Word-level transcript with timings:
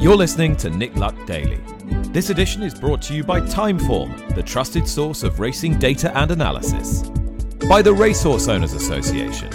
You're 0.00 0.16
listening 0.16 0.56
to 0.56 0.70
Nick 0.70 0.96
Luck 0.96 1.14
Daily. 1.26 1.60
This 2.08 2.30
edition 2.30 2.62
is 2.62 2.72
brought 2.72 3.02
to 3.02 3.12
you 3.12 3.22
by 3.22 3.42
Timeform, 3.42 4.34
the 4.34 4.42
trusted 4.42 4.88
source 4.88 5.22
of 5.22 5.40
racing 5.40 5.78
data 5.78 6.10
and 6.16 6.30
analysis, 6.30 7.02
by 7.68 7.82
the 7.82 7.92
Racehorse 7.92 8.48
Owners 8.48 8.72
Association, 8.72 9.52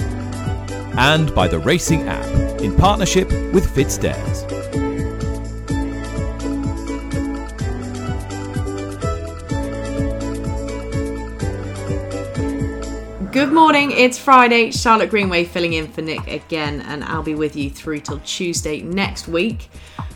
and 1.00 1.34
by 1.34 1.48
the 1.48 1.58
Racing 1.58 2.04
app 2.04 2.62
in 2.62 2.76
partnership 2.76 3.28
with 3.56 3.66
FitzDares. 3.74 4.46
Good 13.32 13.52
morning, 13.52 13.90
it's 13.90 14.20
Friday. 14.20 14.70
Charlotte 14.70 15.10
Greenway 15.10 15.46
filling 15.46 15.74
in 15.74 15.92
for 15.92 16.04
Nick 16.04 16.28
again, 16.28 16.82
and 16.82 17.04
I'll 17.04 17.24
be 17.24 17.34
with 17.34 17.56
you 17.56 17.72
through 17.72 18.02
till 18.02 18.20
Tuesday 18.20 18.84
next 18.84 19.28
week. 19.28 19.70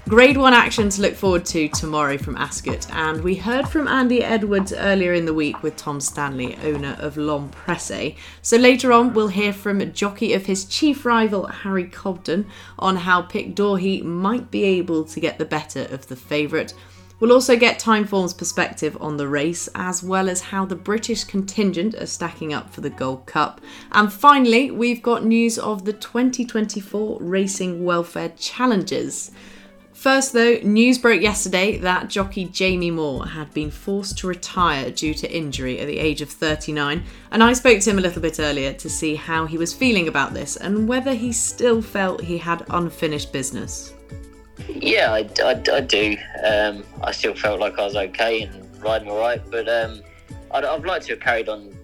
Grade 0.10 0.38
1 0.38 0.56
action 0.56 0.90
to 0.90 1.04
look 1.04 1.14
forward 1.14 1.46
to 1.46 1.70
tomorrow 1.70 2.18
from 2.18 2.36
Ascot, 2.36 2.92
and 2.94 3.24
we 3.24 3.36
heard 3.36 3.70
from 3.70 3.88
Andy 3.88 4.24
Edwards 4.24 4.74
earlier 4.74 5.14
in 5.14 5.24
the 5.24 5.36
week 5.36 5.62
with 5.62 5.76
Tom 5.76 6.02
Stanley, 6.02 6.58
owner 6.64 6.98
of 7.00 7.16
L'Homme 7.16 7.50
Presse. 7.50 8.16
So 8.42 8.58
later 8.58 8.92
on, 8.92 9.14
we'll 9.14 9.28
hear 9.28 9.54
from 9.54 9.94
jockey 9.94 10.34
of 10.34 10.48
his 10.48 10.66
chief 10.66 11.06
rival, 11.06 11.46
Harry 11.46 11.86
Cobden, 11.86 12.48
on 12.80 12.96
how 12.96 13.22
Pic 13.22 13.54
D'Orhy 13.54 14.02
might 14.02 14.50
be 14.50 14.64
able 14.64 15.04
to 15.06 15.20
get 15.20 15.38
the 15.38 15.46
better 15.46 15.84
of 15.92 16.08
the 16.08 16.16
favourite. 16.16 16.74
We'll 17.20 17.32
also 17.32 17.56
get 17.56 17.78
Timeform's 17.78 18.34
perspective 18.34 18.98
on 19.00 19.18
the 19.18 19.28
race, 19.28 19.70
as 19.76 20.02
well 20.02 20.28
as 20.28 20.42
how 20.42 20.66
the 20.66 20.76
British 20.76 21.24
contingent 21.24 21.94
are 21.94 22.08
stacking 22.08 22.52
up 22.52 22.72
for 22.72 22.82
the 22.82 22.90
Gold 22.90 23.28
Cup. 23.28 23.62
And 23.92 24.12
finally, 24.12 24.72
we've 24.72 25.04
got 25.04 25.24
news 25.24 25.60
of 25.60 25.86
the 25.86 25.94
2024 25.94 27.20
Racing 27.22 27.86
Welfare 27.86 28.30
Challenges. 28.30 29.30
First, 30.00 30.32
though, 30.32 30.60
news 30.64 30.98
broke 30.98 31.22
yesterday 31.22 31.78
that 31.80 32.08
jockey 32.08 32.46
Jamie 32.46 32.90
Moore 32.90 33.28
had 33.28 33.54
been 33.54 33.70
forced 33.70 34.18
to 34.20 34.28
retire 34.28 34.92
due 34.92 35.14
to 35.16 35.30
injury 35.30 35.78
at 35.78 35.88
the 35.88 36.00
age 36.00 36.22
of 36.22 36.30
39. 36.30 37.04
And 37.32 37.44
I 37.44 37.52
spoke 37.52 37.82
to 37.82 37.90
him 37.90 37.98
a 37.98 38.02
little 38.02 38.22
bit 38.22 38.40
earlier 38.40 38.72
to 38.72 38.90
see 38.90 39.16
how 39.16 39.46
he 39.46 39.58
was 39.58 39.74
feeling 39.74 40.08
about 40.08 40.34
this 40.34 40.56
and 40.56 40.88
whether 40.88 41.14
he 41.14 41.34
still 41.34 41.82
felt 41.82 42.22
he 42.22 42.38
had 42.38 42.66
unfinished 42.70 43.34
business. 43.34 43.94
Yeah, 44.70 45.12
I, 45.12 45.30
I, 45.44 45.62
I 45.70 45.82
do. 45.82 46.16
Um, 46.46 46.86
I 47.04 47.12
still 47.12 47.36
felt 47.36 47.60
like 47.60 47.78
I 47.78 47.84
was 47.84 47.98
okay 47.98 48.44
and 48.44 48.82
riding 48.82 49.10
all 49.10 49.20
right, 49.20 49.42
but 49.52 49.68
um, 49.68 50.02
I'd, 50.52 50.64
I'd 50.64 50.86
like 50.86 51.02
to 51.08 51.16
have 51.16 51.20
carried 51.20 51.50
on 51.50 51.78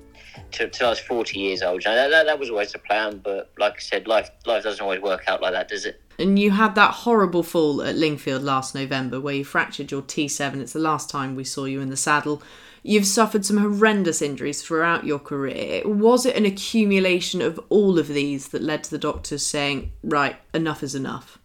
till, 0.51 0.69
I 0.87 0.89
was 0.91 0.99
40 0.99 1.37
years 1.37 1.61
old. 1.61 1.83
That, 1.83 2.07
that, 2.11 2.27
that 2.27 2.39
was 2.39 2.49
always 2.49 2.71
the 2.71 2.79
plan, 2.79 3.19
but 3.21 3.51
like 3.57 3.73
I 3.73 3.79
said, 3.79 4.07
life 4.07 4.29
life 4.45 4.63
doesn't 4.63 4.81
always 4.81 5.01
work 5.01 5.25
out 5.27 5.41
like 5.41 5.51
that, 5.51 5.67
does 5.67 5.85
it? 5.85 6.01
And 6.17 6.39
you 6.39 6.51
had 6.51 6.75
that 6.75 6.91
horrible 6.91 7.43
fall 7.43 7.81
at 7.81 7.95
Lingfield 7.95 8.43
last 8.43 8.73
November 8.73 9.19
where 9.19 9.35
you 9.35 9.45
fractured 9.45 9.91
your 9.91 10.01
T7. 10.01 10.61
It's 10.61 10.73
the 10.73 10.79
last 10.79 11.09
time 11.09 11.35
we 11.35 11.43
saw 11.43 11.65
you 11.65 11.81
in 11.81 11.89
the 11.89 11.97
saddle. 11.97 12.41
You've 12.83 13.07
suffered 13.07 13.45
some 13.45 13.57
horrendous 13.57 14.21
injuries 14.21 14.61
throughout 14.61 15.05
your 15.05 15.19
career. 15.19 15.81
Was 15.85 16.25
it 16.25 16.35
an 16.35 16.45
accumulation 16.45 17.41
of 17.41 17.59
all 17.69 17.97
of 17.97 18.07
these 18.07 18.49
that 18.49 18.61
led 18.61 18.83
to 18.83 18.91
the 18.91 18.97
doctors 18.97 19.45
saying, 19.45 19.91
right, 20.03 20.35
enough 20.53 20.83
is 20.83 20.95
enough? 20.95 21.39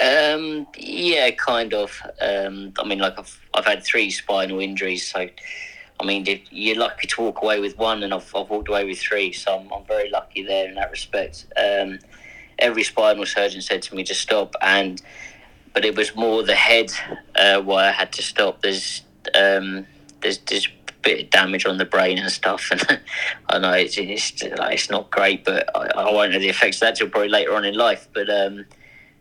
Um, 0.00 0.66
yeah, 0.76 1.30
kind 1.30 1.72
of. 1.72 2.02
Um, 2.20 2.72
I 2.78 2.84
mean, 2.84 2.98
like 2.98 3.18
I've 3.18 3.40
I've 3.54 3.64
had 3.64 3.84
three 3.84 4.10
spinal 4.10 4.60
injuries, 4.60 5.10
so 5.10 5.28
I 6.00 6.04
mean, 6.04 6.26
you're 6.50 6.76
lucky 6.76 7.06
to 7.06 7.22
walk 7.22 7.42
away 7.42 7.60
with 7.60 7.78
one, 7.78 8.02
and 8.02 8.12
I've, 8.12 8.34
I've 8.34 8.50
walked 8.50 8.68
away 8.68 8.84
with 8.84 8.98
three, 8.98 9.32
so 9.32 9.58
I'm, 9.58 9.72
I'm 9.72 9.84
very 9.84 10.10
lucky 10.10 10.42
there 10.42 10.68
in 10.68 10.74
that 10.74 10.90
respect. 10.90 11.46
Um, 11.56 12.00
every 12.58 12.82
spinal 12.82 13.26
surgeon 13.26 13.60
said 13.60 13.82
to 13.82 13.94
me 13.94 14.04
to 14.04 14.14
stop, 14.14 14.54
and 14.60 15.00
but 15.72 15.84
it 15.84 15.96
was 15.96 16.14
more 16.14 16.42
the 16.42 16.54
head 16.54 16.92
uh, 17.36 17.60
why 17.60 17.88
I 17.88 17.90
had 17.90 18.12
to 18.14 18.22
stop. 18.22 18.62
There's 18.62 19.02
um, 19.34 19.86
there's 20.20 20.38
there's 20.38 20.66
a 20.66 20.92
bit 21.02 21.24
of 21.24 21.30
damage 21.30 21.66
on 21.66 21.78
the 21.78 21.84
brain 21.84 22.18
and 22.18 22.30
stuff, 22.30 22.70
and 22.70 23.00
I 23.48 23.58
know 23.58 23.72
it's 23.72 23.98
it's, 23.98 24.42
like, 24.42 24.74
it's 24.74 24.90
not 24.90 25.10
great, 25.10 25.44
but 25.44 25.68
I, 25.76 25.88
I 26.02 26.12
won't 26.12 26.32
know 26.32 26.38
the 26.38 26.48
effects 26.48 26.76
of 26.76 26.80
that 26.80 26.96
till 26.96 27.08
probably 27.08 27.28
later 27.28 27.54
on 27.54 27.64
in 27.64 27.74
life, 27.74 28.08
but. 28.12 28.28
Um, 28.30 28.66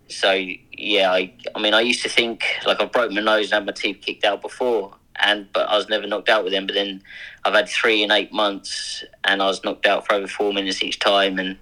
so 0.10 0.32
yeah, 0.78 1.12
I, 1.12 1.34
I 1.56 1.62
mean, 1.62 1.74
I 1.74 1.82
used 1.82 2.04
to 2.04 2.10
think 2.10 2.44
like 2.66 2.82
I 2.82 2.86
broke 2.86 3.12
my 3.12 3.22
nose 3.22 3.46
and 3.46 3.54
had 3.54 3.66
my 3.66 3.72
teeth 3.72 4.00
kicked 4.02 4.26
out 4.26 4.42
before, 4.42 4.94
and 5.22 5.52
but 5.54 5.70
I 5.70 5.78
was 5.78 5.90
never 5.90 6.08
knocked 6.08 6.30
out 6.30 6.44
with 6.44 6.54
them. 6.54 6.68
But 6.68 6.74
then 6.74 7.02
I've 7.46 7.54
had 7.54 7.70
three 7.70 8.04
in 8.04 8.12
eight 8.12 8.32
months, 8.32 9.04
and 9.24 9.42
I 9.42 9.48
was 9.48 9.64
knocked 9.64 9.86
out 9.86 10.06
for 10.06 10.14
over 10.14 10.28
four 10.28 10.54
minutes 10.54 10.82
each 10.84 11.00
time. 11.00 11.40
And 11.40 11.58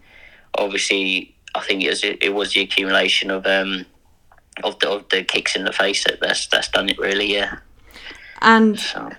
obviously, 0.58 1.36
I 1.56 1.62
think 1.62 1.84
it 1.84 1.90
was 1.90 2.04
it 2.04 2.34
was 2.34 2.54
the 2.54 2.62
accumulation 2.62 3.32
of 3.32 3.46
um 3.46 3.86
of 4.64 4.80
the 4.80 4.90
of 4.90 5.10
the 5.10 5.24
kicks 5.24 5.56
in 5.56 5.66
the 5.66 5.74
face 5.74 6.04
that 6.06 6.20
that's 6.22 6.48
that's 6.48 6.70
done 6.70 6.90
it 6.90 6.98
really. 7.00 7.34
Yeah. 7.34 7.60
And 8.42 8.80
so 8.80 9.12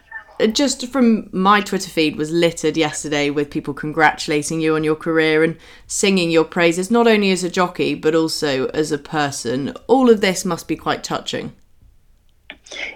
just 0.52 0.86
from 0.88 1.28
my 1.32 1.60
Twitter 1.60 1.90
feed 1.90 2.16
was 2.16 2.30
littered 2.30 2.76
yesterday 2.76 3.30
with 3.30 3.50
people 3.50 3.74
congratulating 3.74 4.60
you 4.60 4.74
on 4.74 4.84
your 4.84 4.96
career 4.96 5.44
and 5.44 5.56
singing 5.86 6.30
your 6.30 6.44
praises, 6.44 6.90
not 6.90 7.06
only 7.06 7.30
as 7.30 7.44
a 7.44 7.50
jockey 7.50 7.94
but 7.94 8.14
also 8.14 8.66
as 8.68 8.90
a 8.90 8.98
person. 8.98 9.74
All 9.86 10.10
of 10.10 10.20
this 10.20 10.44
must 10.44 10.66
be 10.66 10.76
quite 10.76 11.04
touching. 11.04 11.52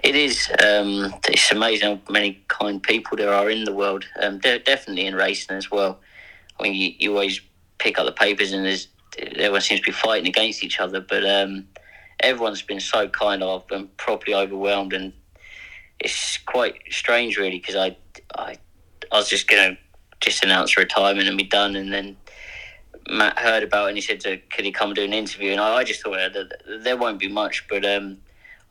It 0.03 0.15
is. 0.15 0.49
Um, 0.63 1.13
it's 1.27 1.51
amazing 1.51 1.87
how 1.87 2.11
many 2.11 2.43
kind 2.47 2.81
people 2.81 3.17
there 3.17 3.33
are 3.33 3.49
in 3.49 3.63
the 3.63 3.73
world. 3.73 4.05
Um, 4.19 4.39
definitely 4.39 5.05
in 5.05 5.15
racing 5.15 5.55
as 5.55 5.69
well. 5.69 5.99
I 6.59 6.63
mean, 6.63 6.73
you, 6.73 6.93
you, 6.97 7.11
always 7.11 7.39
pick 7.77 7.99
up 7.99 8.05
the 8.05 8.11
papers 8.11 8.51
and 8.51 8.65
there's 8.65 8.87
everyone 9.17 9.61
seems 9.61 9.81
to 9.81 9.85
be 9.85 9.91
fighting 9.91 10.27
against 10.27 10.63
each 10.63 10.79
other, 10.79 10.99
but 10.99 11.25
um, 11.25 11.67
everyone's 12.19 12.61
been 12.61 12.79
so 12.79 13.07
kind. 13.07 13.43
I've 13.43 13.67
been 13.67 13.87
properly 13.97 14.35
overwhelmed 14.35 14.93
and 14.93 15.13
it's 15.99 16.37
quite 16.39 16.75
strange, 16.89 17.37
really, 17.37 17.59
because 17.59 17.75
I, 17.75 17.97
I, 18.35 18.57
I 19.11 19.17
was 19.17 19.29
just 19.29 19.47
going 19.47 19.75
to 19.75 19.77
just 20.19 20.43
announce 20.43 20.77
retirement 20.77 21.27
and 21.27 21.37
be 21.37 21.43
done, 21.43 21.75
and 21.75 21.91
then 21.91 22.17
Matt 23.09 23.37
heard 23.39 23.63
about 23.63 23.85
it 23.85 23.89
and 23.89 23.97
he 23.97 24.01
said, 24.01 24.21
"Can 24.49 24.65
he 24.65 24.71
come 24.71 24.93
do 24.93 25.03
an 25.03 25.13
interview?" 25.13 25.51
And 25.51 25.61
I, 25.61 25.77
I 25.77 25.83
just 25.83 26.03
thought 26.03 26.17
there 26.83 26.97
won't 26.97 27.19
be 27.19 27.27
much, 27.27 27.67
but 27.67 27.85
um, 27.85 28.17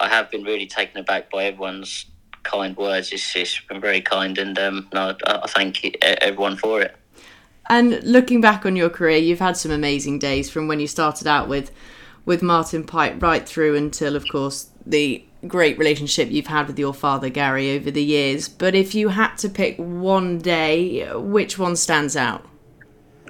I 0.01 0.09
have 0.09 0.31
been 0.31 0.45
really 0.45 0.67
taken 0.67 0.99
aback 0.99 1.31
by 1.31 1.45
everyone's 1.45 2.07
kind 2.43 2.77
words. 2.77 3.13
It's, 3.13 3.35
it's 3.35 3.61
been 3.61 3.81
very 3.81 4.01
kind, 4.01 4.39
and 4.39 4.59
um, 4.59 4.89
no, 4.93 5.17
I, 5.27 5.41
I 5.43 5.47
thank 5.47 5.97
everyone 6.03 6.57
for 6.57 6.81
it. 6.83 6.97
And 7.69 8.03
looking 8.05 8.41
back 8.41 8.65
on 8.65 8.77
your 8.77 8.91
career, 8.91 9.19
you've 9.19 9.41
had 9.41 9.57
some 9.57 9.73
amazing 9.73 10.19
days 10.19 10.51
from 10.51 10.69
when 10.69 10.81
you 10.81 10.87
started 10.87 11.27
out 11.27 11.49
with 11.49 11.71
with 12.25 12.43
Martin 12.43 12.85
Pipe 12.85 13.23
right 13.23 13.49
through 13.49 13.77
until, 13.77 14.17
of 14.17 14.29
course, 14.29 14.71
the 14.85 15.25
great 15.47 15.79
relationship 15.79 16.29
you've 16.31 16.49
had 16.49 16.67
with 16.67 16.79
your 16.79 16.93
father, 16.93 17.29
Gary, 17.29 17.77
over 17.77 17.91
the 17.91 18.03
years. 18.03 18.49
But 18.49 18.75
if 18.75 18.95
you 18.95 19.11
had 19.11 19.37
to 19.37 19.49
pick 19.49 19.77
one 19.77 20.39
day, 20.39 21.09
which 21.15 21.57
one 21.57 21.77
stands 21.77 22.17
out? 22.17 22.45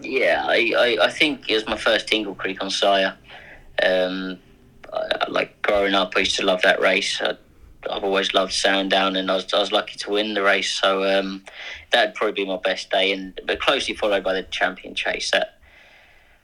Yeah, 0.00 0.44
I, 0.46 0.72
I, 0.76 1.04
I 1.06 1.10
think 1.10 1.48
it 1.50 1.54
was 1.54 1.66
my 1.66 1.76
first 1.76 2.08
Tingle 2.08 2.34
Creek 2.34 2.62
on 2.62 2.70
Sire. 2.70 3.16
Um, 3.82 4.38
I, 4.92 5.28
like 5.28 5.60
growing 5.62 5.94
up, 5.94 6.14
I 6.16 6.20
used 6.20 6.36
to 6.36 6.44
love 6.44 6.62
that 6.62 6.80
race. 6.80 7.20
I, 7.20 7.36
have 7.90 8.04
always 8.04 8.34
loved 8.34 8.52
Sandown, 8.52 9.16
and 9.16 9.30
I 9.30 9.34
was, 9.34 9.52
I 9.52 9.58
was 9.58 9.72
lucky 9.72 9.96
to 9.98 10.10
win 10.10 10.34
the 10.34 10.42
race. 10.42 10.72
So 10.72 11.04
um, 11.04 11.44
that'd 11.92 12.14
probably 12.14 12.44
be 12.44 12.46
my 12.46 12.58
best 12.58 12.90
day, 12.90 13.12
and 13.12 13.40
but 13.46 13.60
closely 13.60 13.94
followed 13.94 14.24
by 14.24 14.34
the 14.34 14.42
Champion 14.44 14.94
Chase. 14.94 15.30
That 15.30 15.58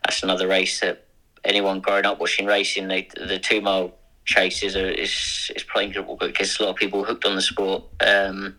that's 0.04 0.22
another 0.22 0.48
race 0.48 0.80
that 0.80 1.04
anyone 1.44 1.80
growing 1.80 2.06
up 2.06 2.20
watching 2.20 2.46
racing, 2.46 2.88
the, 2.88 3.08
the 3.16 3.38
two 3.38 3.60
mile 3.60 3.94
chase 4.24 4.62
is 4.62 4.76
a, 4.76 5.00
is 5.00 5.50
is 5.54 5.64
playing 5.64 5.92
because 6.20 6.58
a 6.58 6.62
lot 6.62 6.70
of 6.70 6.76
people 6.76 7.04
hooked 7.04 7.24
on 7.24 7.34
the 7.34 7.42
sport. 7.42 7.84
Um, 8.00 8.56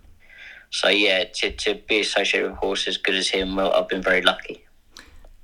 so 0.70 0.90
yeah, 0.90 1.26
to, 1.26 1.52
to 1.52 1.76
be 1.88 2.00
associated 2.00 2.50
with 2.50 2.58
a 2.58 2.60
horse 2.60 2.88
as 2.88 2.98
good 2.98 3.16
as 3.16 3.30
him, 3.30 3.56
well, 3.56 3.72
I've 3.74 3.88
been 3.88 4.02
very 4.02 4.22
lucky. 4.22 4.66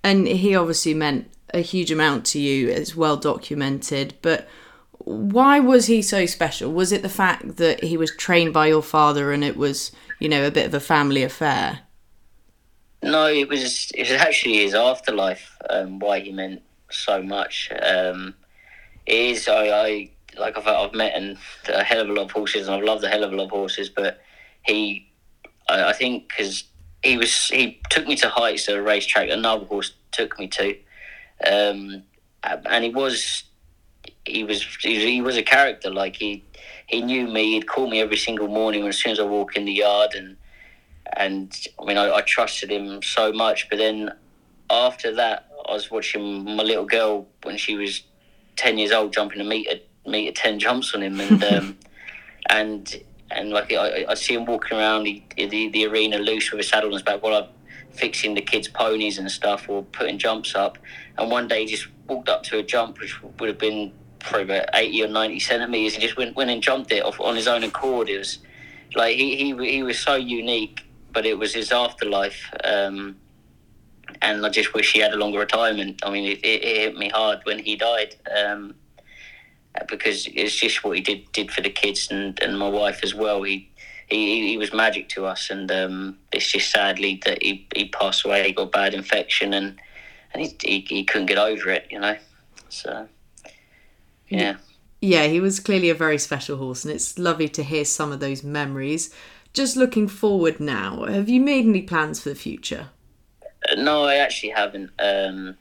And 0.04 0.28
he 0.28 0.56
obviously 0.56 0.94
meant 0.94 1.30
a 1.54 1.60
huge 1.60 1.92
amount 1.92 2.26
to 2.28 2.40
you. 2.40 2.70
It's 2.70 2.96
well 2.96 3.18
documented, 3.18 4.16
but 4.22 4.48
why 5.10 5.60
was 5.60 5.88
he 5.88 6.04
so 6.04 6.28
special? 6.28 6.72
Was 6.72 6.92
it 6.92 7.02
the 7.02 7.10
fact 7.10 7.58
that 7.58 7.84
he 7.84 7.98
was 7.98 8.16
trained 8.16 8.54
by 8.54 8.68
your 8.68 8.84
father 8.84 9.32
and 9.32 9.44
it 9.44 9.58
was, 9.58 9.92
you 10.20 10.30
know, 10.30 10.46
a 10.46 10.52
bit 10.52 10.68
of 10.68 10.74
a 10.76 10.80
family 10.80 11.24
affair? 11.24 11.80
No, 13.02 13.26
it 13.26 13.50
was. 13.50 13.92
It 13.96 14.02
was 14.02 14.12
actually 14.12 14.58
his 14.58 14.76
afterlife. 14.76 15.58
Um, 15.68 15.98
why 15.98 16.20
he 16.20 16.32
meant 16.32 16.62
so 16.92 17.24
much. 17.24 17.72
Um, 17.82 18.36
it 19.08 19.16
is. 19.16 19.48
I, 19.48 19.70
I 19.70 20.12
like 20.38 20.56
I've, 20.56 20.68
I've 20.68 20.94
met 20.94 21.16
and 21.16 21.38
a 21.70 21.84
hell 21.84 22.02
of 22.02 22.10
a 22.10 22.14
lot 22.14 22.26
of 22.26 22.32
horses, 22.32 22.68
and 22.68 22.76
I've 22.76 22.84
loved 22.84 23.04
a 23.04 23.10
hell 23.10 23.24
of 23.24 23.34
a 23.34 23.36
lot 23.36 23.46
of 23.46 23.50
horses. 23.50 23.90
But 23.90 24.22
he, 24.62 25.12
I, 25.70 25.86
I 25.86 25.94
think, 25.94 26.30
because 26.30 26.66
he 27.02 27.18
was 27.18 27.48
he 27.48 27.82
took 27.90 28.06
me 28.06 28.16
to 28.18 28.30
heights 28.30 28.70
at 28.70 28.76
a 28.76 28.82
racetrack 28.82 29.30
another 29.30 29.66
horse 29.66 29.94
took 30.12 30.38
me 30.38 30.48
to, 30.50 30.78
um, 31.48 32.04
and 32.44 32.84
he 32.84 32.92
was 32.92 33.49
he 34.30 34.44
was 34.44 34.64
he 34.82 35.22
was 35.22 35.38
a 35.38 35.44
character. 35.44 35.90
Like 35.90 36.16
he 36.16 36.44
he 36.88 37.02
knew 37.02 37.28
me. 37.28 37.54
He'd 37.54 37.68
call 37.68 37.90
me 37.90 38.02
every 38.02 38.18
single 38.18 38.48
morning 38.48 38.88
as 38.88 38.98
soon 38.98 39.12
as 39.12 39.20
I 39.20 39.24
walk 39.24 39.56
in 39.56 39.66
the 39.66 39.72
yard, 39.72 40.14
and 40.16 40.38
and 41.18 41.54
I 41.80 41.86
mean 41.86 41.98
I, 41.98 42.16
I 42.16 42.22
trusted 42.22 42.72
him 42.72 43.02
so 43.02 43.32
much. 43.32 43.70
But 43.70 43.78
then 43.78 44.12
after 44.70 45.14
that, 45.16 45.50
I 45.68 45.74
was 45.74 45.90
watching 45.92 46.44
my 46.44 46.64
little 46.64 46.86
girl 46.86 47.28
when 47.44 47.58
she 47.58 47.76
was 47.76 48.04
10 48.56 48.78
years 48.78 48.92
old 48.92 49.14
jumping 49.14 49.42
a 49.42 49.44
metre 49.44 49.80
meter 50.06 50.32
ten 50.32 50.60
jumps 50.60 50.94
on 50.94 51.04
him, 51.04 51.20
and 51.20 51.44
um, 51.54 51.78
and 52.50 53.02
and 53.32 53.52
like 53.52 53.72
I, 53.72 54.06
I 54.10 54.14
see 54.16 54.34
him 54.34 54.46
walking 54.46 54.78
around 54.78 55.04
the, 55.04 55.24
the, 55.38 55.70
the 55.70 55.86
arena 55.86 56.18
loose 56.18 56.52
with 56.52 56.62
a 56.62 56.64
saddle 56.64 56.90
on 56.90 56.94
his 56.94 57.04
back 57.04 57.22
while 57.22 57.36
I'm 57.36 57.50
fixing 57.92 58.34
the 58.34 58.42
kids' 58.42 58.68
ponies 58.68 59.18
and 59.18 59.30
stuff 59.30 59.68
or 59.70 59.84
putting 59.84 60.18
jumps 60.18 60.56
up. 60.56 60.78
And 61.18 61.30
one 61.30 61.48
day 61.48 61.62
he 61.62 61.68
just 61.68 61.88
walked 62.08 62.30
up 62.30 62.44
to 62.44 62.58
a 62.60 62.64
jump 62.64 63.00
which 63.00 63.22
would 63.22 63.50
have 63.50 63.58
been 63.58 63.92
probably 64.20 64.44
about 64.44 64.70
80 64.74 65.04
or 65.04 65.08
90 65.08 65.40
centimeters. 65.40 65.96
He 65.96 66.02
just 66.02 66.18
went, 66.18 66.36
went 66.36 66.50
and 66.50 66.62
jumped 66.62 66.92
it 66.92 67.04
off 67.04 67.20
on 67.20 67.36
his 67.36 67.48
own 67.48 67.64
accord. 67.64 68.10
It 68.10 68.18
was 68.18 68.40
like 68.96 69.16
he, 69.16 69.36
he, 69.36 69.72
he 69.72 69.84
was 69.84 70.00
so 70.00 70.16
unique, 70.16 70.82
but 71.12 71.26
it 71.26 71.38
was 71.38 71.54
his 71.54 71.72
afterlife. 71.72 72.52
Um, 72.64 73.18
and 74.22 74.46
I 74.46 74.50
just 74.50 74.74
wish 74.74 74.92
he 74.94 75.00
had 75.00 75.14
a 75.14 75.18
longer 75.18 75.40
retirement. 75.40 76.02
I 76.04 76.12
mean, 76.12 76.26
it, 76.26 76.40
it, 76.40 76.64
it 76.64 76.78
hit 76.78 76.98
me 76.98 77.10
hard 77.10 77.40
when 77.44 77.60
he 77.60 77.76
died. 77.76 78.16
Um, 78.36 78.76
because 79.88 80.28
it's 80.34 80.56
just 80.56 80.84
what 80.84 80.98
he 80.98 81.02
did 81.02 81.32
did 81.32 81.52
for 81.52 81.62
the 81.62 81.70
kids 81.70 82.10
and, 82.12 82.40
and 82.42 82.58
my 82.58 82.68
wife 82.68 83.00
as 83.04 83.14
well. 83.14 83.44
He 83.44 83.70
he, 84.08 84.50
he 84.50 84.58
was 84.58 84.74
magic 84.74 85.10
to 85.10 85.26
us, 85.26 85.50
and 85.50 85.72
um, 85.72 86.18
it's 86.32 86.52
just 86.52 86.72
sadly 86.72 87.22
that 87.26 87.44
he, 87.44 87.68
he 87.76 87.90
passed 87.90 88.26
away. 88.26 88.48
He 88.48 88.54
got 88.54 88.72
bad 88.72 88.94
infection, 88.94 89.54
and 89.54 89.80
and 90.34 90.44
he, 90.44 90.56
he, 90.62 90.80
he 90.82 91.04
couldn't 91.04 91.28
get 91.28 91.38
over 91.38 91.70
it, 91.70 91.88
you 91.92 92.00
know. 92.00 92.18
So 92.70 93.08
yeah. 94.30 94.58
Yeah, 95.02 95.28
he 95.28 95.40
was 95.40 95.60
clearly 95.60 95.90
a 95.90 95.96
very 95.96 96.18
special 96.18 96.58
horse, 96.58 96.84
and 96.84 96.94
it's 96.94 97.18
lovely 97.18 97.48
to 97.50 97.64
hear 97.64 97.86
some 97.86 98.12
of 98.12 98.20
those 98.20 98.44
memories. 98.44 99.14
Just 99.54 99.78
looking 99.78 100.08
forward 100.08 100.60
now, 100.60 101.06
have 101.06 101.30
you 101.30 101.40
made 101.40 101.66
any 101.66 101.82
plans 101.82 102.22
for 102.22 102.30
the 102.30 102.36
future? 102.36 102.90
Uh, 103.70 103.76
no, 103.76 104.04
I 104.04 104.16
actually 104.16 104.50
haven't. 104.50 104.92
Um, 105.00 105.58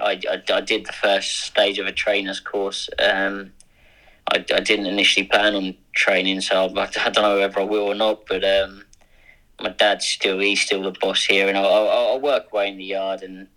I, 0.00 0.20
I, 0.30 0.42
I, 0.52 0.60
did 0.60 0.86
the 0.86 0.92
first 0.92 1.40
stage 1.40 1.78
of 1.78 1.86
a 1.86 1.92
trainer's 1.92 2.40
course. 2.40 2.88
Um, 2.98 3.52
I, 4.30 4.36
I 4.36 4.60
didn't 4.60 4.86
initially 4.86 5.26
plan 5.26 5.54
on 5.54 5.76
training, 5.94 6.40
so 6.40 6.56
I, 6.56 6.82
I 7.00 7.10
don't 7.10 7.22
know 7.22 7.38
whether 7.38 7.60
I 7.60 7.64
will 7.64 7.88
or 7.88 7.94
not. 7.94 8.26
But 8.26 8.44
um, 8.44 8.84
my 9.60 9.70
dad's 9.70 10.06
still 10.06 10.38
he's 10.38 10.60
still 10.60 10.82
the 10.82 10.96
boss 11.00 11.24
here, 11.24 11.48
and 11.48 11.56
I'll, 11.56 11.66
I'll, 11.66 11.88
I'll 11.88 12.20
work 12.20 12.46
away 12.52 12.68
in 12.68 12.78
the 12.78 12.84
yard. 12.84 13.22
And 13.22 13.48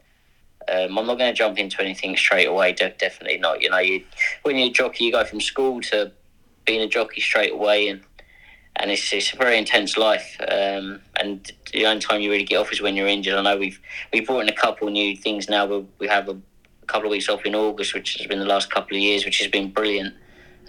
um, 0.71 0.97
I'm 0.97 1.06
not 1.06 1.18
going 1.18 1.31
to 1.31 1.38
jump 1.38 1.57
into 1.57 1.81
anything 1.81 2.15
straight 2.15 2.47
away. 2.47 2.73
De- 2.73 2.95
definitely 2.97 3.38
not. 3.38 3.62
You 3.62 3.69
know, 3.69 3.79
you 3.79 4.03
when 4.44 4.57
you're 4.57 4.69
a 4.69 4.71
jockey, 4.71 5.06
you 5.06 5.12
go 5.12 5.23
from 5.23 5.41
school 5.41 5.81
to 5.81 6.12
being 6.65 6.81
a 6.81 6.88
jockey 6.88 7.21
straight 7.21 7.51
away, 7.51 7.88
and 7.88 8.01
and 8.77 8.89
it's, 8.89 9.12
it's 9.12 9.33
a 9.33 9.38
very 9.38 9.57
intense 9.57 9.97
life. 9.97 10.38
Um, 10.39 11.01
and 11.19 11.51
the 11.73 11.85
only 11.85 12.01
time 12.01 12.21
you 12.21 12.31
really 12.31 12.44
get 12.44 12.57
off 12.57 12.71
is 12.71 12.81
when 12.81 12.95
you're 12.95 13.07
injured. 13.07 13.35
I 13.35 13.41
know 13.41 13.57
we've 13.57 13.79
we 14.13 14.21
brought 14.21 14.41
in 14.41 14.50
a 14.50 14.56
couple 14.56 14.89
new 14.89 15.15
things 15.15 15.50
now. 15.50 15.65
We 15.65 15.85
we 16.00 16.07
have 16.07 16.29
a 16.29 16.38
couple 16.88 17.07
of 17.07 17.12
weeks 17.12 17.29
off 17.29 17.45
in 17.45 17.56
August, 17.56 17.94
which 17.94 18.18
has 18.18 18.27
been 18.27 18.39
the 18.39 18.45
last 18.45 18.71
couple 18.71 18.95
of 18.95 19.03
years, 19.03 19.25
which 19.25 19.39
has 19.39 19.50
been 19.50 19.71
brilliant. 19.71 20.15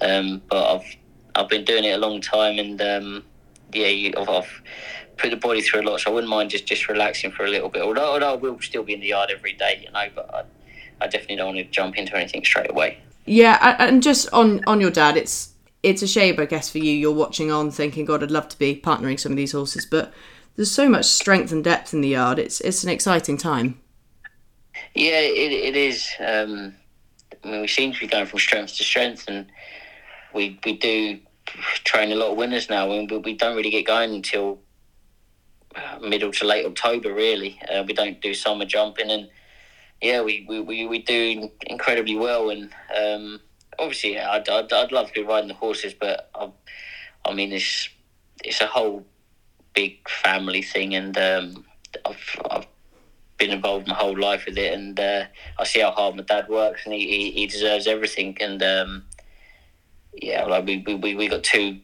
Um, 0.00 0.42
but 0.48 0.76
I've 0.76 0.96
I've 1.34 1.48
been 1.48 1.64
doing 1.64 1.84
it 1.84 1.92
a 1.92 1.98
long 1.98 2.20
time, 2.20 2.58
and 2.58 2.80
um, 2.82 3.24
yeah, 3.72 3.86
you, 3.86 4.12
I've, 4.16 4.28
I've, 4.28 4.62
put 5.16 5.30
the 5.30 5.36
body 5.36 5.60
through 5.60 5.82
a 5.82 5.86
lot, 5.88 6.00
so 6.00 6.10
I 6.10 6.14
wouldn't 6.14 6.30
mind 6.30 6.50
just, 6.50 6.66
just 6.66 6.88
relaxing 6.88 7.32
for 7.32 7.44
a 7.44 7.48
little 7.48 7.68
bit. 7.68 7.82
Although, 7.82 8.12
although 8.12 8.32
I 8.32 8.36
will 8.36 8.60
still 8.60 8.82
be 8.82 8.94
in 8.94 9.00
the 9.00 9.08
yard 9.08 9.30
every 9.30 9.52
day, 9.52 9.80
you 9.84 9.90
know, 9.92 10.08
but 10.14 10.34
I, 10.34 10.44
I 11.04 11.06
definitely 11.06 11.36
don't 11.36 11.54
want 11.54 11.58
to 11.58 11.64
jump 11.64 11.96
into 11.96 12.16
anything 12.16 12.44
straight 12.44 12.70
away. 12.70 12.98
Yeah, 13.24 13.76
and 13.78 14.02
just 14.02 14.28
on 14.32 14.64
on 14.66 14.80
your 14.80 14.90
dad, 14.90 15.16
it's 15.16 15.52
it's 15.82 16.02
a 16.02 16.06
shame, 16.06 16.40
I 16.40 16.46
guess, 16.46 16.70
for 16.70 16.78
you. 16.78 16.92
You're 16.92 17.12
watching 17.12 17.50
on, 17.50 17.70
thinking, 17.70 18.04
God, 18.04 18.22
I'd 18.22 18.30
love 18.30 18.48
to 18.48 18.58
be 18.58 18.80
partnering 18.80 19.18
some 19.18 19.32
of 19.32 19.36
these 19.36 19.52
horses, 19.52 19.86
but 19.86 20.12
there's 20.56 20.70
so 20.70 20.88
much 20.88 21.06
strength 21.06 21.52
and 21.52 21.62
depth 21.62 21.94
in 21.94 22.00
the 22.00 22.08
yard. 22.08 22.38
It's 22.38 22.60
it's 22.60 22.82
an 22.84 22.90
exciting 22.90 23.36
time. 23.36 23.80
Yeah, 24.94 25.20
it, 25.20 25.52
it 25.52 25.76
is. 25.76 26.08
Um, 26.18 26.74
I 27.44 27.48
mean, 27.48 27.60
we 27.62 27.68
seem 27.68 27.92
to 27.92 28.00
be 28.00 28.06
going 28.06 28.26
from 28.26 28.38
strength 28.38 28.76
to 28.76 28.84
strength, 28.84 29.24
and 29.28 29.46
we 30.34 30.58
we 30.64 30.76
do 30.76 31.20
train 31.84 32.12
a 32.12 32.16
lot 32.16 32.32
of 32.32 32.36
winners 32.36 32.68
now. 32.68 32.88
We 32.88 33.06
we 33.06 33.34
don't 33.34 33.56
really 33.56 33.70
get 33.70 33.86
going 33.86 34.14
until 34.14 34.58
middle 36.00 36.32
to 36.32 36.46
late 36.46 36.66
October. 36.66 37.12
Really, 37.12 37.60
uh, 37.72 37.84
we 37.86 37.92
don't 37.92 38.20
do 38.20 38.34
summer 38.34 38.64
jumping, 38.64 39.10
and 39.10 39.28
yeah, 40.00 40.22
we 40.22 40.46
we, 40.48 40.60
we, 40.60 40.86
we 40.86 40.98
do 41.00 41.50
incredibly 41.66 42.16
well, 42.16 42.50
and. 42.50 42.70
Um, 42.96 43.40
obviously, 43.78 44.14
yeah, 44.14 44.30
I'd, 44.30 44.48
I'd, 44.48 44.72
I'd 44.72 44.92
love 44.92 45.08
to 45.08 45.12
be 45.14 45.22
riding 45.22 45.48
the 45.48 45.54
horses, 45.54 45.94
but 45.94 46.30
I, 46.34 46.50
I 47.24 47.32
mean, 47.32 47.52
it's 47.52 47.88
it's 48.44 48.60
a 48.60 48.66
whole 48.66 49.06
big 49.74 50.08
family 50.08 50.62
thing, 50.62 50.94
and 50.94 51.16
um, 51.16 51.64
I've, 52.04 52.40
I've 52.50 52.66
been 53.38 53.50
involved 53.50 53.88
my 53.88 53.94
whole 53.94 54.18
life 54.18 54.44
with 54.46 54.58
it, 54.58 54.72
and 54.72 54.98
uh, 55.00 55.24
I 55.58 55.64
see 55.64 55.80
how 55.80 55.90
hard 55.90 56.16
my 56.16 56.22
dad 56.22 56.48
works, 56.48 56.82
and 56.84 56.94
he, 56.94 57.06
he, 57.08 57.30
he 57.30 57.46
deserves 57.46 57.86
everything. 57.86 58.36
And 58.40 58.62
um, 58.62 59.04
yeah, 60.14 60.44
like 60.44 60.66
we, 60.66 60.78
we, 60.78 61.14
we 61.14 61.28
got 61.28 61.42
two. 61.42 61.78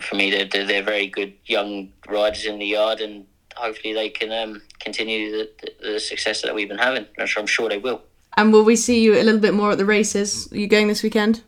For 0.00 0.16
me, 0.16 0.30
they're, 0.30 0.66
they're 0.66 0.82
very 0.82 1.06
good 1.06 1.34
young 1.46 1.92
riders 2.08 2.44
in 2.44 2.58
the 2.58 2.66
yard, 2.66 3.00
and 3.00 3.26
hopefully 3.56 3.94
they 3.94 4.08
can 4.10 4.32
um, 4.32 4.62
continue 4.80 5.30
the, 5.30 5.50
the 5.80 6.00
success 6.00 6.42
that 6.42 6.54
we've 6.54 6.68
been 6.68 6.78
having. 6.78 7.06
I'm 7.18 7.46
sure 7.46 7.68
they 7.68 7.78
will. 7.78 8.02
And 8.36 8.52
will 8.52 8.64
we 8.64 8.76
see 8.76 9.02
you 9.02 9.14
a 9.14 9.22
little 9.22 9.40
bit 9.40 9.54
more 9.54 9.72
at 9.72 9.78
the 9.78 9.84
races? 9.84 10.50
Are 10.52 10.56
you 10.56 10.68
going 10.68 10.88
this 10.88 11.02
weekend? 11.02 11.42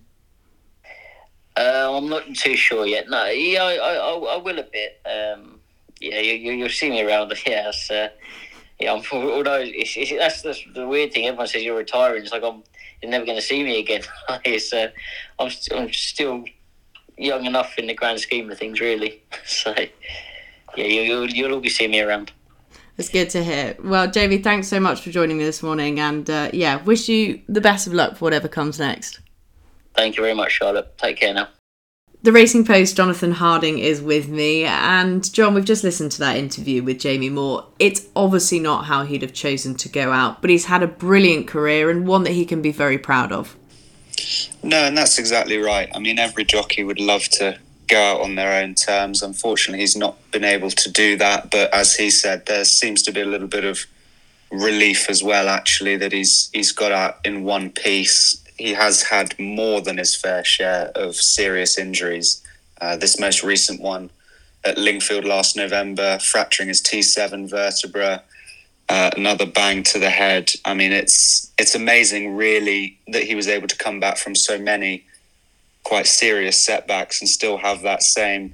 Uh, 1.57 1.97
I'm 1.97 2.09
not 2.09 2.25
too 2.35 2.57
sure 2.57 2.87
yet. 2.87 3.09
No, 3.09 3.27
yeah, 3.27 3.63
I, 3.63 3.75
I, 3.75 4.35
I 4.35 4.37
will 4.39 4.59
a 4.59 4.65
bit. 4.65 5.01
Um, 5.05 5.61
yeah, 6.01 6.21
you, 6.21 6.53
you'll 6.53 6.69
see 6.69 6.91
me 6.91 7.03
around. 7.03 7.33
Yes, 7.47 7.91
uh, 7.93 8.09
yeah. 8.81 8.93
I'm, 8.93 9.03
although 9.13 9.61
it's, 9.61 9.97
it's, 9.97 10.11
that's, 10.11 10.43
that's 10.43 10.65
the 10.75 10.87
weird 10.87 11.13
thing. 11.13 11.27
Everyone 11.27 11.47
says 11.47 11.63
you're 11.63 11.77
retiring. 11.77 12.23
It's 12.23 12.33
like 12.33 12.43
I'm 12.43 12.63
you're 13.03 13.11
never 13.11 13.25
going 13.25 13.39
to 13.39 13.43
see 13.43 13.63
me 13.63 13.79
again. 13.79 14.03
it's, 14.45 14.73
uh, 14.73 14.91
I'm, 15.39 15.51
st- 15.51 15.81
I'm 15.81 15.93
still 15.93 16.45
young 17.21 17.45
enough 17.45 17.79
in 17.79 17.87
the 17.87 17.95
grand 17.95 18.21
scheme 18.21 18.51
of 18.51 18.59
things, 18.59 18.81
really. 18.81 19.23
so 19.47 19.75
yeah, 20.77 20.85
you, 20.85 21.03
you'll 21.03 21.31
you'll 21.31 21.53
all 21.55 21.61
be 21.61 21.69
seeing 21.69 21.91
me 21.91 22.01
around. 22.01 22.33
It's 22.97 23.09
good 23.09 23.31
to 23.31 23.43
hear. 23.43 23.77
Well, 23.83 24.11
Jamie, 24.11 24.39
thanks 24.39 24.69
so 24.69 24.79
much 24.79 25.01
for 25.01 25.11
joining 25.11 25.39
me 25.39 25.45
this 25.45 25.63
morning, 25.63 26.01
and 26.01 26.29
uh, 26.29 26.51
yeah, 26.53 26.83
wish 26.83 27.09
you 27.09 27.41
the 27.49 27.61
best 27.61 27.87
of 27.87 27.95
luck 27.95 28.17
for 28.17 28.25
whatever 28.25 28.49
comes 28.49 28.79
next. 28.79 29.21
Thank 29.95 30.17
you 30.17 30.23
very 30.23 30.35
much, 30.35 30.53
Charlotte. 30.53 30.97
Take 30.99 31.17
care 31.17 31.35
now. 31.35 31.49
The 32.23 32.33
Racing 32.33 32.67
Post, 32.67 32.99
Jonathan 32.99 33.33
Harding 33.33 33.79
is 33.79 34.03
with 34.03 34.29
me, 34.29 34.65
and 34.65 35.33
John, 35.33 35.55
we've 35.55 35.65
just 35.65 35.83
listened 35.83 36.13
to 36.13 36.19
that 36.19 36.37
interview 36.37 36.83
with 36.83 37.01
Jamie 37.01 37.31
Moore. 37.31 37.67
It's 37.79 38.09
obviously 38.15 38.61
not 38.61 38.85
how 38.85 39.05
he'd 39.05 39.23
have 39.23 39.33
chosen 39.33 39.75
to 39.77 39.89
go 39.89 40.13
out, 40.13 40.43
but 40.43 40.51
he's 40.51 40.67
had 40.67 40.83
a 40.83 40.87
brilliant 40.87 41.49
career 41.49 41.89
and 41.89 42.07
one 42.07 42.25
that 42.25 42.33
he 42.33 42.45
can 42.45 42.61
be 42.61 42.73
very 42.73 42.99
proud 42.99 43.33
of. 43.33 43.57
No, 44.63 44.85
and 44.85 44.97
that's 44.97 45.19
exactly 45.19 45.59
right. 45.59 45.89
I 45.95 45.99
mean, 45.99 46.19
every 46.19 46.45
jockey 46.45 46.85
would 46.85 47.01
love 47.01 47.25
to 47.31 47.59
go 47.91 48.01
out 48.01 48.21
on 48.21 48.37
their 48.37 48.63
own 48.63 48.75
terms. 48.75 49.23
Unfortunately, 49.23 49.81
he's 49.81 49.97
not 49.97 50.17
been 50.31 50.45
able 50.45 50.71
to 50.71 50.91
do 50.91 51.17
that. 51.17 51.51
But 51.51 51.73
as 51.75 51.97
he 51.97 52.11
said, 52.11 52.47
there 52.47 52.65
seems 52.65 53.03
to 53.03 53.13
be 53.13 53.21
a 53.21 53.27
little 53.27 53.49
bit 53.49 53.65
of 53.65 53.87
relief 54.51 55.11
as 55.11 55.23
well. 55.23 55.49
Actually, 55.49 55.97
that 55.97 56.13
he's 56.13 56.49
he's 56.53 56.73
got 56.73 56.93
out 56.93 57.19
in 57.25 57.45
one 57.45 57.71
piece. 57.71 58.43
He 58.57 58.75
has 58.75 59.03
had 59.05 59.39
more 59.39 59.81
than 59.81 59.99
his 59.99 60.15
fair 60.15 60.45
share 60.45 60.93
of 60.95 61.17
serious 61.17 61.79
injuries. 61.79 62.43
Uh, 62.81 62.97
this 62.97 63.19
most 63.19 63.43
recent 63.43 63.81
one 63.81 64.11
at 64.65 64.77
Lingfield 64.77 65.25
last 65.25 65.57
November, 65.57 66.19
fracturing 66.19 66.69
his 66.69 66.83
T7 66.83 67.49
vertebra. 67.49 68.23
Uh, 68.91 69.09
another 69.17 69.47
bang 69.47 69.85
to 69.85 70.01
the 70.01 70.11
head. 70.11 70.51
I 70.65 70.75
mean, 70.75 70.93
it's 70.93 71.53
it's 71.57 71.77
amazing, 71.77 72.35
really, 72.35 72.99
that 73.07 73.23
he 73.23 73.37
was 73.37 73.47
able 73.47 73.69
to 73.69 73.77
come 73.77 74.01
back 74.01 74.17
from 74.19 74.35
so 74.35 74.59
many 74.59 75.05
quite 75.85 76.09
serious 76.09 76.61
setbacks 76.61 77.21
and 77.21 77.29
still 77.29 77.57
have 77.59 77.83
that 77.83 78.03
same 78.03 78.53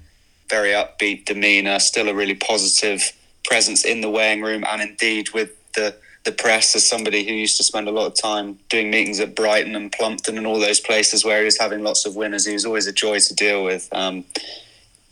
very 0.51 0.73
upbeat 0.73 1.25
demeanor, 1.25 1.79
still 1.79 2.11
a 2.11 2.15
really 2.15 2.35
positive 2.35 3.13
presence 3.45 3.83
in 3.83 4.03
the 4.03 4.11
weighing 4.11 4.43
room 4.43 4.63
and 4.69 4.83
indeed 4.83 5.31
with 5.31 5.51
the 5.73 5.97
the 6.25 6.33
press 6.33 6.77
as 6.77 6.87
somebody 6.87 7.25
who 7.25 7.33
used 7.33 7.57
to 7.57 7.65
spend 7.65 7.89
a 7.89 7.93
lot 7.93 8.07
of 8.07 8.15
time 8.15 8.59
doing 8.69 8.91
meetings 8.91 9.21
at 9.21 9.35
Brighton 9.35 9.75
and 9.75 9.91
Plumpton 9.93 10.37
and 10.37 10.47
all 10.47 10.61
those 10.61 10.81
places 10.81 11.25
where 11.25 11.39
he 11.39 11.45
was 11.47 11.59
having 11.59 11.83
lots 11.83 12.05
of 12.05 12.15
winners. 12.15 12.45
He 12.45 12.53
was 12.53 12.67
always 12.67 12.89
a 12.89 12.93
joy 12.93 13.21
to 13.21 13.35
deal 13.35 13.65
with. 13.65 13.89
Um, 13.93 14.25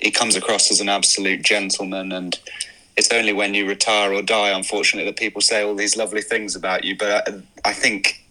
he 0.00 0.10
comes 0.10 0.36
across 0.36 0.70
as 0.70 0.80
an 0.80 0.88
absolute 0.90 1.42
gentleman, 1.42 2.12
and 2.12 2.38
it's 2.96 3.12
only 3.12 3.32
when 3.32 3.54
you 3.54 3.66
retire 3.66 4.12
or 4.12 4.22
die, 4.22 4.50
unfortunately, 4.50 5.10
that 5.10 5.18
people 5.18 5.40
say 5.40 5.62
all 5.62 5.74
these 5.74 5.96
lovely 5.96 6.22
things 6.22 6.54
about 6.54 6.84
you. 6.84 6.96
But 6.96 7.28
I, 7.28 7.70
I 7.70 7.72
think 7.72 8.24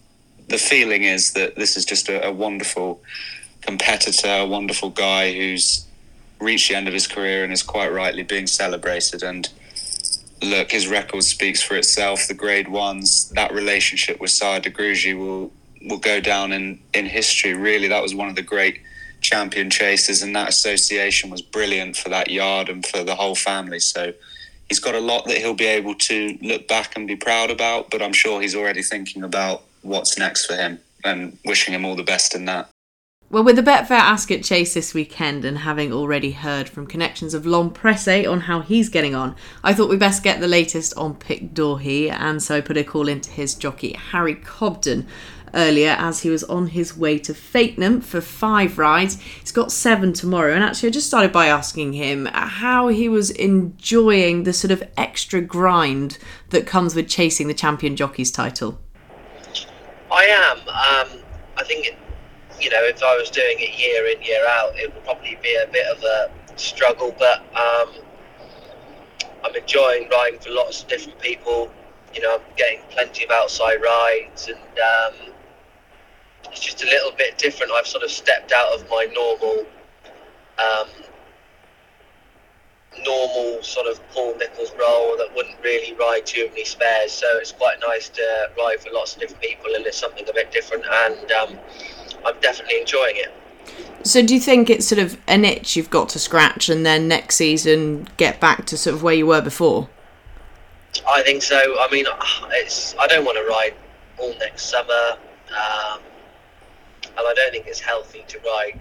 the 0.48 0.58
feeling 0.58 1.03
is 1.03 1.34
that 1.34 1.55
this 1.55 1.75
is 1.75 1.86
just 1.86 2.10
a, 2.10 2.27
a 2.27 2.32
wonderful 2.32 3.01
competitor, 3.62 4.27
a 4.27 4.46
wonderful 4.46 4.89
guy 4.89 5.34
who's 5.34 5.86
reached 6.39 6.70
the 6.70 6.75
end 6.75 6.88
of 6.88 6.93
his 6.93 7.08
career 7.08 7.43
and 7.43 7.53
is 7.53 7.63
quite 7.63 7.91
rightly 7.91 8.24
being 8.24 8.48
celebrated. 8.48 9.24
And 9.24 9.50
look, 10.41 10.72
his 10.72 10.88
record 10.88 11.24
speaks 11.24 11.62
for 11.62 11.75
itself. 11.75 12.27
The 12.27 12.34
grade 12.34 12.67
ones, 12.67 13.29
that 13.29 13.53
relationship 13.53 14.20
with 14.20 14.32
Sire 14.32 14.60
De 14.60 14.70
Grugy 14.70 15.17
will 15.17 15.51
will 15.86 15.98
go 15.98 16.22
down 16.22 16.53
in, 16.53 16.79
in 16.93 17.05
history. 17.05 17.53
Really, 17.53 17.89
that 17.89 18.01
was 18.01 18.15
one 18.15 18.29
of 18.29 18.36
the 18.36 18.41
great 18.41 18.79
champion 19.20 19.70
chases, 19.70 20.22
and 20.22 20.36
that 20.36 20.50
association 20.50 21.29
was 21.29 21.41
brilliant 21.41 21.98
for 21.98 22.10
that 22.10 22.29
yard 22.29 22.70
and 22.70 22.86
for 22.86 23.03
the 23.03 23.15
whole 23.15 23.36
family. 23.36 23.79
So 23.79 24.13
he's 24.74 24.80
got 24.80 24.96
a 24.96 25.00
lot 25.00 25.25
that 25.25 25.38
he'll 25.38 25.53
be 25.53 25.68
able 25.68 25.94
to 25.94 26.36
look 26.42 26.68
back 26.68 26.96
and 26.96 27.08
be 27.08 27.15
proud 27.15 27.51
about, 27.51 27.92
but 27.92 28.01
I'm 28.01 28.12
sure 28.12 28.42
he's 28.42 28.56
already 28.56 28.82
thinking 28.82 29.22
about 29.22 29.62
what's 29.84 30.18
next 30.18 30.48
for 30.48 30.56
him 30.56 30.80
and 31.03 31.38
wishing 31.46 31.75
him 31.75 31.86
all 31.86 31.96
the 31.96 32.01
best 32.01 32.34
in 32.34 32.46
that. 32.46 32.72
Well, 33.30 33.44
with 33.44 33.56
the 33.56 33.62
Betfair 33.62 33.92
Ascot 33.92 34.42
Chase 34.42 34.74
this 34.74 34.96
weekend 34.96 35.46
and 35.46 35.60
having 35.60 35.94
already 35.94 36.32
heard 36.32 36.68
from 36.68 36.88
connections 36.88 37.36
of 37.36 37.46
L'Homme 37.46 37.70
Presse 37.70 38.25
on 38.25 38.42
how 38.42 38.62
he's 38.62 38.89
getting 38.89 39.13
on, 39.13 39.36
I 39.63 39.75
thought 39.75 39.89
we 39.89 39.98
best 39.98 40.24
get 40.24 40.39
the 40.39 40.48
latest 40.48 40.98
on 40.98 41.18
Pic 41.18 41.53
D'Orhy, 41.53 42.10
and 42.10 42.42
so 42.42 42.58
I 42.58 42.62
put 42.62 42.77
a 42.77 42.84
call 42.84 43.08
into 43.08 43.30
his 43.30 43.53
jockey 43.53 43.94
Harry 43.94 44.34
Cobden 44.34 45.06
earlier 45.53 45.95
as 46.00 46.22
he 46.22 46.29
was 46.29 46.43
on 46.45 46.67
his 46.67 46.95
way 46.95 47.19
to 47.19 47.33
Fakenham 47.33 48.03
for 48.03 48.22
five 48.22 48.77
rides. 48.77 49.19
He's 49.22 49.51
got 49.51 49.72
seven 49.72 50.13
tomorrow, 50.13 50.53
and 50.53 50.63
actually, 50.63 50.89
I 50.89 50.91
just 50.91 51.07
started 51.07 51.31
by 51.31 51.48
asking 51.48 51.93
him 51.93 52.25
how 52.25 52.88
he 52.88 53.10
was 53.10 53.29
enjoying 53.31 54.43
the 54.43 54.53
sort 54.53 54.72
of 54.72 54.83
extra 54.98 55.41
grind 55.41 56.17
that 56.50 56.65
comes 56.67 56.95
with 56.95 57.07
chasing 57.07 57.48
the 57.48 57.53
champion 57.53 57.95
jockey's 57.95 58.31
title. 58.31 58.79
I 60.12 60.25
am. 60.25 60.57
Um, 60.60 61.24
I 61.57 61.63
think 61.63 61.95
you 62.63 62.69
know, 62.69 62.83
if 62.83 63.03
I 63.03 63.17
was 63.17 63.29
doing 63.29 63.57
it 63.60 63.77
year 63.77 64.07
in, 64.07 64.22
year 64.22 64.45
out, 64.48 64.72
it 64.75 64.93
would 64.93 65.03
probably 65.03 65.38
be 65.41 65.55
a 65.55 65.67
bit 65.72 65.86
of 65.88 66.01
a 66.03 66.31
struggle. 66.57 67.13
But 67.17 67.39
um, 67.55 67.89
I'm 69.43 69.55
enjoying 69.55 70.07
riding 70.10 70.39
for 70.39 70.51
lots 70.51 70.81
of 70.81 70.88
different 70.88 71.19
people. 71.19 71.69
You 72.13 72.22
know, 72.22 72.36
I'm 72.36 72.55
getting 72.55 72.79
plenty 72.91 73.25
of 73.25 73.31
outside 73.31 73.77
rides, 73.81 74.48
and 74.48 74.57
um, 74.57 75.33
it's 76.53 76.62
just 76.62 76.83
a 76.83 76.86
little 76.86 77.12
bit 77.17 77.38
different. 77.39 77.72
I've 77.72 77.88
sort 77.88 78.03
of 78.03 78.12
stepped 78.12 78.51
out 78.51 78.74
of 78.74 78.88
my 78.89 79.07
normal, 79.12 79.65
um, 80.60 80.88
normal 83.03 83.63
sort 83.63 83.88
of 83.88 84.00
Paul 84.12 84.36
Nicholls 84.38 84.72
role 84.79 85.17
that 85.17 85.29
wouldn't 85.36 85.55
really 85.63 85.95
ride 85.95 86.27
too 86.27 86.48
many 86.50 86.63
spares. 86.63 87.12
So 87.12 87.25
it's 87.38 87.51
quite 87.51 87.79
nice 87.81 88.07
to 88.10 88.51
ride 88.55 88.81
for 88.81 88.91
lots 88.91 89.15
of 89.15 89.22
different 89.22 89.41
people, 89.41 89.74
and 89.74 89.83
it's 89.86 89.98
something 89.98 90.29
a 90.29 90.33
bit 90.33 90.51
different. 90.51 90.86
And 90.86 91.31
um, 91.31 91.57
I'm 92.24 92.39
definitely 92.39 92.81
enjoying 92.81 93.15
it. 93.15 93.33
So, 94.03 94.24
do 94.24 94.36
you 94.36 94.39
think 94.39 94.69
it's 94.69 94.86
sort 94.86 95.00
of 95.00 95.17
an 95.27 95.45
itch 95.45 95.75
you've 95.75 95.89
got 95.89 96.10
to 96.10 96.19
scratch, 96.19 96.69
and 96.69 96.86
then 96.86 97.07
next 97.07 97.36
season 97.36 98.07
get 98.17 98.39
back 98.39 98.65
to 98.65 98.77
sort 98.77 98.93
of 98.95 99.01
where 99.01 99.15
you 99.15 99.25
were 99.25 99.41
before? 99.41 99.89
I 101.10 101.24
think 101.24 101.41
so. 101.41 101.57
I 101.79 101.88
mean, 101.89 102.05
it's 102.51 102.95
I 103.00 103.07
don't 103.07 103.25
want 103.25 103.38
to 103.38 103.45
ride 103.45 103.74
all 104.19 104.36
next 104.39 104.63
summer, 104.63 105.17
um, 105.50 106.00
and 107.17 107.27
I 107.27 107.34
don't 107.34 107.51
think 107.51 107.67
it's 107.67 107.79
healthy 107.79 108.24
to 108.27 108.39
ride 108.39 108.79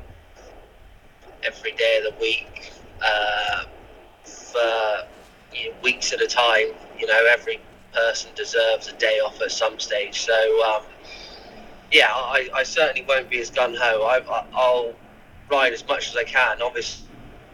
every 1.42 1.72
day 1.72 1.98
of 1.98 2.12
the 2.12 2.20
week 2.20 2.72
uh, 3.04 3.64
for 4.24 5.06
you 5.54 5.70
know, 5.70 5.76
weeks 5.82 6.12
at 6.12 6.20
a 6.20 6.26
time. 6.26 6.68
You 6.98 7.06
know, 7.06 7.26
every 7.30 7.60
person 7.92 8.30
deserves 8.34 8.88
a 8.88 8.92
day 8.94 9.18
off 9.18 9.40
at 9.40 9.50
some 9.50 9.78
stage. 9.78 10.22
So, 10.22 10.64
um, 10.64 10.82
yeah, 11.90 12.08
I, 12.08 12.48
I 12.54 12.62
certainly 12.62 13.04
won't 13.06 13.28
be 13.28 13.40
as 13.40 13.50
gun 13.50 13.74
ho. 13.74 14.02
I'll 14.54 14.94
ride 15.50 15.72
as 15.72 15.86
much 15.86 16.08
as 16.08 16.16
I 16.16 16.24
can. 16.24 16.62
Obviously, 16.62 17.08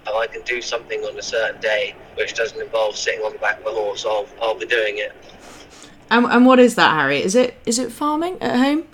if 0.07 0.15
I 0.15 0.27
can 0.27 0.43
do 0.43 0.63
something 0.63 1.01
on 1.05 1.19
a 1.19 1.23
certain 1.23 1.61
day 1.61 1.95
which 2.15 2.35
doesn't 2.35 2.61
involve 2.61 2.97
sitting 2.97 3.21
on 3.21 3.33
the 3.33 3.39
back 3.39 3.61
of 3.61 3.67
a 3.67 3.71
horse, 3.71 4.05
I'll, 4.05 4.27
I'll 4.41 4.59
be 4.59 4.67
doing 4.67 4.99
it. 4.99 5.13
And, 6.11 6.25
and 6.27 6.47
what 6.47 6.59
is 6.59 6.75
that, 6.77 6.95
Harry? 6.95 7.23
Is 7.23 7.35
it 7.35 7.57
is 7.67 7.79
it 7.79 7.93
farming 7.93 8.39
at 8.41 8.57
home? 8.57 8.85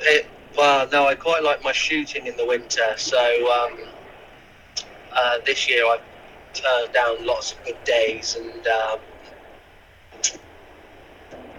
It, 0.00 0.26
well, 0.60 0.86
no, 0.92 1.06
I 1.06 1.14
quite 1.14 1.42
like 1.42 1.64
my 1.64 1.72
shooting 1.72 2.26
in 2.26 2.36
the 2.36 2.44
winter. 2.44 2.92
So 2.98 3.18
um, 3.50 3.78
uh, 5.10 5.38
this 5.46 5.66
year 5.66 5.86
I've 5.86 6.02
turned 6.52 6.92
down 6.92 7.24
lots 7.24 7.52
of 7.52 7.64
good 7.64 7.82
days 7.84 8.36
and 8.36 8.66
um, 8.66 8.98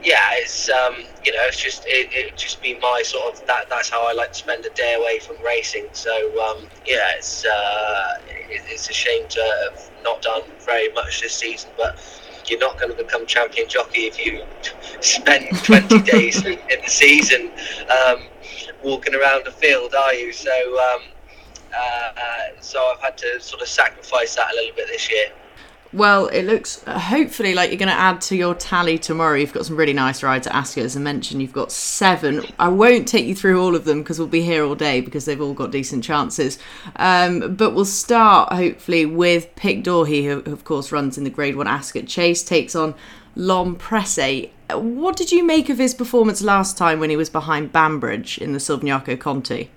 yeah, 0.04 0.34
it's 0.34 0.70
um, 0.70 0.98
you 1.26 1.32
know, 1.32 1.42
it's 1.46 1.60
just 1.60 1.84
it, 1.88 2.10
it 2.14 2.38
just 2.38 2.62
be 2.62 2.78
my 2.80 3.02
sort 3.04 3.34
of 3.34 3.48
that. 3.48 3.70
That's 3.70 3.90
how 3.90 4.08
I 4.08 4.14
like 4.14 4.34
to 4.34 4.38
spend 4.38 4.66
a 4.66 4.70
day 4.70 4.94
away 4.94 5.18
from 5.18 5.36
racing. 5.44 5.88
So 5.94 6.14
um, 6.44 6.68
yeah, 6.86 7.16
it's 7.18 7.44
uh, 7.44 8.22
it, 8.28 8.62
it's 8.68 8.88
a 8.88 8.94
shame 8.94 9.28
to 9.30 9.70
have 9.72 9.92
not 10.04 10.22
done 10.22 10.44
very 10.60 10.92
much 10.94 11.22
this 11.22 11.34
season, 11.34 11.72
but 11.76 12.00
you're 12.48 12.60
not 12.60 12.78
going 12.80 12.92
to 12.92 12.98
become 12.98 13.26
champion 13.26 13.68
jockey 13.68 14.02
if 14.02 14.24
you 14.24 14.44
spend 15.02 15.56
20 15.64 16.02
days 16.12 16.46
in 16.46 16.60
the 16.68 16.90
season 16.90 17.52
um, 17.90 18.24
walking 18.84 19.16
around 19.16 19.46
the 19.46 19.52
field, 19.52 19.94
are 19.94 20.14
you? 20.14 20.32
So 20.34 20.52
um, 20.80 21.02
uh, 21.74 22.12
uh, 22.18 22.62
so 22.62 22.80
I've 22.94 23.00
had 23.00 23.18
to 23.20 23.40
sort 23.40 23.62
of 23.62 23.68
sacrifice 23.68 24.36
that 24.36 24.52
a 24.52 24.56
little 24.56 24.76
bit 24.76 24.88
this 24.88 25.10
year. 25.10 25.28
Well, 25.94 26.28
it 26.28 26.44
looks 26.44 26.82
hopefully 26.88 27.54
like 27.54 27.70
you're 27.70 27.78
going 27.78 27.90
to 27.90 27.94
add 27.94 28.22
to 28.22 28.36
your 28.38 28.56
tally 28.56 28.98
tomorrow. 28.98 29.36
You've 29.36 29.52
got 29.52 29.66
some 29.66 29.76
really 29.76 29.92
nice 29.92 30.24
rides 30.24 30.48
at 30.48 30.56
Ascot, 30.56 30.86
as 30.86 30.96
I 30.96 31.02
mentioned. 31.02 31.42
You've 31.42 31.52
got 31.52 31.70
seven. 31.70 32.46
I 32.58 32.70
won't 32.70 33.10
take 33.10 33.26
you 33.26 33.36
through 33.36 33.62
all 33.62 33.76
of 33.76 33.84
them 33.84 34.02
because 34.02 34.18
we'll 34.18 34.30
be 34.30 34.42
here 34.42 34.64
all 34.64 34.76
day 34.76 35.02
because 35.02 35.26
they've 35.26 35.42
all 35.42 35.54
got 35.54 35.72
decent 35.72 36.06
chances. 36.06 36.60
Um, 36.96 37.56
but 37.56 37.72
we'll 37.72 37.84
start 37.84 38.54
hopefully 38.54 39.06
with 39.06 39.54
Pic 39.58 39.84
D'Orhy, 39.84 40.24
who 40.24 40.50
of 40.50 40.64
course 40.64 40.94
runs 40.94 41.18
in 41.18 41.26
the 41.26 41.30
Grade 41.30 41.58
One 41.58 41.68
Ascot 41.68 42.08
Chase, 42.08 42.42
takes 42.42 42.74
on 42.74 42.96
L'Homme 43.36 43.76
Presse. 43.76 44.50
What 44.70 45.16
did 45.16 45.32
you 45.32 45.44
make 45.44 45.70
of 45.70 45.78
his 45.78 45.94
performance 45.94 46.42
last 46.42 46.78
time 46.78 47.00
when 47.00 47.10
he 47.10 47.18
was 47.18 47.30
behind 47.30 47.72
Banbridge 47.72 48.38
in 48.38 48.54
the 48.54 48.60
Silviniaco 48.60 49.20
Conti? 49.20 49.70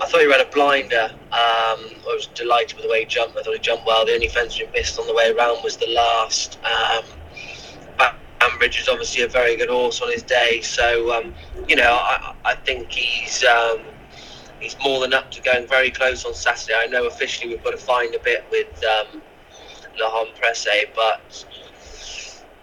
I 0.00 0.06
thought 0.06 0.20
he 0.20 0.26
ran 0.26 0.40
a 0.40 0.50
blinder. 0.50 1.10
Um, 1.12 1.20
I 1.32 2.14
was 2.14 2.26
delighted 2.34 2.76
with 2.76 2.84
the 2.84 2.90
way 2.90 3.00
he 3.00 3.06
jumped. 3.06 3.36
I 3.36 3.42
thought 3.42 3.52
he 3.52 3.60
jumped 3.60 3.86
well. 3.86 4.06
The 4.06 4.14
only 4.14 4.28
fence 4.28 4.54
he 4.54 4.66
missed 4.72 4.98
on 4.98 5.06
the 5.06 5.14
way 5.14 5.30
around 5.30 5.62
was 5.62 5.76
the 5.76 5.88
last. 5.88 6.58
Um, 6.64 7.04
Banbridge 8.40 8.80
is 8.80 8.88
obviously 8.88 9.22
a 9.22 9.28
very 9.28 9.54
good 9.54 9.68
horse 9.68 10.00
on 10.00 10.10
his 10.10 10.22
day, 10.22 10.62
so 10.62 11.12
um, 11.12 11.34
you 11.68 11.76
know 11.76 11.92
I, 11.92 12.34
I 12.46 12.54
think 12.54 12.90
he's 12.90 13.44
um, 13.44 13.80
he's 14.60 14.76
more 14.82 15.00
than 15.00 15.12
up 15.12 15.30
to 15.32 15.42
going 15.42 15.66
very 15.66 15.90
close 15.90 16.24
on 16.24 16.32
Saturday. 16.32 16.74
I 16.74 16.86
know 16.86 17.06
officially 17.06 17.50
we've 17.50 17.62
got 17.62 17.72
to 17.72 17.76
find 17.76 18.14
a 18.14 18.18
bit 18.18 18.44
with 18.50 18.82
um, 18.84 19.20
L'Homme 19.98 20.32
Presse, 20.40 20.86
but 20.96 21.44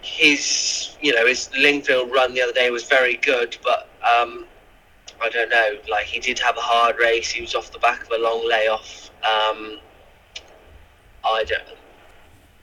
his 0.08 0.96
you 1.00 1.14
know 1.14 1.26
his 1.26 1.50
Lingfield 1.56 2.12
run 2.12 2.34
the 2.34 2.42
other 2.42 2.52
day 2.52 2.70
was 2.70 2.84
very 2.84 3.16
good, 3.16 3.56
but 3.62 3.88
um, 4.02 4.46
I 5.22 5.28
don't 5.28 5.50
know. 5.50 5.76
Like 5.88 6.06
he 6.06 6.18
did 6.18 6.38
have 6.38 6.56
a 6.56 6.60
hard 6.60 6.98
race. 6.98 7.30
He 7.30 7.40
was 7.40 7.54
off 7.54 7.70
the 7.70 7.78
back 7.78 8.02
of 8.02 8.10
a 8.10 8.18
long 8.18 8.46
layoff. 8.48 9.10
Um, 9.22 9.78
I 11.24 11.44
don't. 11.44 11.62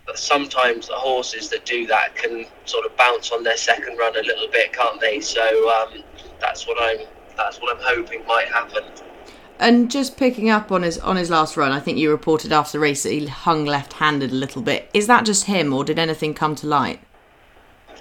But 0.06 0.20
sometimes 0.20 0.88
the 0.88 0.96
horses 0.96 1.50
that 1.50 1.66
do 1.66 1.88
that 1.88 2.16
can 2.16 2.46
sort 2.66 2.86
of 2.86 2.96
bounce 2.98 3.32
on 3.32 3.44
their 3.44 3.58
second 3.58 3.98
run 3.98 4.16
a 4.16 4.22
little 4.22 4.48
bit, 4.52 4.74
can't 4.74 5.00
they? 5.00 5.20
So 5.20 5.70
um, 5.70 6.04
that's 6.40 6.68
what 6.68 6.78
I'm. 6.82 7.06
That's 7.38 7.60
what 7.62 7.76
I'm 7.76 7.84
hoping 7.84 8.26
might 8.26 8.48
happen. 8.48 8.84
And 9.60 9.92
just 9.92 10.18
picking 10.18 10.50
up 10.50 10.72
on 10.72 10.84
his 10.84 10.98
on 10.98 11.16
his 11.16 11.30
last 11.30 11.56
run, 11.58 11.72
I 11.72 11.80
think 11.80 11.98
you 11.98 12.10
reported 12.12 12.52
after 12.52 12.74
the 12.74 12.82
race 12.82 13.04
that 13.04 13.12
he 13.12 13.26
hung 13.28 13.66
left-handed 13.66 14.32
a 14.32 14.36
little 14.36 14.62
bit. 14.62 14.90
Is 14.94 15.08
that 15.08 15.26
just 15.26 15.46
him, 15.46 15.74
or 15.74 15.84
did 15.84 16.00
anything 16.00 16.34
come 16.34 16.56
to 16.56 16.68
light? 16.68 17.00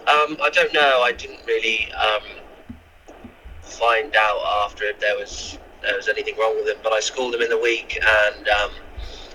Um, 0.01 0.37
I 0.43 0.51
don't 0.53 0.73
know. 0.73 1.03
I 1.03 1.13
didn't 1.13 1.45
really. 1.47 1.93
Um, 1.93 2.23
find 3.75 4.15
out 4.15 4.65
after 4.65 4.85
if 4.85 5.01
there 5.01 5.17
was 5.17 5.59
there 5.83 5.97
was 5.97 6.09
anything 6.09 6.37
wrong 6.39 6.55
with 6.57 6.69
him. 6.69 6.79
But 6.83 6.93
I 6.93 7.01
schooled 7.01 7.35
him 7.35 7.43
in 7.43 7.51
the 7.51 7.59
week, 7.59 7.99
and 8.03 8.49
um, 8.49 8.71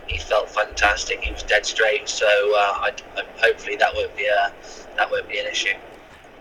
he 0.07 0.17
felt 0.17 0.49
fantastic. 0.49 1.21
He 1.21 1.31
was 1.31 1.43
dead 1.43 1.65
straight. 1.65 2.09
So 2.09 2.25
uh, 2.25 2.57
I, 2.57 2.91
I, 3.17 3.23
hopefully 3.37 3.75
that 3.77 3.93
won't 3.93 4.15
be 4.15 4.25
a 4.25 4.53
that 4.97 5.11
won't 5.11 5.27
be 5.29 5.39
an 5.39 5.47
issue. 5.47 5.73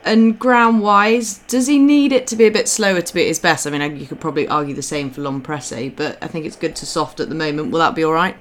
And 0.05 0.39
ground 0.39 0.81
wise, 0.81 1.39
does 1.49 1.67
he 1.67 1.79
need 1.79 2.13
it 2.13 2.27
to 2.29 2.37
be 2.37 2.47
a 2.47 2.51
bit 2.51 2.69
slower 2.69 3.01
to 3.01 3.15
be 3.15 3.23
at 3.23 3.27
his 3.27 3.41
best? 3.41 3.67
I 3.67 3.71
mean, 3.71 3.99
you 3.99 4.07
could 4.07 4.21
probably 4.21 4.49
argue 4.49 4.75
the 4.75 4.81
same 4.81 5.11
for 5.11 5.21
L'Homme 5.21 5.43
Presse, 5.43 5.93
but 5.95 6.17
I 6.23 6.29
think 6.29 6.47
it's 6.47 6.57
good 6.57 6.77
to 6.77 6.87
soft 6.87 7.21
at 7.21 7.29
the 7.29 7.35
moment. 7.35 7.73
Will 7.73 7.81
that 7.81 7.95
be 7.95 8.05
all 8.05 8.13
right? 8.13 8.37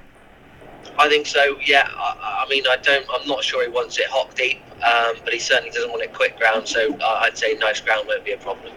I 0.98 1.08
think 1.08 1.26
so. 1.26 1.58
Yeah. 1.64 1.88
I, 1.92 2.44
I 2.46 2.48
mean, 2.48 2.64
I 2.68 2.76
don't. 2.76 3.04
I'm 3.12 3.26
not 3.26 3.42
sure 3.44 3.62
he 3.62 3.68
wants 3.68 3.98
it 3.98 4.06
hot 4.06 4.34
deep, 4.36 4.60
um, 4.82 5.16
but 5.24 5.32
he 5.32 5.38
certainly 5.38 5.70
doesn't 5.70 5.90
want 5.90 6.02
it 6.02 6.12
quick 6.12 6.38
ground. 6.38 6.68
So 6.68 6.96
I'd 7.00 7.36
say 7.36 7.54
nice 7.54 7.80
ground 7.80 8.06
won't 8.08 8.24
be 8.24 8.32
a 8.32 8.38
problem. 8.38 8.72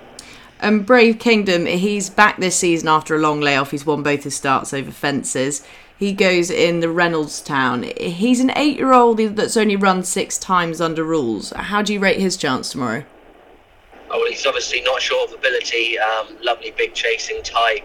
And 0.59 0.85
Brave 0.85 1.17
Kingdom, 1.17 1.65
he's 1.65 2.09
back 2.09 2.37
this 2.37 2.55
season 2.55 2.87
after 2.87 3.15
a 3.15 3.19
long 3.19 3.41
layoff. 3.41 3.71
He's 3.71 3.85
won 3.85 4.03
both 4.03 4.23
his 4.23 4.35
starts 4.35 4.73
over 4.73 4.91
fences. 4.91 5.65
He 5.97 6.13
goes 6.13 6.49
in 6.49 6.79
the 6.79 6.87
Reynoldstown. 6.87 7.95
He's 7.99 8.39
an 8.39 8.51
eight 8.55 8.77
year 8.77 8.93
old 8.93 9.19
that's 9.19 9.57
only 9.57 9.75
run 9.75 10.03
six 10.03 10.37
times 10.37 10.79
under 10.79 11.03
rules. 11.03 11.51
How 11.51 11.81
do 11.81 11.93
you 11.93 11.99
rate 11.99 12.19
his 12.19 12.37
chance 12.37 12.71
tomorrow? 12.71 13.05
Oh, 14.09 14.17
well, 14.19 14.27
he's 14.27 14.45
obviously 14.45 14.81
not 14.81 15.01
short 15.01 15.29
of 15.29 15.37
ability. 15.37 15.97
Um, 15.97 16.37
lovely 16.41 16.71
big 16.71 16.93
chasing 16.93 17.41
type. 17.43 17.83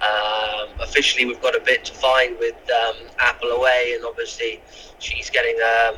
Um, 0.00 0.68
officially, 0.80 1.24
we've 1.24 1.40
got 1.40 1.56
a 1.56 1.60
bit 1.60 1.84
to 1.84 1.94
find 1.94 2.36
with 2.38 2.56
um, 2.70 2.96
Apple 3.20 3.50
away, 3.50 3.92
and 3.94 4.04
obviously, 4.04 4.60
she's 4.98 5.30
getting 5.30 5.56
um, 5.62 5.96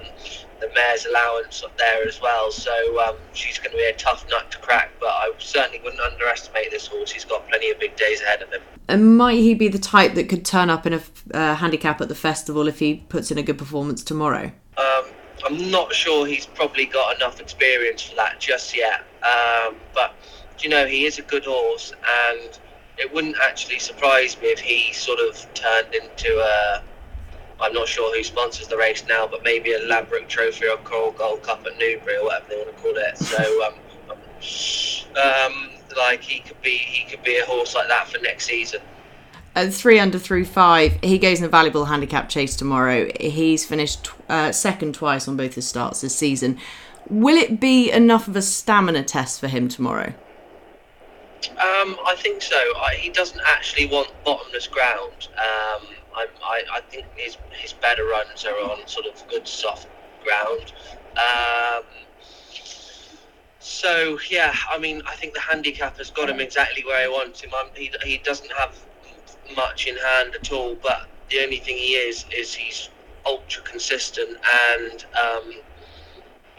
the 0.60 0.70
mare's 0.74 1.06
allowance 1.06 1.62
up 1.62 1.76
there 1.78 2.06
as 2.06 2.20
well. 2.20 2.50
So 2.50 2.72
um, 3.00 3.16
she's 3.32 3.58
going 3.58 3.72
to 3.72 3.76
be 3.76 3.84
a 3.84 3.96
tough 3.96 4.24
nut 4.30 4.50
to 4.52 4.58
crack. 4.58 4.90
But 5.00 5.08
I 5.08 5.32
certainly 5.38 5.80
wouldn't 5.80 6.00
underestimate 6.00 6.70
this 6.70 6.86
horse. 6.86 7.10
He's 7.10 7.24
got 7.24 7.48
plenty 7.48 7.70
of 7.70 7.78
big 7.78 7.96
days 7.96 8.20
ahead 8.20 8.42
of 8.42 8.50
him. 8.50 8.62
And 8.88 9.16
might 9.16 9.38
he 9.38 9.54
be 9.54 9.68
the 9.68 9.78
type 9.78 10.14
that 10.14 10.28
could 10.28 10.44
turn 10.44 10.70
up 10.70 10.86
in 10.86 10.94
a 10.94 11.02
uh, 11.32 11.54
handicap 11.54 12.00
at 12.00 12.08
the 12.08 12.14
festival 12.14 12.68
if 12.68 12.78
he 12.78 12.96
puts 13.08 13.30
in 13.30 13.38
a 13.38 13.42
good 13.42 13.58
performance 13.58 14.04
tomorrow? 14.04 14.52
Um, 14.76 15.04
I'm 15.46 15.70
not 15.70 15.92
sure 15.92 16.26
he's 16.26 16.46
probably 16.46 16.86
got 16.86 17.16
enough 17.16 17.40
experience 17.40 18.02
for 18.02 18.16
that 18.16 18.40
just 18.40 18.76
yet. 18.76 19.00
Um, 19.22 19.76
but 19.94 20.14
you 20.60 20.68
know, 20.68 20.86
he 20.86 21.04
is 21.04 21.18
a 21.18 21.22
good 21.22 21.44
horse, 21.44 21.92
and 22.30 22.58
it 22.98 23.12
wouldn't 23.12 23.36
actually 23.42 23.78
surprise 23.78 24.40
me 24.40 24.48
if 24.48 24.60
he 24.60 24.92
sort 24.92 25.18
of 25.18 25.52
turned 25.54 25.94
into 25.94 26.38
a. 26.38 26.82
I'm 27.60 27.72
not 27.72 27.88
sure 27.88 28.14
who 28.14 28.22
sponsors 28.22 28.68
the 28.68 28.76
race 28.76 29.04
now, 29.08 29.26
but 29.26 29.42
maybe 29.44 29.72
a 29.72 29.78
Ladbroke 29.86 30.28
Trophy 30.28 30.66
or 30.66 30.76
Coral 30.78 31.12
Gold 31.12 31.42
Cup 31.42 31.64
at 31.66 31.78
Newbury 31.78 32.16
or 32.16 32.24
whatever 32.24 32.46
they 32.48 32.56
want 32.56 32.76
to 32.76 32.82
call 32.82 32.94
it. 32.96 33.16
So, 33.18 33.66
um, 33.66 33.74
um, 35.16 35.70
like 35.96 36.22
he 36.22 36.40
could 36.40 36.60
be, 36.62 36.76
he 36.76 37.08
could 37.08 37.22
be 37.22 37.38
a 37.38 37.44
horse 37.44 37.74
like 37.74 37.88
that 37.88 38.08
for 38.08 38.18
next 38.18 38.46
season. 38.46 38.80
At 39.54 39.68
Threeunderthrufive, 39.68 41.04
he 41.04 41.16
goes 41.16 41.38
in 41.38 41.44
a 41.44 41.48
valuable 41.48 41.84
handicap 41.84 42.28
chase 42.28 42.56
tomorrow. 42.56 43.08
He's 43.20 43.64
finished 43.64 44.10
uh, 44.28 44.50
second 44.50 44.94
twice 44.96 45.28
on 45.28 45.36
both 45.36 45.54
his 45.54 45.66
starts 45.66 46.00
this 46.00 46.16
season. 46.16 46.58
Will 47.08 47.36
it 47.36 47.60
be 47.60 47.90
enough 47.92 48.26
of 48.26 48.34
a 48.34 48.42
stamina 48.42 49.04
test 49.04 49.38
for 49.38 49.46
him 49.46 49.68
tomorrow? 49.68 50.12
Um, 51.50 51.96
I 52.04 52.16
think 52.18 52.42
so. 52.42 52.56
I, 52.56 52.96
he 52.98 53.10
doesn't 53.10 53.40
actually 53.46 53.86
want 53.86 54.10
bottomless 54.24 54.66
ground. 54.66 55.28
Um, 55.38 55.86
I, 56.14 56.26
I, 56.42 56.62
I, 56.74 56.80
think 56.82 57.06
his 57.16 57.36
his 57.50 57.72
better 57.72 58.04
runs 58.04 58.44
are 58.44 58.54
on 58.54 58.86
sort 58.86 59.06
of 59.06 59.26
good 59.28 59.46
soft 59.46 59.88
ground. 60.24 60.72
Um, 61.16 61.84
so 63.58 64.18
yeah, 64.30 64.54
I 64.70 64.78
mean, 64.78 65.02
I 65.06 65.14
think 65.16 65.34
the 65.34 65.40
handicap 65.40 65.98
has 65.98 66.10
got 66.10 66.30
him 66.30 66.40
exactly 66.40 66.84
where 66.84 67.04
I 67.04 67.08
want 67.08 67.42
him. 67.42 67.50
I'm, 67.56 67.68
he 67.74 67.90
he 68.04 68.18
doesn't 68.18 68.52
have 68.52 68.78
much 69.56 69.86
in 69.86 69.96
hand 69.96 70.34
at 70.34 70.52
all, 70.52 70.76
but 70.76 71.08
the 71.30 71.40
only 71.40 71.58
thing 71.58 71.76
he 71.76 71.94
is 71.94 72.24
is 72.36 72.54
he's 72.54 72.90
ultra 73.26 73.62
consistent 73.62 74.38
and. 74.80 75.04
Um, 75.22 75.52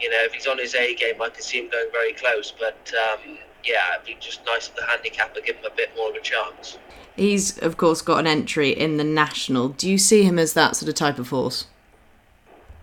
you 0.00 0.10
know, 0.10 0.18
if 0.20 0.32
he's 0.32 0.46
on 0.46 0.58
his 0.58 0.74
A 0.74 0.94
game, 0.94 1.20
I 1.22 1.30
can 1.30 1.42
see 1.42 1.58
him 1.58 1.70
going 1.70 1.88
very 1.90 2.12
close. 2.12 2.52
But 2.52 2.92
um, 3.10 3.38
yeah, 3.64 3.94
it'd 3.94 4.06
be 4.06 4.16
just 4.20 4.44
nice 4.44 4.68
if 4.68 4.76
the 4.76 4.84
handicap 4.84 5.28
handicapper 5.28 5.40
give 5.40 5.56
him 5.56 5.64
a 5.64 5.74
bit 5.74 5.90
more 5.96 6.10
of 6.10 6.16
a 6.16 6.20
chance. 6.20 6.78
He's, 7.16 7.58
of 7.58 7.76
course, 7.76 8.02
got 8.02 8.18
an 8.18 8.26
entry 8.26 8.70
in 8.70 8.98
the 8.98 9.04
national. 9.04 9.70
Do 9.70 9.90
you 9.90 9.98
see 9.98 10.22
him 10.22 10.38
as 10.38 10.52
that 10.52 10.76
sort 10.76 10.88
of 10.88 10.94
type 10.94 11.18
of 11.18 11.30
horse? 11.30 11.66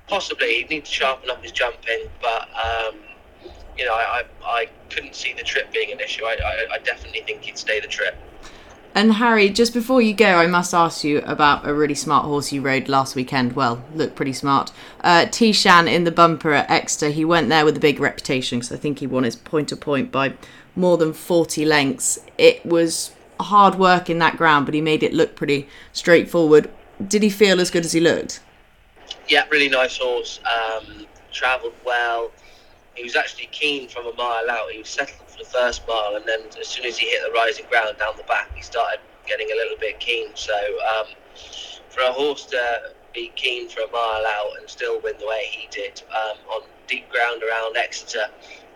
Possibly. 0.08 0.56
He'd 0.56 0.70
need 0.70 0.86
to 0.86 0.92
sharpen 0.92 1.30
up 1.30 1.42
his 1.42 1.52
jumping, 1.52 2.10
but 2.22 2.50
um, 2.54 2.96
you 3.78 3.86
know, 3.86 3.94
I, 3.94 4.24
I, 4.44 4.48
I, 4.48 4.70
couldn't 4.90 5.16
see 5.16 5.34
the 5.34 5.44
trip 5.44 5.72
being 5.72 5.92
an 5.92 6.00
issue. 6.00 6.26
I, 6.26 6.34
I, 6.34 6.76
I 6.76 6.78
definitely 6.80 7.22
think 7.22 7.44
he'd 7.44 7.58
stay 7.58 7.80
the 7.80 7.88
trip. 7.88 8.16
And 8.96 9.14
Harry, 9.14 9.50
just 9.50 9.74
before 9.74 10.04
you 10.04 10.14
go, 10.14 10.36
I 10.36 10.46
must 10.46 10.74
ask 10.74 11.04
you 11.04 11.20
about 11.22 11.68
a 11.68 11.74
really 11.74 11.96
smart 11.96 12.26
horse 12.26 12.52
you 12.52 12.62
rode 12.62 12.88
last 12.88 13.16
weekend. 13.16 13.54
Well, 13.54 13.84
looked 13.96 14.16
pretty 14.16 14.34
smart. 14.34 14.72
Uh, 15.04 15.26
Tishan 15.26 15.92
in 15.92 16.04
the 16.04 16.12
bumper 16.12 16.54
at 16.54 16.70
Exeter. 16.70 17.10
He 17.10 17.26
went 17.26 17.50
there 17.50 17.66
with 17.66 17.76
a 17.76 17.80
big 17.80 18.00
reputation 18.00 18.60
because 18.60 18.72
I 18.72 18.78
think 18.78 19.00
he 19.00 19.08
won 19.08 19.24
his 19.24 19.36
point 19.36 19.70
to 19.70 19.76
point 19.76 20.12
by 20.12 20.34
more 20.76 20.98
than 20.98 21.12
40 21.12 21.66
lengths. 21.66 22.20
It 22.38 22.64
was 22.64 23.16
hard 23.40 23.76
work 23.76 24.10
in 24.10 24.20
that 24.20 24.38
ground, 24.38 24.66
but 24.66 24.76
he 24.76 24.82
made 24.82 25.04
it 25.04 25.14
look 25.14 25.36
pretty 25.36 25.68
straightforward. 25.92 26.70
Did 27.08 27.24
he 27.24 27.30
feel 27.30 27.60
as 27.60 27.70
good 27.70 27.86
as 27.86 27.92
he 27.92 28.00
looked? 28.00 28.40
Yeah, 29.28 29.46
really 29.50 29.70
nice 29.70 29.98
horse. 29.98 30.40
Um, 30.46 31.06
travelled 31.32 31.74
well. 31.86 32.32
He 32.96 33.04
was 33.04 33.16
actually 33.16 33.48
keen 33.52 33.90
from 33.90 34.06
a 34.06 34.14
mile 34.14 34.50
out. 34.50 34.70
He 34.72 34.80
was 34.80 34.90
settled 34.90 35.28
for 35.28 35.40
the 35.40 35.50
first 35.50 35.88
mile, 35.88 36.16
and 36.16 36.26
then 36.26 36.42
as 36.60 36.68
soon 36.68 36.86
as 36.86 36.98
he 36.98 37.08
hit 37.08 37.22
the 37.26 37.32
rising 37.32 37.66
ground 37.70 37.98
down 37.98 38.14
the 38.18 38.24
back, 38.24 38.56
he 38.56 38.62
started 38.62 39.00
getting 39.26 39.50
a 39.52 39.56
little 39.56 39.78
bit 39.80 40.00
keen. 40.00 40.28
So 40.36 40.54
um, 40.54 41.08
for 41.90 42.02
a 42.02 42.12
horse 42.12 42.46
to 42.48 42.92
be 43.14 43.32
keen 43.36 43.70
for 43.70 43.82
a 43.82 43.92
mile 43.92 44.26
out 44.26 44.60
and 44.60 44.70
still 44.70 45.00
win 45.02 45.16
the 45.20 45.28
way 45.28 45.46
he 45.50 45.68
did 45.72 46.02
um, 46.12 46.38
on 46.52 46.62
deep 46.88 47.10
ground 47.10 47.42
around 47.44 47.78
Exeter, 47.78 48.28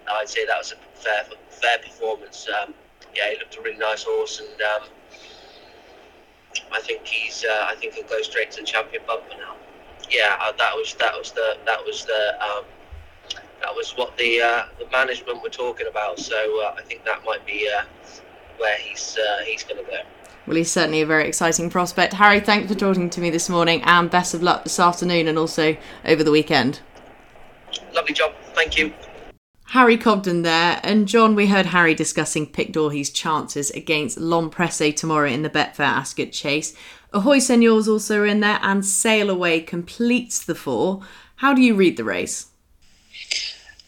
I'd 0.09 0.29
say 0.29 0.45
that 0.45 0.57
was 0.57 0.73
a 0.73 0.99
fair 0.99 1.25
fair 1.49 1.77
performance. 1.79 2.47
Um, 2.61 2.73
yeah, 3.17 3.31
he 3.31 3.39
looked 3.39 3.57
a 3.57 3.61
really 3.61 3.77
nice 3.77 4.03
horse, 4.03 4.39
and 4.39 4.61
um, 4.61 4.87
I 6.71 6.79
think 6.81 7.05
he's 7.05 7.43
uh, 7.43 7.65
I 7.67 7.75
think 7.75 7.95
he'll 7.95 8.07
go 8.07 8.21
straight 8.21 8.51
to 8.51 8.61
the 8.61 8.65
champion 8.65 9.03
bumper 9.07 9.35
now. 9.37 9.55
Yeah, 10.09 10.37
uh, 10.39 10.51
that 10.53 10.73
was 10.75 10.93
that 10.95 11.17
was 11.17 11.31
the 11.31 11.57
that 11.65 11.83
was 11.83 12.05
the 12.05 12.35
um, 12.41 12.63
that 13.61 13.75
was 13.75 13.91
what 13.97 14.15
the 14.17 14.41
uh, 14.41 14.65
the 14.79 14.87
management 14.91 15.41
were 15.41 15.49
talking 15.49 15.87
about. 15.87 16.19
So 16.19 16.61
uh, 16.61 16.75
I 16.77 16.83
think 16.83 17.03
that 17.05 17.25
might 17.25 17.45
be 17.45 17.69
uh, 17.75 17.83
where 18.57 18.77
he's 18.77 19.17
uh, 19.17 19.43
he's 19.43 19.63
going 19.63 19.83
to 19.83 19.89
go. 19.89 19.97
Well, 20.45 20.55
he's 20.55 20.71
certainly 20.71 21.01
a 21.01 21.05
very 21.05 21.27
exciting 21.27 21.69
prospect. 21.69 22.13
Harry, 22.13 22.39
thanks 22.39 22.71
for 22.71 22.77
talking 22.77 23.09
to 23.09 23.19
me 23.19 23.29
this 23.29 23.49
morning, 23.49 23.81
and 23.83 24.09
best 24.09 24.33
of 24.33 24.41
luck 24.41 24.63
this 24.63 24.79
afternoon 24.79 25.27
and 25.27 25.37
also 25.37 25.75
over 26.05 26.23
the 26.23 26.31
weekend. 26.31 26.79
Lovely 27.93 28.13
job. 28.13 28.33
Thank 28.53 28.77
you. 28.77 28.93
Harry 29.71 29.97
Cobden 29.97 30.43
there, 30.43 30.79
and 30.81 31.09
John, 31.09 31.35
we 31.35 31.47
heard 31.47 31.67
Harry 31.67 31.93
discussing 31.93 32.47
Pic 32.47 32.71
D'Orhy's 32.71 33.09
chances 33.09 33.69
against 33.71 34.17
L'Homme 34.17 34.49
tomorrow 34.49 35.29
in 35.29 35.41
the 35.41 35.49
Betfair 35.49 35.81
Ascot 35.81 36.31
Chase. 36.31 36.73
Ahoy 37.11 37.39
Senor's 37.39 37.87
also 37.87 38.23
in 38.23 38.39
there, 38.39 38.59
and 38.61 38.85
Sail 38.85 39.29
Away 39.29 39.59
completes 39.59 40.43
the 40.43 40.55
four. 40.55 41.01
How 41.37 41.53
do 41.53 41.61
you 41.61 41.75
read 41.75 41.97
the 41.97 42.05
race? 42.05 42.47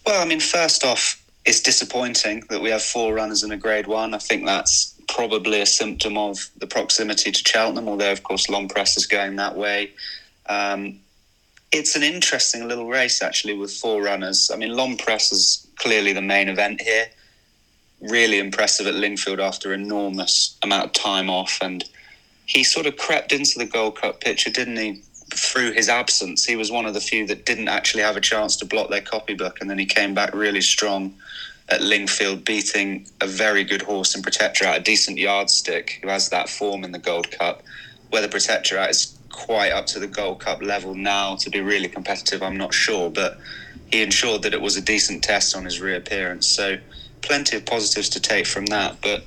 Well, 0.05 0.21
I 0.21 0.25
mean, 0.25 0.41
first 0.41 0.83
off, 0.83 1.23
it's 1.45 1.61
disappointing 1.61 2.43
that 2.49 2.61
we 2.61 2.69
have 2.71 2.83
four 2.83 3.13
runners 3.13 3.43
in 3.43 3.51
a 3.53 3.57
Grade 3.57 3.87
One. 3.87 4.13
I 4.13 4.17
think 4.17 4.45
that's 4.45 4.95
probably 5.07 5.61
a 5.61 5.65
symptom 5.65 6.17
of 6.17 6.37
the 6.57 6.67
proximity 6.67 7.31
to 7.31 7.43
Cheltenham, 7.45 7.87
although 7.87 8.11
of 8.11 8.23
course 8.23 8.49
L'Homme 8.49 8.67
Presse 8.67 8.97
is 8.97 9.07
going 9.07 9.37
that 9.37 9.55
way. 9.55 9.91
Um, 10.47 10.99
it's 11.71 11.95
an 11.95 12.03
interesting 12.03 12.67
little 12.67 12.87
race 12.87 13.21
actually 13.21 13.53
with 13.53 13.71
four 13.71 14.01
runners. 14.01 14.49
I 14.51 14.57
mean, 14.57 14.73
L'Homme 14.73 14.97
Presse 14.97 15.31
is 15.31 15.67
clearly 15.75 16.13
the 16.13 16.21
main 16.21 16.49
event 16.49 16.81
here. 16.81 17.07
Really 18.01 18.39
impressive 18.39 18.87
at 18.87 18.95
Lingfield 18.95 19.39
after 19.39 19.73
enormous 19.73 20.57
amount 20.63 20.85
of 20.85 20.93
time 20.93 21.29
off, 21.29 21.59
and 21.61 21.83
he 22.45 22.63
sort 22.63 22.85
of 22.85 22.97
crept 22.97 23.33
into 23.33 23.59
the 23.59 23.65
Gold 23.65 23.99
Cup 23.99 24.21
picture, 24.21 24.49
didn't 24.49 24.77
he? 24.77 25.01
Through 25.33 25.73
his 25.73 25.89
absence, 25.89 26.45
he 26.45 26.55
was 26.55 26.71
one 26.71 26.85
of 26.85 26.93
the 26.93 27.01
few 27.01 27.27
that 27.27 27.45
didn't 27.45 27.67
actually 27.67 28.01
have 28.01 28.17
a 28.17 28.21
chance 28.21 28.55
to 28.57 28.65
block 28.65 28.89
their 28.89 29.01
copybook, 29.01 29.59
and 29.61 29.69
then 29.69 29.77
he 29.77 29.85
came 29.85 30.13
back 30.13 30.33
really 30.33 30.61
strong 30.61 31.13
at 31.67 31.81
Lingfield, 31.81 32.45
beating 32.45 33.05
a 33.21 33.27
very 33.27 33.63
good 33.63 33.83
horse 33.83 34.15
in 34.15 34.23
Protectorat, 34.23 34.77
a 34.77 34.79
decent 34.79 35.17
yardstick 35.17 35.99
who 36.01 36.07
has 36.07 36.29
that 36.29 36.49
form 36.49 36.83
in 36.83 36.93
the 36.93 36.99
Gold 36.99 37.29
Cup. 37.29 37.61
Whether 38.09 38.27
Protectorat 38.27 38.89
is 38.89 39.18
quite 39.31 39.71
up 39.71 39.85
to 39.87 39.99
the 39.99 40.07
Gold 40.07 40.39
Cup 40.39 40.61
level 40.61 40.95
now 40.95 41.35
to 41.37 41.49
be 41.49 41.61
really 41.61 41.87
competitive, 41.87 42.41
I'm 42.43 42.57
not 42.57 42.73
sure, 42.73 43.09
but 43.09 43.39
he 43.91 44.01
ensured 44.01 44.43
that 44.43 44.53
it 44.53 44.61
was 44.61 44.77
a 44.77 44.81
decent 44.81 45.23
test 45.23 45.55
on 45.55 45.65
his 45.65 45.81
reappearance. 45.81 46.47
So, 46.47 46.77
plenty 47.21 47.57
of 47.57 47.65
positives 47.65 48.09
to 48.09 48.19
take 48.19 48.45
from 48.45 48.67
that, 48.67 48.97
but 49.01 49.23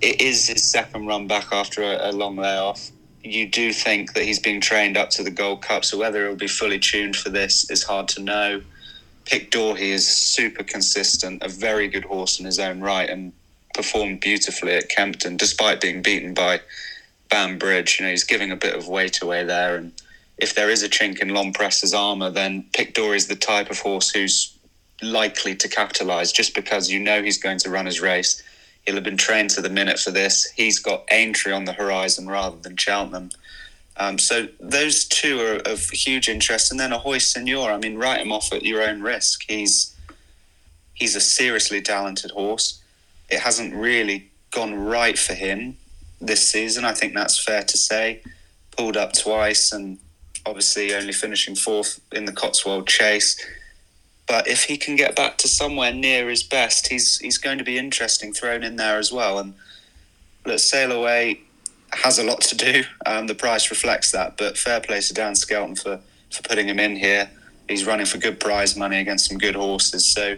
it 0.00 0.20
is 0.20 0.48
his 0.48 0.62
second 0.62 1.06
run 1.06 1.26
back 1.26 1.52
after 1.52 1.82
a, 1.82 2.10
a 2.10 2.12
long 2.12 2.36
layoff. 2.36 2.90
You 3.22 3.48
do 3.48 3.72
think 3.72 4.14
that 4.14 4.24
he's 4.24 4.38
being 4.38 4.60
trained 4.60 4.96
up 4.96 5.10
to 5.10 5.22
the 5.22 5.30
Gold 5.30 5.62
Cup, 5.62 5.84
so 5.84 5.98
whether 5.98 6.26
he'll 6.26 6.36
be 6.36 6.46
fully 6.46 6.78
tuned 6.78 7.16
for 7.16 7.28
this 7.28 7.70
is 7.70 7.82
hard 7.82 8.08
to 8.08 8.22
know. 8.22 8.62
Pic 9.24 9.50
D'Orhy 9.50 9.90
is 9.90 10.06
super 10.06 10.62
consistent, 10.62 11.42
a 11.42 11.48
very 11.48 11.88
good 11.88 12.04
horse 12.04 12.38
in 12.38 12.46
his 12.46 12.60
own 12.60 12.80
right, 12.80 13.10
and 13.10 13.32
performed 13.74 14.20
beautifully 14.20 14.74
at 14.74 14.88
Kempton, 14.88 15.36
despite 15.36 15.80
being 15.80 16.02
beaten 16.02 16.32
by 16.32 16.60
Banbridge. 17.28 17.98
You 17.98 18.06
know, 18.06 18.10
he's 18.10 18.24
giving 18.24 18.50
a 18.50 18.56
bit 18.56 18.74
of 18.74 18.88
weight 18.88 19.22
away 19.22 19.44
there. 19.44 19.76
And 19.76 19.92
if 20.38 20.54
there 20.54 20.70
is 20.70 20.82
a 20.82 20.88
chink 20.88 21.20
in 21.20 21.32
L'Homme 21.32 21.52
Presse's 21.52 21.94
armour, 21.94 22.30
then 22.30 22.66
Pic 22.72 22.94
D'Orhy 22.94 23.16
is 23.16 23.28
the 23.28 23.36
type 23.36 23.70
of 23.70 23.78
horse 23.80 24.10
who's 24.10 24.56
likely 25.02 25.54
to 25.54 25.68
capitalise 25.68 26.32
just 26.32 26.54
because 26.54 26.90
you 26.90 26.98
know 26.98 27.22
he's 27.22 27.38
going 27.38 27.58
to 27.58 27.70
run 27.70 27.86
his 27.86 28.00
race. 28.00 28.42
He'll 28.84 28.94
have 28.94 29.04
been 29.04 29.16
trained 29.16 29.50
to 29.50 29.60
the 29.60 29.68
minute 29.68 29.98
for 29.98 30.10
this. 30.10 30.50
He's 30.54 30.78
got 30.78 31.04
Aintree 31.10 31.52
on 31.52 31.64
the 31.64 31.72
horizon 31.72 32.28
rather 32.28 32.56
than 32.56 32.76
Cheltenham. 32.76 33.30
Um, 33.98 34.18
so 34.18 34.48
those 34.60 35.04
two 35.04 35.40
are 35.40 35.56
of 35.70 35.90
huge 35.90 36.28
interest. 36.28 36.70
And 36.70 36.78
then 36.78 36.92
Ahoy 36.92 37.18
Senor, 37.18 37.70
I 37.70 37.78
mean, 37.78 37.96
write 37.96 38.20
him 38.20 38.32
off 38.32 38.52
at 38.52 38.64
your 38.64 38.82
own 38.82 39.02
risk. 39.02 39.44
He's 39.48 39.94
he's 40.94 41.16
a 41.16 41.20
seriously 41.20 41.82
talented 41.82 42.30
horse. 42.30 42.80
It 43.28 43.40
hasn't 43.40 43.74
really 43.74 44.30
gone 44.50 44.74
right 44.74 45.18
for 45.18 45.34
him 45.34 45.76
this 46.20 46.50
season. 46.50 46.84
I 46.84 46.92
think 46.92 47.14
that's 47.14 47.42
fair 47.42 47.62
to 47.62 47.76
say. 47.76 48.22
Pulled 48.76 48.96
up 48.96 49.12
twice 49.12 49.72
and 49.72 49.98
obviously 50.44 50.94
only 50.94 51.12
finishing 51.12 51.56
fourth 51.56 52.00
in 52.12 52.24
the 52.24 52.32
Cotswold 52.32 52.86
Chase. 52.86 53.38
But 54.26 54.48
if 54.48 54.64
he 54.64 54.76
can 54.76 54.96
get 54.96 55.14
back 55.14 55.38
to 55.38 55.48
somewhere 55.48 55.92
near 55.92 56.28
his 56.28 56.42
best, 56.42 56.88
he's 56.88 57.18
he's 57.18 57.38
going 57.38 57.58
to 57.58 57.64
be 57.64 57.78
interesting 57.78 58.32
thrown 58.32 58.62
in 58.62 58.76
there 58.76 58.98
as 58.98 59.12
well. 59.12 59.38
And 59.38 59.54
let's 60.44 60.68
sail 60.68 60.92
away 60.92 61.40
has 61.92 62.18
a 62.18 62.24
lot 62.24 62.40
to 62.42 62.56
do. 62.56 62.84
Um, 63.06 63.26
the 63.26 63.34
price 63.34 63.70
reflects 63.70 64.10
that. 64.12 64.36
But 64.36 64.58
fair 64.58 64.80
play 64.80 65.00
to 65.00 65.14
Dan 65.14 65.34
Skelton 65.34 65.76
for 65.76 66.00
for 66.30 66.42
putting 66.42 66.68
him 66.68 66.80
in 66.80 66.96
here. 66.96 67.30
He's 67.68 67.86
running 67.86 68.06
for 68.06 68.18
good 68.18 68.38
prize 68.38 68.76
money 68.76 68.98
against 68.98 69.28
some 69.28 69.38
good 69.38 69.54
horses. 69.56 70.04
So 70.04 70.36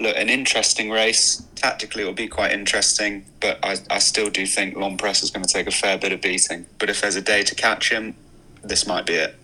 look, 0.00 0.16
an 0.16 0.28
interesting 0.28 0.90
race. 0.90 1.42
Tactically, 1.54 2.02
it'll 2.02 2.14
be 2.14 2.28
quite 2.28 2.52
interesting, 2.52 3.24
but 3.40 3.58
I, 3.62 3.76
I 3.90 3.98
still 3.98 4.30
do 4.30 4.46
think 4.46 4.76
L'Homme 4.76 4.96
Presse 4.96 5.22
is 5.22 5.30
going 5.30 5.44
to 5.44 5.52
take 5.52 5.66
a 5.66 5.70
fair 5.70 5.98
bit 5.98 6.12
of 6.12 6.20
beating. 6.20 6.66
But 6.78 6.90
if 6.90 7.00
there's 7.00 7.16
a 7.16 7.22
day 7.22 7.42
to 7.42 7.54
catch 7.54 7.90
him, 7.90 8.14
this 8.62 8.86
might 8.86 9.06
be 9.06 9.14
it. 9.14 9.36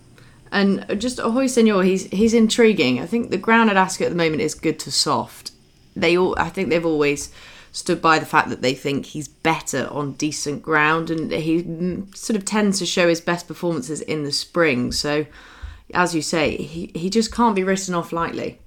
And 0.51 0.85
just 1.01 1.17
Ahoy 1.17 1.47
Senor, 1.47 1.83
he's 1.83 2.05
he's 2.05 2.33
intriguing. 2.33 2.99
I 2.99 3.07
think 3.07 3.31
the 3.31 3.37
ground 3.37 3.71
at 3.71 3.77
Ascot 3.77 4.05
at 4.05 4.09
the 4.11 4.15
moment 4.15 4.41
is 4.41 4.53
good 4.53 4.77
to 4.79 4.91
soft. 4.91 5.51
They 5.95 6.15
all, 6.15 6.35
I 6.37 6.49
think 6.49 6.69
they've 6.69 6.85
always 6.85 7.31
stood 7.71 8.01
by 8.01 8.19
the 8.19 8.25
fact 8.25 8.49
that 8.49 8.61
they 8.61 8.75
think 8.75 9.07
he's 9.07 9.27
better 9.27 9.87
on 9.89 10.13
decent 10.13 10.61
ground, 10.61 11.09
and 11.09 11.31
he 11.31 11.63
mm, 11.63 12.15
sort 12.15 12.37
of 12.37 12.45
tends 12.45 12.77
to 12.79 12.85
show 12.85 13.09
his 13.09 13.19
best 13.19 13.47
performances 13.47 14.01
in 14.01 14.23
the 14.23 14.31
spring. 14.31 14.91
So, 14.91 15.25
as 15.93 16.13
you 16.13 16.21
say, 16.21 16.55
he, 16.55 16.91
he 16.93 17.09
just 17.09 17.33
can't 17.33 17.55
be 17.55 17.63
written 17.63 17.95
off 17.95 18.13
lightly. 18.13 18.59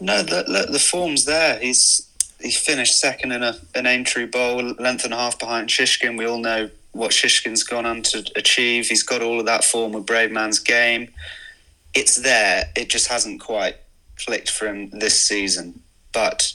No, 0.00 0.22
the, 0.22 0.44
the, 0.44 0.72
the 0.72 0.78
form's 0.78 1.24
there. 1.26 1.58
He's 1.58 2.06
he 2.40 2.50
finished 2.50 2.98
second 2.98 3.32
in 3.32 3.42
a, 3.42 3.54
an 3.74 3.86
Aintree 3.86 4.26
Bowl, 4.26 4.56
length 4.78 5.04
and 5.04 5.12
a 5.12 5.16
half 5.16 5.38
behind 5.38 5.68
Shishkin. 5.68 6.16
We 6.16 6.26
all 6.26 6.38
know 6.38 6.70
what 6.92 7.10
Shishkin's 7.10 7.62
gone 7.62 7.86
on 7.86 8.02
to 8.02 8.24
achieve. 8.34 8.86
He's 8.88 9.02
got 9.02 9.22
all 9.22 9.38
of 9.38 9.46
that 9.46 9.62
form 9.62 9.94
of 9.94 10.06
brave 10.06 10.32
man's 10.32 10.58
game. 10.58 11.10
It's 11.94 12.16
there. 12.16 12.64
It 12.74 12.88
just 12.88 13.08
hasn't 13.08 13.40
quite 13.40 13.76
clicked 14.16 14.50
for 14.50 14.66
him 14.66 14.90
this 14.90 15.22
season. 15.22 15.82
But 16.12 16.54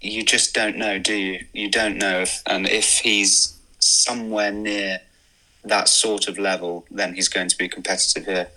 you 0.00 0.24
just 0.24 0.54
don't 0.54 0.76
know, 0.76 0.98
do 0.98 1.14
you? 1.14 1.46
You 1.52 1.70
don't 1.70 1.98
know. 1.98 2.22
If, 2.22 2.42
and 2.46 2.68
if 2.68 2.98
he's 2.98 3.56
somewhere 3.78 4.52
near 4.52 5.00
that 5.64 5.88
sort 5.88 6.28
of 6.28 6.38
level, 6.38 6.84
then 6.90 7.14
he's 7.14 7.28
going 7.28 7.48
to 7.48 7.56
be 7.56 7.68
competitive 7.68 8.26
here. 8.26 8.48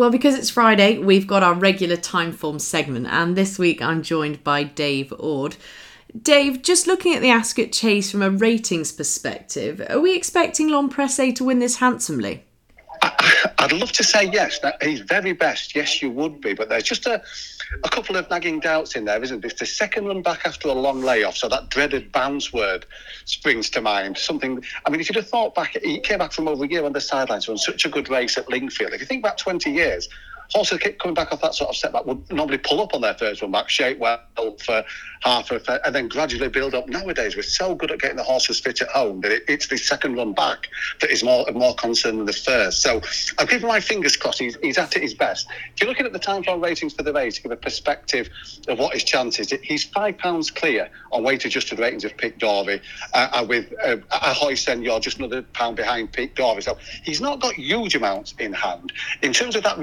Well, 0.00 0.08
because 0.08 0.34
it's 0.34 0.48
Friday, 0.48 0.96
we've 0.96 1.26
got 1.26 1.42
our 1.42 1.52
regular 1.52 1.98
Timeform 1.98 2.58
segment, 2.58 3.06
and 3.08 3.36
this 3.36 3.58
week 3.58 3.82
I'm 3.82 4.00
joined 4.02 4.42
by 4.42 4.62
Dave 4.62 5.12
Ord. 5.18 5.56
Dave, 6.22 6.62
just 6.62 6.86
looking 6.86 7.14
at 7.14 7.20
the 7.20 7.28
Ascot 7.28 7.70
Chase 7.70 8.10
from 8.10 8.22
a 8.22 8.30
ratings 8.30 8.92
perspective, 8.92 9.86
are 9.90 10.00
we 10.00 10.16
expecting 10.16 10.70
L'Homme 10.70 10.88
Presse 10.88 11.34
to 11.34 11.44
win 11.44 11.58
this 11.58 11.76
handsomely? 11.80 12.44
I'd 13.02 13.72
love 13.72 13.92
to 13.92 14.02
say 14.02 14.24
yes. 14.24 14.58
That 14.60 14.82
he's 14.82 15.00
very 15.00 15.34
best. 15.34 15.76
Yes, 15.76 16.00
you 16.00 16.10
would 16.10 16.40
be. 16.40 16.54
But 16.54 16.70
there's 16.70 16.84
just 16.84 17.04
a, 17.06 17.22
a 17.84 17.88
couple 17.88 18.16
of 18.16 18.28
nagging 18.30 18.60
doubts 18.60 18.96
in 18.96 19.04
there, 19.04 19.22
isn't 19.22 19.44
it? 19.44 19.52
It's 19.52 19.60
the 19.60 19.66
second 19.66 20.06
run 20.06 20.22
back 20.22 20.44
after 20.44 20.68
a 20.68 20.72
long 20.72 21.02
layoff, 21.02 21.36
so 21.36 21.48
that 21.48 21.70
dreaded 21.70 22.12
bounce 22.12 22.52
word 22.52 22.86
springs 23.24 23.70
to 23.70 23.80
mind. 23.80 24.18
Something. 24.18 24.62
I 24.86 24.90
mean, 24.90 25.00
if 25.00 25.08
you'd 25.08 25.16
have 25.16 25.28
thought 25.28 25.54
back, 25.54 25.76
he 25.82 26.00
came 26.00 26.18
back 26.18 26.32
from 26.32 26.48
over 26.48 26.64
a 26.64 26.68
year 26.68 26.84
on 26.84 26.92
the 26.92 27.00
sidelines, 27.00 27.48
on 27.48 27.58
such 27.58 27.84
a 27.84 27.88
good 27.88 28.08
race 28.08 28.36
at 28.36 28.48
Lingfield. 28.48 28.92
If 28.92 29.00
you 29.00 29.06
think 29.06 29.22
back 29.22 29.36
20 29.36 29.70
years, 29.70 30.08
horses 30.52 30.78
keep 30.78 30.98
coming 30.98 31.14
back 31.14 31.32
off 31.32 31.40
that 31.42 31.54
sort 31.54 31.70
of 31.70 31.76
setback 31.76 32.04
would 32.06 32.30
normally 32.32 32.58
pull 32.58 32.80
up 32.80 32.94
on 32.94 33.00
their 33.00 33.14
first 33.14 33.42
run 33.42 33.50
back, 33.50 33.68
shape 33.68 33.98
well 33.98 34.20
for 34.64 34.84
half 35.22 35.50
of 35.50 35.68
and 35.84 35.94
then 35.94 36.08
gradually 36.08 36.48
build 36.48 36.74
up. 36.74 36.88
Nowadays, 36.88 37.36
we're 37.36 37.42
so 37.42 37.74
good 37.74 37.90
at 37.90 38.00
getting 38.00 38.16
the 38.16 38.22
horses 38.22 38.58
fit 38.60 38.80
at 38.80 38.88
home 38.88 39.20
that 39.20 39.32
it, 39.32 39.44
it's 39.48 39.68
the 39.68 39.76
second 39.76 40.16
run 40.16 40.32
back 40.32 40.68
that 41.00 41.10
is 41.10 41.22
more 41.22 41.46
more 41.52 41.74
concern 41.74 42.16
than 42.16 42.26
the 42.26 42.32
first. 42.32 42.82
So 42.82 43.00
I've 43.38 43.48
given 43.48 43.68
my 43.68 43.80
fingers 43.80 44.16
crossed. 44.16 44.40
He's, 44.40 44.56
he's 44.62 44.78
at 44.78 44.94
his 44.94 45.14
best. 45.14 45.46
If 45.74 45.80
you're 45.80 45.88
looking 45.88 46.06
at 46.06 46.12
the 46.12 46.18
time 46.18 46.42
trial 46.42 46.58
ratings 46.58 46.94
for 46.94 47.02
the 47.02 47.12
race, 47.12 47.36
to 47.36 47.42
give 47.42 47.52
a 47.52 47.56
perspective 47.56 48.28
of 48.68 48.78
what 48.78 48.94
his 48.94 49.04
chances, 49.04 49.52
is 49.52 49.60
he's 49.62 49.84
five 49.84 50.18
pounds 50.18 50.50
clear 50.50 50.88
on 51.12 51.22
weight 51.22 51.44
adjusted 51.44 51.78
ratings 51.78 52.04
of 52.04 52.16
Pic 52.16 52.38
D'Orhy, 52.38 52.80
uh, 53.14 53.44
with 53.48 53.72
uh, 53.84 53.96
Ahoy 54.10 54.54
Senor 54.54 55.00
just 55.00 55.18
another 55.18 55.42
pound 55.42 55.76
behind 55.76 56.12
Pic 56.12 56.34
D'Orhy. 56.34 56.62
So 56.62 56.78
he's 57.04 57.20
not 57.20 57.40
got 57.40 57.54
huge 57.54 57.94
amounts 57.94 58.34
in 58.38 58.52
hand. 58.52 58.92
In 59.22 59.32
terms 59.32 59.56
of 59.56 59.62
that 59.64 59.78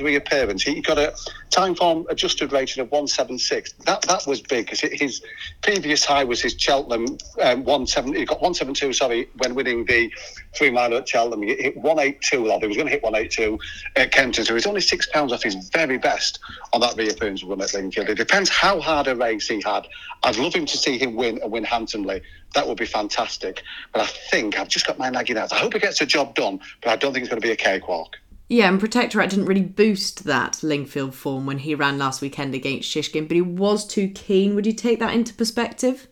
Lingfield 0.00 0.04
reappearance, 0.04 0.62
he 0.62 0.80
got 0.80 0.98
a 0.98 1.14
Timeform 1.50 2.04
adjusted 2.10 2.52
rating 2.52 2.80
of 2.80 2.90
176. 2.90 3.72
That 3.86 4.02
that 4.02 4.26
was 4.26 4.40
big 4.40 4.66
because 4.66 4.80
his 4.80 5.22
previous 5.62 6.04
high 6.04 6.24
was 6.24 6.40
his 6.40 6.54
Cheltenham 6.54 7.18
um, 7.42 7.64
170. 7.64 8.18
He 8.18 8.24
got 8.24 8.40
172. 8.40 8.92
Sorry, 8.92 9.28
when 9.38 9.54
winning 9.54 9.84
the 9.84 10.12
three 10.54 10.70
mile 10.70 10.94
at 10.94 11.08
Cheltenham, 11.08 11.42
he 11.42 11.54
hit 11.56 11.76
182. 11.76 12.44
Lad, 12.44 12.62
he 12.62 12.68
was 12.68 12.76
going 12.76 12.86
to 12.86 12.92
hit 12.92 13.02
182 13.02 13.58
at 13.96 14.12
Kempton, 14.12 14.44
so 14.44 14.54
he's 14.54 14.66
only 14.66 14.80
six 14.80 15.06
pounds 15.06 15.32
off 15.32 15.42
his 15.42 15.68
very 15.70 15.98
best 15.98 16.38
on 16.72 16.80
that 16.80 16.96
reappearance 16.96 17.42
run 17.42 17.60
at 17.60 17.74
Lingfield. 17.74 18.08
It 18.08 18.16
depends 18.16 18.48
how 18.48 18.80
hard 18.80 19.08
a 19.08 19.16
race 19.16 19.48
he 19.48 19.60
had. 19.64 19.86
I'd 20.22 20.36
love 20.36 20.54
him 20.54 20.66
to 20.66 20.76
see 20.76 20.98
him 20.98 21.16
win 21.16 21.40
and 21.42 21.50
win 21.50 21.64
handsomely. 21.64 22.22
That 22.54 22.66
would 22.66 22.78
be 22.78 22.86
fantastic. 22.86 23.62
But 23.92 24.02
I 24.02 24.06
think 24.06 24.58
I've 24.58 24.68
just 24.68 24.86
got 24.86 24.98
my 24.98 25.10
nagging 25.10 25.36
out. 25.36 25.52
I 25.52 25.56
hope 25.56 25.72
he 25.72 25.78
gets 25.78 25.98
the 25.98 26.06
job 26.06 26.34
done, 26.34 26.60
but 26.82 26.90
I 26.90 26.96
don't 26.96 27.12
think 27.12 27.24
it's 27.24 27.30
going 27.30 27.40
to 27.40 27.46
be 27.46 27.52
a 27.52 27.56
cakewalk. 27.56 28.16
Yeah, 28.50 28.68
and 28.68 28.80
Protectorat 28.80 29.30
didn't 29.30 29.46
really 29.46 29.62
boost 29.62 30.24
that 30.24 30.54
Lingfield 30.54 31.14
form 31.14 31.46
when 31.46 31.58
he 31.58 31.76
ran 31.76 31.98
last 31.98 32.20
weekend 32.20 32.52
against 32.52 32.90
Shishkin, 32.90 33.28
but 33.28 33.36
he 33.36 33.40
was 33.40 33.86
too 33.86 34.08
keen. 34.08 34.56
Would 34.56 34.66
you 34.66 34.72
take 34.72 34.98
that 34.98 35.14
into 35.14 35.32
perspective? 35.32 36.08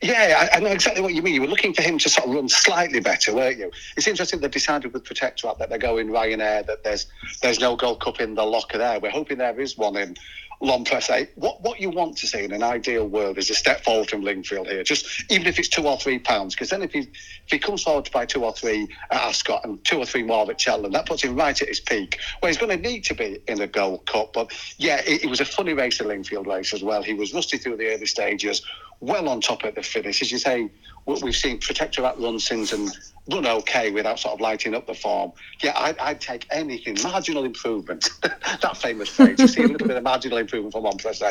Yeah, 0.00 0.48
I, 0.52 0.56
I, 0.56 0.60
know 0.60 0.70
exactly 0.70 1.02
what 1.02 1.14
you 1.14 1.22
mean. 1.22 1.34
You 1.34 1.42
were 1.42 1.48
looking 1.48 1.74
for 1.74 1.82
him 1.82 1.98
to 1.98 2.08
sort 2.08 2.28
of 2.28 2.34
run 2.34 2.48
slightly 2.48 3.00
better, 3.00 3.34
weren't 3.34 3.58
you? 3.58 3.70
It's 3.96 4.06
interesting 4.06 4.40
they've 4.40 4.50
decided 4.50 4.92
with 4.92 5.04
Protectorat 5.04 5.58
that 5.58 5.68
they're 5.68 5.78
going 5.78 6.08
Ryanair, 6.08 6.66
that 6.66 6.84
there's 6.84 7.06
there's 7.42 7.60
no 7.60 7.76
Gold 7.76 8.00
Cup 8.00 8.20
in 8.20 8.34
the 8.34 8.44
locker 8.44 8.78
there. 8.78 8.98
We're 9.00 9.10
hoping 9.10 9.38
there 9.38 9.58
is 9.60 9.76
one 9.76 9.96
in 9.96 10.16
L'Homme 10.62 10.84
Presse. 10.84 11.10
Eh, 11.10 11.26
what 11.34 11.60
what 11.62 11.80
you 11.80 11.90
want 11.90 12.16
to 12.18 12.26
see 12.26 12.44
in 12.44 12.52
an 12.52 12.62
ideal 12.62 13.06
world 13.06 13.36
is 13.36 13.50
a 13.50 13.54
step 13.54 13.84
forward 13.84 14.08
from 14.08 14.22
Lingfield 14.22 14.68
here, 14.68 14.84
just 14.84 15.24
even 15.30 15.46
if 15.46 15.58
it's 15.58 15.68
two 15.68 15.86
or 15.86 15.98
three 15.98 16.18
pounds, 16.20 16.54
because 16.54 16.70
then 16.70 16.82
if 16.82 16.92
he 16.92 17.00
if 17.00 17.50
he 17.50 17.58
comes 17.58 17.82
forward 17.82 18.08
by 18.12 18.24
two 18.24 18.44
or 18.44 18.52
three 18.52 18.88
at 19.10 19.20
Ascot 19.20 19.64
and 19.64 19.84
two 19.84 19.98
or 19.98 20.06
three 20.06 20.22
more 20.22 20.48
at 20.48 20.60
Cheltenham, 20.60 20.92
that 20.92 21.06
puts 21.06 21.22
him 21.22 21.34
right 21.34 21.60
at 21.60 21.68
his 21.68 21.80
peak, 21.80 22.18
where 22.40 22.48
he's 22.48 22.58
going 22.58 22.70
to 22.70 22.88
need 22.88 23.04
to 23.04 23.14
be 23.14 23.42
in 23.48 23.58
the 23.58 23.66
Gold 23.66 24.06
Cup. 24.06 24.32
But 24.32 24.52
yeah, 24.78 25.02
it, 25.04 25.24
it 25.24 25.30
was 25.30 25.40
a 25.40 25.44
funny 25.44 25.74
race, 25.74 25.98
the 25.98 26.04
Lingfield 26.04 26.46
race 26.46 26.72
as 26.72 26.82
well. 26.82 27.02
He 27.02 27.14
was 27.14 27.34
rusty 27.34 27.58
through 27.58 27.76
the 27.76 27.88
early 27.92 28.06
stages, 28.06 28.62
well 29.02 29.28
on 29.28 29.40
top 29.40 29.64
at 29.64 29.74
the 29.74 29.82
finish. 29.82 30.22
As 30.22 30.32
you 30.32 30.38
say, 30.38 30.70
what 31.04 31.22
we've 31.22 31.36
seen 31.36 31.58
Protectorat 31.58 32.18
run 32.20 32.38
since 32.38 32.72
and 32.72 32.90
run 33.30 33.46
okay 33.46 33.90
without 33.90 34.18
sort 34.18 34.34
of 34.34 34.40
lighting 34.40 34.74
up 34.74 34.86
the 34.86 34.94
form. 34.94 35.32
Yeah, 35.62 35.72
I'd, 35.76 35.98
I'd 35.98 36.20
take 36.20 36.46
anything, 36.50 36.96
marginal 37.02 37.44
improvement. 37.44 38.08
that 38.22 38.76
famous 38.76 39.08
phrase. 39.08 39.36
To 39.38 39.48
see 39.48 39.64
a 39.64 39.66
little 39.66 39.88
bit 39.88 39.96
of 39.96 40.02
marginal 40.04 40.38
improvement 40.38 40.72
from 40.72 40.84
L'Homme 40.84 40.96
Presse 40.96 41.22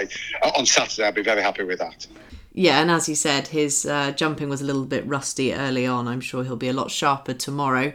on 0.55 0.65
Saturday, 0.65 1.07
I'd 1.07 1.15
be 1.15 1.23
very 1.23 1.41
happy 1.41 1.63
with 1.63 1.79
that. 1.79 2.05
Yeah, 2.53 2.81
and 2.81 2.91
as 2.91 3.07
you 3.07 3.15
said, 3.15 3.47
his 3.47 3.85
uh, 3.85 4.11
jumping 4.11 4.49
was 4.49 4.61
a 4.61 4.65
little 4.65 4.85
bit 4.85 5.07
rusty 5.07 5.53
early 5.53 5.87
on. 5.87 6.07
I'm 6.09 6.21
sure 6.21 6.43
he'll 6.43 6.57
be 6.57 6.67
a 6.67 6.73
lot 6.73 6.91
sharper 6.91 7.33
tomorrow. 7.33 7.93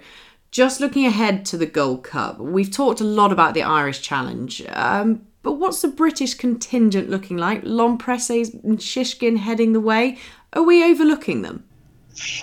Just 0.51 0.81
looking 0.81 1.05
ahead 1.05 1.45
to 1.47 1.59
the 1.59 1.67
Gold 1.67 2.03
Cup, 2.03 2.39
we've 2.39 2.71
talked 2.71 3.03
a 3.03 3.05
lot 3.05 3.33
about 3.33 3.53
the 3.53 3.63
Irish 3.63 4.01
Challenge. 4.01 4.65
Um, 4.71 5.26
but 5.47 5.61
what's 5.61 5.81
the 5.81 5.87
British 5.87 6.35
contingent 6.35 7.09
looking 7.09 7.37
like? 7.37 7.63
L'Homme 7.63 7.99
Presse's 7.99 8.53
and 8.53 8.81
Shishkin 8.81 9.37
heading 9.37 9.75
the 9.75 9.81
way. 9.81 10.19
Are 10.55 10.65
we 10.65 10.83
overlooking 10.83 11.43
them? 11.43 11.63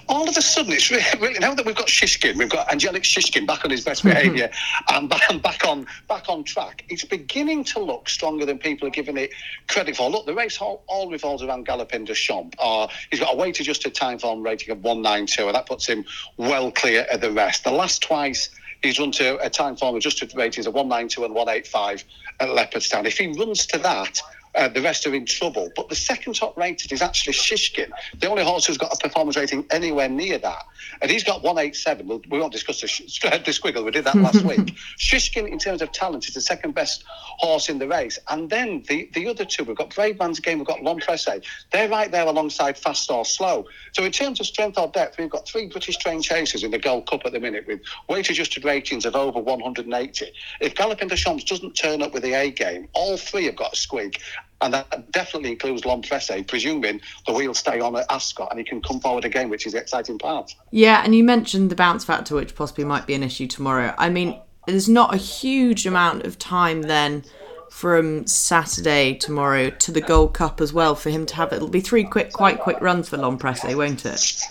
all 0.08 0.30
of 0.30 0.38
a 0.38 0.42
sudden, 0.42 0.72
it's 0.72 0.92
really, 0.92 1.39
now 1.39 1.54
that 1.54 1.66
we've 1.66 1.76
got 1.76 1.88
Shishkin, 1.88 2.38
we've 2.38 2.50
got 2.50 2.72
Angelic 2.72 3.04
Shishkin 3.04 3.48
back 3.48 3.66
on 3.66 3.72
his 3.72 3.84
best 3.84 4.04
behaviour 4.04 4.50
and 4.94 5.10
back 5.10 5.68
on 5.68 5.86
back 6.08 6.30
on 6.30 6.44
track. 6.44 6.86
It's 6.89 7.04
beginning 7.04 7.63
to 7.66 7.80
look 7.80 8.08
stronger 8.08 8.46
than 8.46 8.58
people 8.60 8.88
are 8.88 8.92
giving 8.92 9.18
it 9.18 9.32
credit 9.68 9.98
for. 9.98 10.10
Look, 10.10 10.26
the 10.26 10.34
race 10.34 10.62
all, 10.62 10.84
all 10.88 11.10
revolves 11.10 11.44
around 11.44 11.68
Galopin 11.68 12.06
Des 12.06 12.13
Champs. 12.13 12.56
Uh, 12.60 12.88
he's 13.10 13.20
got 13.20 13.34
a 13.34 13.36
weight 13.36 13.60
adjusted 13.60 13.96
Timeform 13.96 14.46
rating 14.46 14.70
of 14.70 14.84
192, 14.84 15.48
and 15.48 15.56
that 15.56 15.66
puts 15.66 15.88
him 15.88 16.06
well 16.38 16.72
clear 16.72 17.06
of 17.12 17.20
the 17.20 17.32
rest. 17.32 17.63
The 17.63 17.72
last 17.72 18.04
twice 18.04 18.50
he's 18.84 19.00
run 19.00 19.12
to 19.13 19.38
a 19.43 19.50
Timeform 19.50 19.96
adjusted 19.96 20.36
ratings 20.36 20.67
of 20.67 20.74
192 20.74 21.26
and 21.26 21.34
185 21.34 22.04
at 22.39 22.50
Leopardstown. 22.50 23.06
If 23.06 23.17
he 23.17 23.28
runs 23.28 23.65
to 23.67 23.80
that, 23.80 24.22
uh, 24.56 24.67
the 24.67 24.82
rest 24.82 25.08
are 25.08 25.15
in 25.15 25.26
trouble. 25.26 25.72
But 25.76 25.89
the 25.89 25.96
second 25.96 26.36
top 26.36 26.56
rated 26.58 26.91
is 26.91 27.02
actually 27.02 27.34
Shishkin, 27.34 27.89
the 28.19 28.28
only 28.28 28.43
horse 28.43 28.65
who's 28.65 28.78
got 28.78 28.93
a 28.93 28.98
performance 28.98 29.36
rating 29.38 29.65
anywhere 29.72 30.10
near 30.10 30.38
that. 30.38 30.63
And 31.02 31.10
he's 31.10 31.24
got 31.24 31.43
187. 31.43 32.08
We'll, 32.08 32.22
we 32.30 32.39
won't 32.39 32.52
discuss 32.52 32.82
the, 32.82 32.88
sh- 32.88 33.19
the 33.22 33.52
squiggle, 33.52 33.84
we 33.84 33.91
did 33.91 34.06
that 34.06 34.15
last 34.15 34.43
week. 34.43 34.76
Shishkin, 34.98 35.48
in 35.48 35.60
terms 35.60 35.82
of 35.82 35.91
talent, 35.91 36.28
is 36.28 36.34
the 36.34 36.41
second 36.41 36.74
best 36.76 37.04
horse 37.08 37.69
in 37.69 37.80
the 37.80 37.88
race. 37.88 38.19
And 38.30 38.50
then 38.50 38.84
the, 38.88 39.10
the 39.13 39.28
other 39.28 39.46
two, 39.46 39.63
we've 39.63 39.78
got 39.78 39.93
Brave 39.93 40.19
Man's 40.19 40.39
Game, 40.39 40.60
we've 40.60 40.67
got 40.67 40.82
L'Homme 40.82 41.00
Presse. 41.00 41.41
They're 41.72 41.89
right 41.89 42.12
there 42.12 42.26
alongside 42.26 42.78
Fast 42.78 43.10
or 43.10 43.26
Slow. 43.26 43.65
So 43.93 44.04
in 44.04 44.12
terms 44.12 44.39
of 44.39 44.46
strength 44.46 44.78
or 44.78 44.88
depth, 44.88 45.17
we've 45.17 45.30
got 45.30 45.48
three 45.48 45.67
British 45.67 45.98
trained 45.98 46.24
chasers 46.24 46.63
in 46.63 46.72
the 46.72 46.80
Gold 46.80 47.10
Cup 47.10 47.22
at 47.26 47.32
the 47.32 47.39
minute 47.39 47.65
with 47.67 47.82
weight 48.08 48.30
adjusted 48.30 48.65
ratings 48.65 49.06
of 49.06 49.15
over 49.15 49.39
180. 49.39 50.26
If 50.62 50.76
Galopin 50.76 51.10
Des 51.10 51.17
Champs 51.17 51.43
doesn't 51.43 51.74
turn 51.74 52.02
up 52.02 52.13
with 52.13 52.24
the 52.24 52.34
A 52.34 52.52
game, 52.52 52.88
all 52.93 53.17
three 53.17 53.46
have 53.46 53.56
got 53.56 53.74
a 53.74 53.76
squeak 53.76 54.19
and 54.62 54.74
that 54.74 55.12
definitely 55.12 55.52
includes 55.52 55.86
L'Homme 55.86 56.02
Presse, 56.02 56.44
presuming 56.48 57.02
the 57.28 57.34
wheels 57.34 57.60
stay 57.60 57.80
on 57.80 57.96
at 57.96 58.06
Ascot 58.10 58.48
and 58.50 58.60
he 58.60 58.66
can 58.66 58.82
come 58.82 59.00
forward 59.00 59.26
again, 59.26 59.50
which 59.50 59.66
is 59.66 59.74
the 59.74 59.80
exciting 59.80 60.18
part. 60.18 60.56
Yeah, 60.72 61.02
and 61.04 61.13
you 61.13 61.24
mentioned 61.24 61.70
the 61.70 61.76
bounce 61.76 62.06
factor, 62.06 62.36
which 62.36 62.56
possibly 62.56 62.86
might 62.86 63.06
be 63.06 63.13
an 63.13 63.24
issue 63.24 63.48
tomorrow. 63.48 63.94
I 63.98 64.10
mean, 64.10 64.39
there's 64.66 64.88
not 64.88 65.13
a 65.13 65.18
huge 65.18 65.86
amount 65.86 66.26
of 66.26 66.39
time 66.39 66.84
then 66.84 67.26
from 67.74 68.26
Saturday 68.28 69.16
tomorrow 69.16 69.72
to 69.72 69.92
the 69.92 70.00
Gold 70.00 70.36
Cup 70.36 70.62
as 70.62 70.72
well 70.72 70.94
for 70.94 71.10
him 71.10 71.26
to 71.26 71.36
have. 71.36 71.52
It'll 71.52 71.68
be 71.68 71.82
three 71.82 72.04
quick, 72.04 72.32
quite 72.32 72.60
quick 72.60 72.80
runs 72.80 73.10
for 73.10 73.18
L'Homme 73.18 73.40
Presse, 73.40 73.76
won't 73.76 74.06
it? 74.06 74.42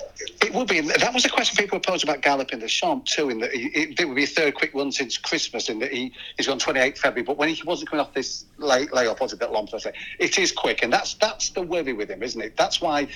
It 0.44 0.52
would 0.52 0.66
be. 0.66 0.80
That 0.80 1.14
was 1.14 1.24
a 1.24 1.28
question 1.28 1.56
people 1.56 1.78
were 1.78 1.82
posed 1.82 2.02
about 2.02 2.20
Galopin 2.20 2.58
Des 2.58 2.66
Champs 2.66 3.14
too. 3.14 3.30
In 3.30 3.38
that 3.38 3.54
it, 3.54 3.98
it 3.98 4.08
would 4.08 4.16
be 4.16 4.24
a 4.24 4.26
third 4.26 4.54
quick 4.54 4.74
run 4.74 4.90
since 4.90 5.16
Christmas. 5.16 5.68
In 5.68 5.78
that 5.78 5.92
he 5.92 6.12
he's 6.36 6.48
on 6.48 6.58
28th 6.58 6.98
February, 6.98 7.22
but 7.22 7.38
when 7.38 7.48
he 7.48 7.62
wasn't 7.62 7.90
coming 7.90 8.04
off 8.04 8.12
this 8.12 8.44
lay, 8.58 8.86
layoff, 8.88 9.20
was 9.20 9.32
a 9.32 9.36
bit 9.36 9.52
long. 9.52 9.68
So 9.68 9.78
it 10.18 10.38
is 10.38 10.50
quick, 10.50 10.82
and 10.82 10.92
that's 10.92 11.14
that's 11.14 11.50
the 11.50 11.62
worry 11.62 11.92
with 11.92 12.10
him, 12.10 12.22
isn't 12.22 12.40
it? 12.40 12.56
That's 12.56 12.80
why 12.80 13.06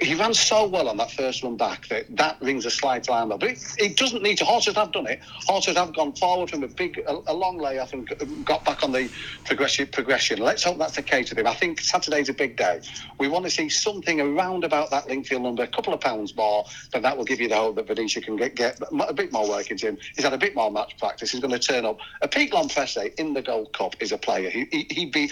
he 0.00 0.14
ran 0.14 0.34
so 0.34 0.66
well 0.66 0.88
on 0.88 0.96
that 0.96 1.10
first 1.10 1.42
run 1.42 1.56
back 1.56 1.86
that 1.88 2.04
that 2.16 2.40
rings 2.40 2.66
a 2.66 2.70
slight 2.70 3.06
alarm 3.08 3.28
bell. 3.28 3.38
But 3.38 3.50
it, 3.50 3.58
it, 3.78 3.96
doesn't 3.96 4.22
need 4.22 4.38
to. 4.38 4.44
Horses 4.44 4.74
have 4.74 4.92
done 4.92 5.06
it. 5.06 5.20
Horses 5.46 5.76
have 5.76 5.94
gone 5.94 6.12
forward 6.14 6.50
from 6.50 6.64
a 6.64 6.68
big, 6.68 6.98
a, 7.06 7.18
a 7.26 7.34
long 7.34 7.58
layoff 7.58 7.92
and 7.92 8.10
um, 8.20 8.42
got 8.42 8.64
back 8.64 8.82
on 8.82 8.92
the 8.92 9.08
progression. 9.44 9.86
Progression. 9.86 10.38
Let's 10.38 10.64
hope 10.64 10.78
that's 10.78 10.96
the 10.96 11.02
case 11.02 11.30
with 11.30 11.38
him. 11.38 11.46
I 11.46 11.54
think 11.54 11.80
Saturday's 11.80 12.28
a 12.28 12.32
big 12.32 12.56
day. 12.56 12.80
We 13.18 13.28
want 13.28 13.44
to 13.44 13.50
see 13.50 13.68
something 13.68 14.20
around 14.20 14.64
about 14.64 14.90
that 14.90 15.06
Lingfield 15.06 15.42
number, 15.42 15.62
a 15.62 15.68
couple 15.68 15.94
of 15.94 16.00
pounds 16.00 16.34
more, 16.34 16.64
then 16.92 17.02
that 17.02 17.16
will 17.16 17.24
give 17.24 17.40
you 17.40 17.48
the 17.48 17.56
hope 17.56 17.76
that 17.76 17.86
Venetia 17.86 18.20
can 18.20 18.36
get, 18.36 18.56
get 18.56 18.80
a 19.08 19.14
bit 19.14 19.32
more 19.32 19.48
work 19.48 19.70
into 19.70 19.88
him. 19.88 19.98
He's 20.16 20.24
had 20.24 20.32
a 20.32 20.38
bit 20.38 20.54
more 20.54 20.70
match 20.70 20.96
practice. 20.98 21.30
He's 21.30 21.40
going 21.40 21.52
to 21.52 21.58
turn 21.58 21.84
up. 21.84 21.98
A 22.22 22.28
Pete 22.28 22.52
L'Homme 22.52 22.68
Presse 22.68 22.96
in 23.18 23.34
the 23.34 23.42
Gold 23.42 23.72
Cup 23.72 23.94
is 24.00 24.12
a 24.12 24.18
player. 24.18 24.50
He, 24.50 24.66
he, 24.70 24.86
he'd 24.90 25.12
be 25.12 25.30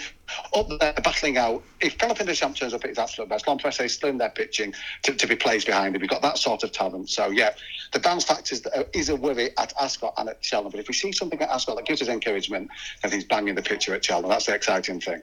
up 0.55 0.67
there 0.79 0.93
battling 1.03 1.37
out. 1.37 1.63
If 1.79 1.97
Galopin 1.97 2.25
Des 2.25 2.35
Champs 2.35 2.59
turns 2.59 2.73
up 2.73 2.83
at 2.83 2.89
his 2.89 2.97
absolute 2.97 3.29
best, 3.29 3.47
L'Homme 3.47 3.57
Presse 3.57 3.86
is 3.87 3.93
still 3.93 4.09
in 4.09 4.17
there 4.17 4.29
pitching 4.29 4.73
to, 5.03 5.13
to 5.13 5.27
be 5.27 5.35
placed 5.35 5.65
behind 5.65 5.95
him. 5.95 6.01
We've 6.01 6.09
got 6.09 6.21
that 6.21 6.37
sort 6.37 6.63
of 6.63 6.71
talent. 6.71 7.09
So, 7.09 7.29
yeah, 7.29 7.53
the 7.93 7.99
bounce 7.99 8.23
factor 8.23 8.53
is, 8.53 8.65
uh, 8.67 8.83
is 8.93 9.09
a 9.09 9.15
worry 9.15 9.49
at 9.57 9.73
Ascot 9.81 10.13
and 10.17 10.29
at 10.29 10.43
Cheltenham. 10.43 10.71
But 10.71 10.79
if 10.79 10.87
we 10.87 10.93
see 10.93 11.11
something 11.11 11.41
at 11.41 11.49
Ascot 11.49 11.75
that 11.77 11.85
gives 11.85 12.01
us 12.01 12.07
encouragement, 12.07 12.69
then 13.01 13.11
he's 13.11 13.25
banging 13.25 13.55
the 13.55 13.61
picture 13.61 13.95
at 13.95 14.05
Cheltenham. 14.05 14.29
That's 14.29 14.45
the 14.45 14.55
exciting 14.55 15.01
thing. 15.01 15.21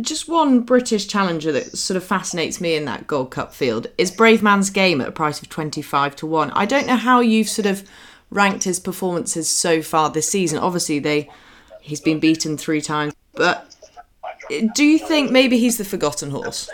Just 0.00 0.28
one 0.28 0.60
British 0.60 1.08
challenger 1.08 1.50
that 1.50 1.76
sort 1.76 1.96
of 1.96 2.04
fascinates 2.04 2.60
me 2.60 2.76
in 2.76 2.84
that 2.84 3.08
Gold 3.08 3.32
Cup 3.32 3.52
field 3.52 3.88
is 3.98 4.12
Brave 4.12 4.40
Man's 4.42 4.70
Game 4.70 5.00
at 5.00 5.08
a 5.08 5.12
price 5.12 5.42
of 5.42 5.48
25 5.48 6.14
to 6.16 6.26
1. 6.26 6.52
I 6.52 6.64
don't 6.64 6.86
know 6.86 6.96
how 6.96 7.20
you've 7.20 7.48
sort 7.48 7.66
of 7.66 7.88
ranked 8.30 8.64
his 8.64 8.78
performances 8.78 9.50
so 9.50 9.82
far 9.82 10.10
this 10.10 10.28
season. 10.28 10.58
Obviously, 10.58 11.00
they 11.00 11.28
he's 11.80 12.00
been 12.00 12.20
beaten 12.20 12.56
three 12.56 12.80
times, 12.80 13.14
but 13.34 13.74
do 14.74 14.84
you 14.84 14.98
think 14.98 15.30
maybe 15.30 15.58
he's 15.58 15.78
the 15.78 15.84
forgotten 15.84 16.30
horse? 16.30 16.68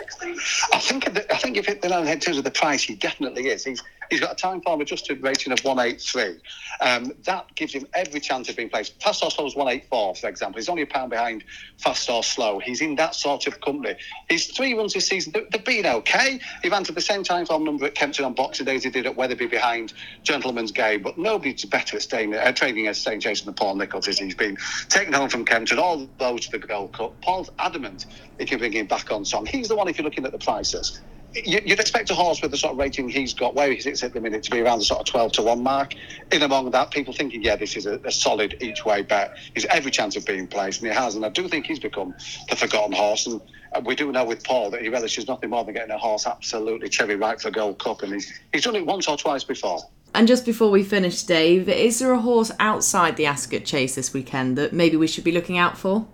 I 0.73 0.79
think 0.79 1.05
I 1.37 1.39
think 1.39 1.55
if 1.55 1.69
it, 1.69 1.85
in 1.85 2.19
terms 2.19 2.39
of 2.39 2.43
the 2.43 2.49
price, 2.49 2.81
he 2.81 2.95
definitely 2.95 3.49
is. 3.49 3.63
He's 3.63 3.83
he's 4.09 4.19
got 4.19 4.31
a 4.31 4.47
Timeform 4.47 4.81
adjusted 4.81 5.21
rating 5.21 5.53
of 5.53 5.59
183. 5.59 6.39
Um, 6.81 7.13
that 7.25 7.53
gives 7.53 7.73
him 7.73 7.85
every 7.93 8.19
chance 8.19 8.49
of 8.49 8.55
being 8.55 8.69
placed. 8.69 8.99
Fast 9.03 9.23
or 9.23 9.29
Slow 9.29 9.45
is 9.45 9.55
184, 9.55 10.15
for 10.15 10.27
example. 10.29 10.57
He's 10.57 10.67
only 10.67 10.81
a 10.81 10.87
pound 10.87 11.11
behind 11.11 11.43
Fast 11.77 12.09
or 12.09 12.23
Slow. 12.23 12.57
He's 12.57 12.81
in 12.81 12.95
that 12.95 13.13
sort 13.13 13.45
of 13.45 13.61
company. 13.61 13.93
His 14.29 14.47
three 14.47 14.73
runs 14.73 14.95
this 14.95 15.05
season, 15.05 15.31
they've 15.31 15.63
been 15.63 15.85
okay. 15.85 16.39
He 16.63 16.69
ran 16.69 16.83
to 16.85 16.91
the 16.91 17.01
same 17.01 17.23
Timeform 17.23 17.65
number 17.65 17.85
at 17.85 17.93
Kempton 17.93 18.25
on 18.25 18.33
Boxing 18.33 18.65
Day 18.65 18.75
as 18.75 18.83
he 18.83 18.89
did 18.89 19.05
at 19.05 19.15
Wetherby 19.15 19.45
behind 19.45 19.93
Gentlemansgame, 20.23 21.03
but 21.03 21.19
nobody's 21.19 21.65
better 21.65 21.97
at 21.97 22.01
staying, 22.01 22.33
uh, 22.33 22.51
training 22.51 22.87
as 22.87 22.97
staying 22.97 23.19
chasing 23.19 23.45
than 23.45 23.53
Paul 23.53 23.75
Nicholls 23.75 24.07
is. 24.07 24.17
He's 24.17 24.33
been 24.33 24.57
taken 24.89 25.13
home 25.13 25.29
from 25.29 25.45
Kempton, 25.45 25.77
all 25.77 26.09
those 26.17 26.47
to 26.47 26.57
the 26.57 26.65
Gold 26.65 26.93
Cup. 26.93 27.21
Paul's 27.21 27.51
adamant 27.59 28.07
he 28.39 28.45
can 28.45 28.57
bring 28.57 28.71
him 28.71 28.87
back 28.87 29.11
on 29.11 29.23
song. 29.23 29.45
He's 29.45 29.67
the 29.67 29.75
one 29.75 29.87
if 29.87 29.99
you're 29.99 30.05
looking 30.05 30.25
at 30.25 30.31
the 30.31 30.39
prices 30.39 30.99
you'd 31.33 31.79
expect 31.79 32.09
a 32.09 32.15
horse 32.15 32.41
with 32.41 32.51
the 32.51 32.57
sort 32.57 32.73
of 32.73 32.79
rating 32.79 33.09
he's 33.09 33.33
got, 33.33 33.53
where 33.53 33.71
he 33.71 33.79
sits 33.79 34.03
at 34.03 34.13
the 34.13 34.21
minute, 34.21 34.43
to 34.43 34.51
be 34.51 34.61
around 34.61 34.79
the 34.79 34.85
sort 34.85 35.01
of 35.01 35.05
12 35.05 35.31
to 35.33 35.41
1 35.43 35.61
mark. 35.63 35.93
In 36.31 36.41
among 36.41 36.71
that, 36.71 36.91
people 36.91 37.13
thinking, 37.13 37.43
yeah, 37.43 37.55
this 37.55 37.75
is 37.75 37.85
a, 37.85 37.99
a 38.05 38.11
solid 38.11 38.57
each 38.61 38.85
way 38.85 39.01
bet. 39.01 39.37
He's 39.53 39.65
every 39.65 39.91
chance 39.91 40.15
of 40.15 40.25
being 40.25 40.47
placed, 40.47 40.81
and 40.81 40.91
he 40.91 40.97
has. 40.97 41.15
And 41.15 41.25
I 41.25 41.29
do 41.29 41.47
think 41.47 41.65
he's 41.65 41.79
become 41.79 42.15
the 42.49 42.55
forgotten 42.55 42.93
horse. 42.93 43.27
And 43.27 43.41
uh, 43.73 43.81
we 43.85 43.95
do 43.95 44.11
know 44.11 44.25
with 44.25 44.43
Paul 44.43 44.71
that 44.71 44.81
he 44.81 44.89
relishes 44.89 45.27
nothing 45.27 45.49
more 45.49 45.63
than 45.63 45.73
getting 45.73 45.91
a 45.91 45.97
horse 45.97 46.25
absolutely 46.25 46.89
cherry 46.89 47.15
ripe 47.15 47.41
for 47.41 47.51
Gold 47.51 47.79
Cup. 47.79 48.03
And 48.03 48.13
he's, 48.13 48.39
he's 48.53 48.63
done 48.63 48.75
it 48.75 48.85
once 48.85 49.07
or 49.07 49.17
twice 49.17 49.43
before. 49.43 49.81
And 50.13 50.27
just 50.27 50.45
before 50.45 50.71
we 50.71 50.83
finish, 50.83 51.23
Dave, 51.23 51.69
is 51.69 51.99
there 51.99 52.11
a 52.11 52.19
horse 52.19 52.51
outside 52.59 53.17
the 53.17 53.25
Ascot 53.25 53.65
Chase 53.65 53.95
this 53.95 54.13
weekend 54.13 54.57
that 54.57 54.73
maybe 54.73 54.97
we 54.97 55.07
should 55.07 55.23
be 55.23 55.31
looking 55.31 55.57
out 55.57 55.77
for? 55.77 56.07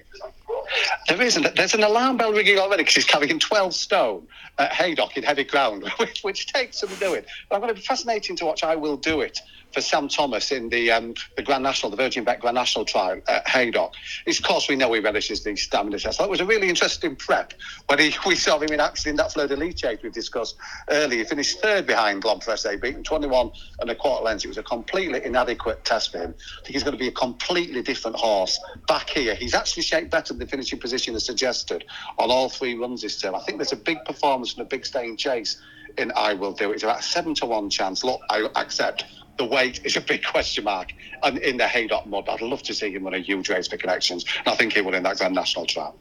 There 1.08 1.22
isn't. 1.22 1.56
There's 1.56 1.74
an 1.74 1.84
alarm 1.84 2.18
bell 2.18 2.32
ringing 2.32 2.58
already 2.58 2.84
because 2.84 2.96
he's 2.96 3.06
carrying 3.06 3.40
12 3.40 3.74
stone 3.74 4.28
at 4.58 4.74
Haydock 4.74 5.18
in 5.18 5.24
heavy 5.24 5.44
ground, 5.44 5.84
which, 5.98 6.22
which 6.22 6.52
takes 6.52 6.80
some 6.80 6.90
doing. 6.96 7.24
But 7.50 7.56
I'm 7.56 7.62
going 7.62 7.74
to 7.74 7.80
be 7.80 7.86
fascinating 7.86 8.36
to 8.38 8.46
watch. 8.46 8.64
I 8.64 8.76
will 8.76 8.98
do 8.98 9.22
it 9.22 9.40
for 9.74 9.82
Sam 9.82 10.08
Thomas 10.08 10.52
in 10.52 10.70
the 10.70 10.92
um, 10.92 11.14
the 11.36 11.44
Grand 11.44 11.64
National, 11.64 11.90
the 11.90 11.98
Virgin 11.98 12.24
Bet 12.24 12.40
Grand 12.40 12.56
National 12.56 12.86
trial 12.86 13.20
at 13.28 13.48
Haydock. 13.48 13.94
Of 14.28 14.44
course, 14.44 14.70
we 14.70 14.76
know 14.76 14.92
he 14.94 15.00
relishes 15.00 15.44
the 15.44 15.56
stamina 15.56 16.00
test. 16.00 16.20
That 16.20 16.30
was 16.30 16.40
a 16.40 16.46
really 16.46 16.70
interesting 16.70 17.16
prep 17.16 17.54
when 17.88 18.00
he, 18.00 18.16
we 18.26 18.36
saw 18.36 18.60
him 18.60 18.72
in 18.72 18.80
action 18.80 19.12
in 19.12 19.16
that 19.18 19.34
Fleur 19.34 19.48
de 19.48 19.56
Lis 19.56 19.76
chase 19.76 20.00
we 20.04 20.10
discussed 20.10 20.56
earlier. 20.90 21.20
He 21.20 21.26
finished 21.26 21.60
third 21.62 21.88
behind 21.88 22.24
L'Homme 22.24 22.40
Presse, 22.40 22.80
beaten 22.82 23.04
21 23.04 23.52
and 23.80 23.90
a 23.90 23.96
quarter 23.96 24.24
lengths. 24.24 24.46
It 24.46 24.50
was 24.50 24.58
a 24.58 24.64
completely 24.64 25.24
inadequate 25.24 25.84
test 25.86 26.12
for 26.12 26.20
him. 26.20 26.36
I 26.38 26.66
think 26.66 26.74
he's 26.74 26.84
going 26.84 26.98
to 26.98 27.00
be 27.00 27.08
a 27.08 27.12
completely 27.12 27.82
different 27.82 28.18
horse 28.18 28.60
back 28.88 29.10
here. 29.10 29.36
He's 29.36 29.54
actually 29.54 29.84
shaped 29.84 30.12
better 30.12 30.34
than 30.34 30.40
the 30.40 30.48
finishing 30.48 30.80
position 30.80 31.16
as 31.16 31.26
suggested 31.26 31.84
on 32.18 32.30
all 32.30 32.50
three 32.50 32.76
runs 32.76 33.02
this 33.02 33.20
term. 33.20 33.36
I 33.36 33.40
think 33.40 33.58
there's 33.58 33.74
a 33.74 33.78
big 33.78 34.04
performance 34.06 34.54
and 34.54 34.62
a 34.62 34.66
big 34.66 34.86
staying 34.86 35.18
chase 35.18 35.62
in 35.98 36.12
I 36.16 36.34
Will 36.34 36.54
Do 36.54 36.72
It. 36.72 36.76
It's 36.76 36.84
about 36.84 37.04
seven 37.04 37.36
to 37.36 37.46
one 37.46 37.70
chance. 37.70 38.04
Look, 38.04 38.22
I 38.30 38.48
accept 38.56 39.06
the 39.38 39.46
weight 39.46 39.86
is 39.86 39.98
a 39.98 40.02
big 40.02 40.24
question 40.32 40.64
mark. 40.64 40.94
And 41.22 41.38
in 41.40 41.58
the 41.58 41.68
Haydock 41.68 42.06
mud, 42.08 42.28
I'd 42.30 42.42
love 42.42 42.64
to 42.64 42.74
see 42.74 42.92
him 42.92 43.04
win 43.04 43.14
a 43.14 43.20
huge 43.20 43.50
race 43.50 43.68
for 43.68 43.78
connections. 43.78 44.26
And 44.40 44.50
I 44.50 44.56
think 44.56 44.74
he 44.74 44.82
will 44.82 44.94
in 44.94 45.04
that 45.04 45.18
Grand 45.18 45.36
National 45.36 45.66
trial. 45.66 45.98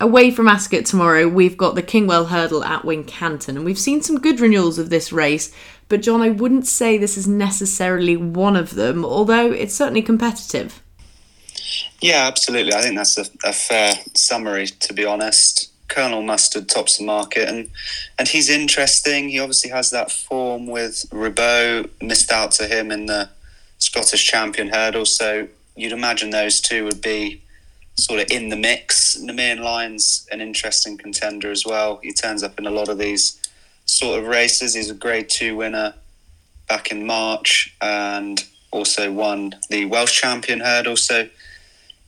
Away 0.00 0.32
from 0.32 0.48
Ascot 0.48 0.84
tomorrow, 0.84 1.28
we've 1.28 1.56
got 1.56 1.76
the 1.76 1.82
Kingwell 1.82 2.26
Hurdle 2.26 2.64
at 2.64 2.82
Wincanton, 2.82 3.50
and 3.50 3.64
we've 3.64 3.78
seen 3.78 4.02
some 4.02 4.18
good 4.18 4.40
renewals 4.40 4.78
of 4.78 4.90
this 4.90 5.12
race. 5.12 5.54
But 5.88 6.02
John, 6.02 6.20
I 6.20 6.30
wouldn't 6.30 6.66
say 6.66 6.98
this 6.98 7.16
is 7.16 7.28
necessarily 7.28 8.16
one 8.16 8.56
of 8.56 8.74
them, 8.74 9.04
although 9.04 9.52
it's 9.52 9.74
certainly 9.74 10.02
competitive. 10.02 10.82
Yeah, 12.00 12.26
absolutely. 12.26 12.74
I 12.74 12.82
think 12.82 12.96
that's 12.96 13.16
a, 13.16 13.26
a 13.44 13.52
fair 13.52 13.94
summary, 14.14 14.66
to 14.66 14.92
be 14.92 15.04
honest. 15.04 15.71
Colonel 15.92 16.22
Mustard 16.22 16.68
tops 16.68 16.96
the 16.96 17.04
market, 17.04 17.48
and 17.48 17.70
and 18.18 18.26
he's 18.28 18.48
interesting. 18.48 19.28
He 19.28 19.38
obviously 19.38 19.70
has 19.70 19.90
that 19.90 20.10
form 20.10 20.66
with 20.66 21.06
Rubaud, 21.10 21.90
missed 22.00 22.32
out 22.32 22.52
to 22.52 22.66
him 22.66 22.90
in 22.90 23.06
the 23.06 23.28
Scottish 23.78 24.26
Champion 24.26 24.68
Hurdle. 24.68 25.04
So 25.04 25.48
you'd 25.76 25.92
imagine 25.92 26.30
those 26.30 26.60
two 26.60 26.84
would 26.84 27.02
be 27.02 27.42
sort 27.96 28.20
of 28.20 28.30
in 28.30 28.48
the 28.48 28.56
mix. 28.56 29.18
Nemean 29.20 29.60
Lion's 29.60 30.26
an 30.32 30.40
interesting 30.40 30.96
contender 30.96 31.50
as 31.50 31.66
well. 31.66 32.00
He 32.02 32.12
turns 32.12 32.42
up 32.42 32.58
in 32.58 32.66
a 32.66 32.70
lot 32.70 32.88
of 32.88 32.98
these 32.98 33.38
sort 33.84 34.18
of 34.18 34.26
races. 34.26 34.74
He's 34.74 34.90
a 34.90 34.94
Grade 34.94 35.28
Two 35.28 35.56
winner 35.56 35.94
back 36.68 36.90
in 36.90 37.06
March, 37.06 37.76
and 37.82 38.42
also 38.70 39.12
won 39.12 39.54
the 39.68 39.84
Welsh 39.84 40.18
Champion 40.20 40.60
Hurdle. 40.60 40.96
So 40.96 41.28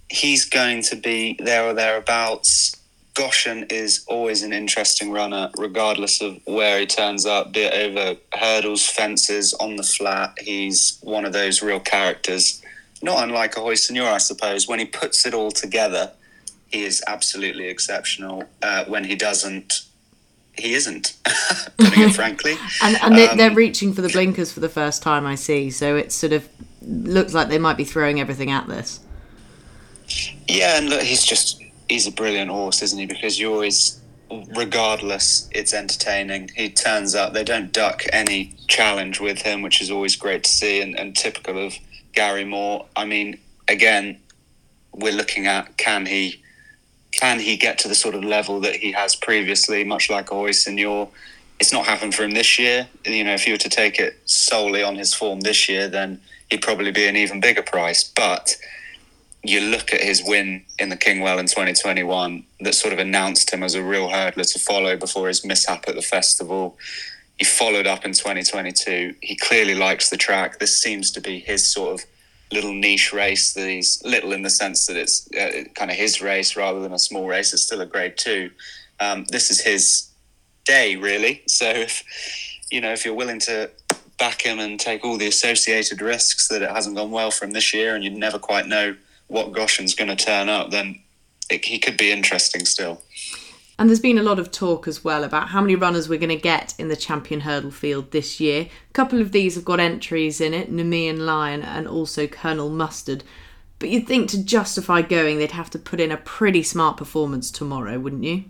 he's 0.08 0.44
going 0.44 0.82
to 0.84 0.96
be 0.96 1.36
there 1.38 1.64
or 1.64 1.74
thereabouts 1.74 2.76
Goshen 3.14 3.64
is 3.70 4.04
always 4.08 4.42
an 4.42 4.52
interesting 4.52 5.12
runner, 5.12 5.50
regardless 5.56 6.20
of 6.20 6.40
where 6.46 6.80
he 6.80 6.86
turns 6.86 7.24
up, 7.24 7.52
be 7.52 7.60
it 7.60 7.72
over 7.72 8.18
hurdles, 8.34 8.86
fences, 8.86 9.54
on 9.54 9.76
the 9.76 9.84
flat. 9.84 10.36
He's 10.40 10.98
one 11.00 11.24
of 11.24 11.32
those 11.32 11.62
real 11.62 11.78
characters. 11.78 12.60
Not 13.02 13.22
unlike 13.22 13.56
Ahoy 13.56 13.74
Senor, 13.74 14.08
I 14.08 14.18
suppose. 14.18 14.66
When 14.66 14.80
he 14.80 14.84
puts 14.84 15.24
it 15.26 15.32
all 15.32 15.52
together, 15.52 16.10
he 16.66 16.82
is 16.82 17.04
absolutely 17.06 17.68
exceptional. 17.68 18.44
Uh, 18.60 18.84
when 18.86 19.04
he 19.04 19.14
doesn't, 19.14 19.82
he 20.58 20.74
isn't, 20.74 21.14
putting 21.78 22.02
it 22.08 22.14
frankly. 22.14 22.56
and 22.82 22.96
and 23.00 23.16
they, 23.16 23.28
um, 23.28 23.38
they're 23.38 23.54
reaching 23.54 23.92
for 23.92 24.02
the 24.02 24.08
blinkers 24.08 24.50
for 24.50 24.58
the 24.60 24.68
first 24.68 25.04
time, 25.04 25.24
I 25.24 25.36
see. 25.36 25.70
So 25.70 25.96
it 25.96 26.10
sort 26.10 26.32
of 26.32 26.48
looks 26.82 27.32
like 27.32 27.48
they 27.48 27.58
might 27.58 27.76
be 27.76 27.84
throwing 27.84 28.18
everything 28.18 28.50
at 28.50 28.66
this. 28.66 28.98
Yeah, 30.48 30.78
and 30.78 30.90
look, 30.90 31.02
he's 31.02 31.24
just 31.24 31.63
he's 31.88 32.06
a 32.06 32.12
brilliant 32.12 32.50
horse, 32.50 32.82
isn't 32.82 32.98
he? 32.98 33.06
Because 33.06 33.38
you 33.38 33.52
always, 33.52 34.00
regardless, 34.56 35.48
it's 35.52 35.74
entertaining. 35.74 36.50
He 36.54 36.70
turns 36.70 37.14
up. 37.14 37.32
They 37.32 37.44
don't 37.44 37.72
duck 37.72 38.04
any 38.12 38.54
challenge 38.68 39.20
with 39.20 39.42
him, 39.42 39.62
which 39.62 39.80
is 39.80 39.90
always 39.90 40.16
great 40.16 40.44
to 40.44 40.50
see 40.50 40.80
and, 40.80 40.98
and 40.98 41.16
typical 41.16 41.64
of 41.64 41.74
Gary 42.12 42.44
Moore. 42.44 42.86
I 42.96 43.04
mean, 43.04 43.38
again, 43.68 44.18
we're 44.92 45.12
looking 45.12 45.46
at 45.46 45.76
can 45.76 46.06
he 46.06 46.40
can 47.10 47.38
he 47.38 47.56
get 47.56 47.78
to 47.78 47.88
the 47.88 47.94
sort 47.94 48.14
of 48.14 48.24
level 48.24 48.60
that 48.60 48.74
he 48.76 48.90
has 48.92 49.14
previously, 49.14 49.84
much 49.84 50.10
like 50.10 50.30
Ahoy 50.32 50.50
Senor? 50.50 51.08
It's 51.60 51.72
not 51.72 51.86
happened 51.86 52.14
for 52.14 52.24
him 52.24 52.32
this 52.32 52.58
year. 52.58 52.88
You 53.06 53.22
know, 53.22 53.34
if 53.34 53.46
you 53.46 53.54
were 53.54 53.58
to 53.58 53.68
take 53.68 54.00
it 54.00 54.18
solely 54.24 54.82
on 54.82 54.96
his 54.96 55.14
form 55.14 55.40
this 55.40 55.68
year, 55.68 55.88
then 55.88 56.20
he'd 56.50 56.62
probably 56.62 56.90
be 56.90 57.06
an 57.06 57.14
even 57.14 57.40
bigger 57.40 57.62
price. 57.62 58.02
But 58.02 58.56
you 59.44 59.60
look 59.60 59.92
at 59.92 60.00
his 60.00 60.22
win 60.24 60.64
in 60.78 60.88
the 60.88 60.96
Kingwell 60.96 61.38
in 61.38 61.46
2021 61.46 62.44
that 62.60 62.74
sort 62.74 62.92
of 62.94 62.98
announced 62.98 63.52
him 63.52 63.62
as 63.62 63.74
a 63.74 63.82
real 63.82 64.08
hurdler 64.08 64.50
to 64.52 64.58
follow 64.58 64.96
before 64.96 65.28
his 65.28 65.44
mishap 65.44 65.84
at 65.86 65.94
the 65.94 66.02
festival. 66.02 66.78
He 67.38 67.44
followed 67.44 67.86
up 67.86 68.04
in 68.04 68.12
2022. 68.12 69.14
He 69.20 69.36
clearly 69.36 69.74
likes 69.74 70.08
the 70.08 70.16
track. 70.16 70.58
This 70.58 70.80
seems 70.80 71.10
to 71.12 71.20
be 71.20 71.40
his 71.40 71.70
sort 71.70 72.00
of 72.00 72.06
little 72.52 72.72
niche 72.72 73.12
race 73.12 73.52
that 73.52 73.68
he's 73.68 74.02
little 74.04 74.32
in 74.32 74.42
the 74.42 74.50
sense 74.50 74.86
that 74.86 74.96
it's 74.96 75.28
uh, 75.34 75.64
kind 75.74 75.90
of 75.90 75.96
his 75.96 76.22
race 76.22 76.56
rather 76.56 76.80
than 76.80 76.92
a 76.92 76.98
small 76.98 77.26
race. 77.26 77.52
It's 77.52 77.64
still 77.64 77.80
a 77.82 77.86
grade 77.86 78.16
two. 78.16 78.50
Um, 79.00 79.26
this 79.28 79.50
is 79.50 79.60
his 79.60 80.08
day, 80.64 80.96
really. 80.96 81.42
So 81.48 81.68
if 81.68 82.02
you 82.70 82.80
know 82.80 82.92
if 82.92 83.04
you're 83.04 83.14
willing 83.14 83.40
to 83.40 83.70
back 84.18 84.42
him 84.42 84.58
and 84.60 84.78
take 84.78 85.04
all 85.04 85.18
the 85.18 85.26
associated 85.26 86.00
risks 86.00 86.48
that 86.48 86.62
it 86.62 86.70
hasn't 86.70 86.96
gone 86.96 87.10
well 87.10 87.30
for 87.30 87.44
him 87.44 87.50
this 87.50 87.74
year, 87.74 87.94
and 87.94 88.04
you 88.04 88.10
never 88.10 88.38
quite 88.38 88.66
know 88.66 88.94
what 89.28 89.52
Goshen's 89.52 89.94
going 89.94 90.14
to 90.14 90.24
turn 90.24 90.48
up, 90.48 90.70
then 90.70 91.00
it, 91.50 91.64
he 91.64 91.78
could 91.78 91.96
be 91.96 92.12
interesting 92.12 92.64
still. 92.64 93.02
And 93.78 93.88
there's 93.88 94.00
been 94.00 94.18
a 94.18 94.22
lot 94.22 94.38
of 94.38 94.52
talk 94.52 94.86
as 94.86 95.02
well 95.02 95.24
about 95.24 95.48
how 95.48 95.60
many 95.60 95.74
runners 95.74 96.08
we're 96.08 96.18
going 96.18 96.28
to 96.28 96.36
get 96.36 96.74
in 96.78 96.88
the 96.88 96.96
champion 96.96 97.40
hurdle 97.40 97.72
field 97.72 98.12
this 98.12 98.38
year. 98.38 98.62
A 98.62 98.92
couple 98.92 99.20
of 99.20 99.32
these 99.32 99.56
have 99.56 99.64
got 99.64 99.80
entries 99.80 100.40
in 100.40 100.54
it 100.54 100.72
Nemean 100.72 101.18
Lion 101.18 101.62
and 101.62 101.88
also 101.88 102.28
Colonel 102.28 102.70
Mustard. 102.70 103.24
But 103.80 103.88
you'd 103.88 104.06
think 104.06 104.30
to 104.30 104.42
justify 104.42 105.02
going, 105.02 105.38
they'd 105.38 105.50
have 105.50 105.70
to 105.70 105.78
put 105.78 106.00
in 106.00 106.12
a 106.12 106.16
pretty 106.16 106.62
smart 106.62 106.96
performance 106.96 107.50
tomorrow, 107.50 107.98
wouldn't 107.98 108.22
you? 108.22 108.44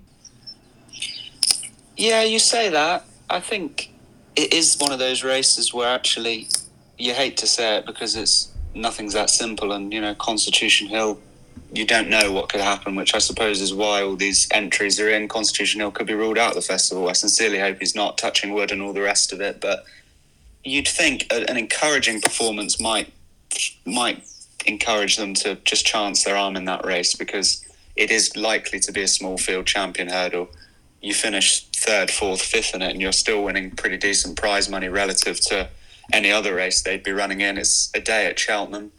Yeah, 1.97 2.23
you 2.23 2.39
say 2.39 2.69
that. 2.69 3.07
I 3.31 3.41
think 3.41 3.91
it 4.37 4.53
is 4.53 4.77
one 4.79 4.93
of 4.93 4.99
those 4.99 5.25
races 5.25 5.73
where 5.73 5.89
actually 5.89 6.49
you 6.99 7.15
hate 7.15 7.37
to 7.39 7.47
say 7.47 7.79
it 7.79 7.87
because 7.87 8.15
it's 8.15 8.54
nothing's 8.75 9.15
that 9.15 9.31
simple, 9.31 9.73
and 9.73 9.93
you 9.93 10.01
know 10.01 10.15
Constitution 10.15 10.89
Hill, 10.89 11.19
you 11.73 11.87
don't 11.87 12.09
know 12.09 12.33
what 12.33 12.49
could 12.49 12.61
happen, 12.61 12.95
which 12.95 13.15
I 13.15 13.19
suppose 13.19 13.61
is 13.61 13.75
why 13.75 14.03
all 14.03 14.17
these 14.17 14.49
entries 14.51 15.01
are 15.01 15.09
in. 15.09 15.29
Constitution 15.29 15.81
Hill 15.81 15.91
could 15.91 16.07
be 16.07 16.15
ruled 16.15 16.39
out 16.39 16.51
of 16.51 16.57
the 16.57 16.63
festival. 16.63 17.09
I 17.09 17.13
sincerely 17.13 17.59
hope 17.59 17.79
he's 17.79 17.95
not 17.95 18.19
touching 18.19 18.53
wood 18.53 18.71
and 18.71 18.81
all 18.83 18.93
the 18.93 19.03
rest 19.03 19.33
of 19.33 19.41
it, 19.41 19.61
but 19.61 19.85
you'd 20.65 20.89
think 20.89 21.27
an 21.31 21.57
encouraging 21.57 22.21
performance 22.21 22.81
might 22.81 23.13
might 23.85 24.25
encourage 24.67 25.17
them 25.17 25.35
to 25.35 25.57
just 25.65 25.85
chance 25.87 26.25
their 26.25 26.37
arm 26.37 26.57
in 26.57 26.65
that 26.65 26.85
race 26.85 27.15
because 27.15 27.65
it 27.97 28.11
is 28.11 28.37
likely 28.37 28.81
to 28.81 28.93
be 28.93 29.03
a 29.03 29.09
small 29.09 29.37
field 29.37 29.67
champion 29.67 30.09
hurdle. 30.09 30.49
You 31.01 31.13
finish 31.13 31.65
third, 31.67 32.11
fourth, 32.11 32.41
fifth 32.41 32.75
in 32.75 32.83
it, 32.83 32.91
and 32.91 33.01
you're 33.01 33.13
still 33.13 33.45
winning 33.45 33.73
pretty 33.73 33.99
decent 33.99 34.37
prize 34.37 34.69
money 34.69 34.89
relative 34.89 35.39
to 35.49 35.69
any 36.13 36.31
other 36.31 36.55
race 36.55 36.83
they'd 36.83 37.03
be 37.03 37.13
running 37.13 37.41
in. 37.41 37.59
It's 37.59 37.91
a 37.95 38.01
day 38.01 38.27
at 38.27 38.39
Cheltenham. 38.39 38.93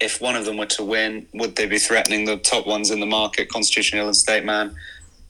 If 0.00 0.20
one 0.20 0.36
of 0.36 0.44
them 0.44 0.56
were 0.56 0.66
to 0.66 0.84
win, 0.84 1.26
would 1.34 1.56
they 1.56 1.66
be 1.66 1.78
threatening 1.78 2.24
the 2.24 2.36
top 2.36 2.66
ones 2.66 2.90
in 2.90 3.00
the 3.00 3.06
market, 3.06 3.48
Constitution 3.48 3.98
Hill 3.98 4.08
and 4.08 4.16
State 4.16 4.44
Man? 4.44 4.74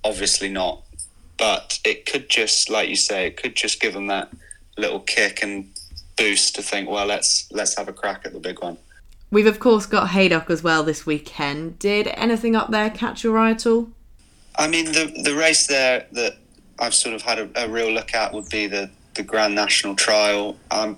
Obviously 0.02 0.48
not. 0.48 0.82
But 1.36 1.80
it 1.84 2.06
could 2.06 2.28
just, 2.28 2.70
like 2.70 2.88
you 2.88 2.96
say, 2.96 3.26
it 3.26 3.36
could 3.36 3.56
just 3.56 3.80
give 3.80 3.92
them 3.92 4.06
that 4.08 4.30
little 4.76 5.00
kick 5.00 5.42
and 5.42 5.70
boost 6.16 6.54
to 6.56 6.62
think, 6.62 6.88
well, 6.88 7.06
let's 7.06 7.50
let's 7.52 7.76
have 7.76 7.88
a 7.88 7.92
crack 7.92 8.22
at 8.24 8.32
the 8.32 8.40
big 8.40 8.62
one. 8.62 8.78
We've 9.30 9.46
of 9.46 9.58
course 9.58 9.86
got 9.86 10.10
Haydock 10.10 10.48
as 10.48 10.62
well 10.62 10.84
this 10.84 11.04
weekend. 11.04 11.78
Did 11.78 12.08
anything 12.08 12.54
up 12.54 12.70
there 12.70 12.90
catch 12.90 13.24
your 13.24 13.36
eye 13.38 13.50
at 13.50 13.66
all? 13.66 13.88
I 14.56 14.68
mean, 14.68 14.86
the 14.86 15.12
the 15.24 15.34
race 15.34 15.66
there 15.66 16.06
that 16.12 16.36
I've 16.78 16.94
sort 16.94 17.14
of 17.14 17.22
had 17.22 17.38
a, 17.38 17.64
a 17.64 17.68
real 17.68 17.90
look 17.90 18.14
at 18.14 18.32
would 18.32 18.48
be 18.48 18.66
the 18.66 18.90
the 19.14 19.22
Grand 19.22 19.54
National 19.54 19.94
Trial. 19.94 20.56
I'm 20.70 20.96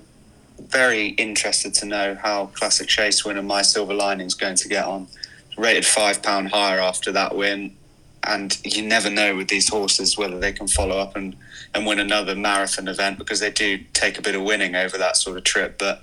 very 0.58 1.08
interested 1.08 1.74
to 1.74 1.86
know 1.86 2.14
how 2.14 2.46
Classic 2.46 2.88
Chase 2.88 3.24
winner 3.24 3.42
My 3.42 3.62
Silver 3.62 3.94
Lining 3.94 4.26
is 4.26 4.34
going 4.34 4.56
to 4.56 4.68
get 4.68 4.84
on. 4.84 5.08
Rated 5.56 5.86
five 5.86 6.22
pound 6.22 6.50
higher 6.50 6.80
after 6.80 7.12
that 7.12 7.34
win, 7.34 7.76
and 8.24 8.58
you 8.64 8.82
never 8.82 9.08
know 9.08 9.36
with 9.36 9.48
these 9.48 9.68
horses 9.68 10.18
whether 10.18 10.38
they 10.38 10.52
can 10.52 10.68
follow 10.68 10.98
up 10.98 11.16
and 11.16 11.36
and 11.74 11.86
win 11.86 11.98
another 11.98 12.34
marathon 12.34 12.88
event 12.88 13.18
because 13.18 13.40
they 13.40 13.50
do 13.50 13.78
take 13.92 14.18
a 14.18 14.22
bit 14.22 14.34
of 14.34 14.42
winning 14.42 14.74
over 14.74 14.96
that 14.96 15.16
sort 15.16 15.36
of 15.36 15.44
trip, 15.44 15.78
but 15.78 16.02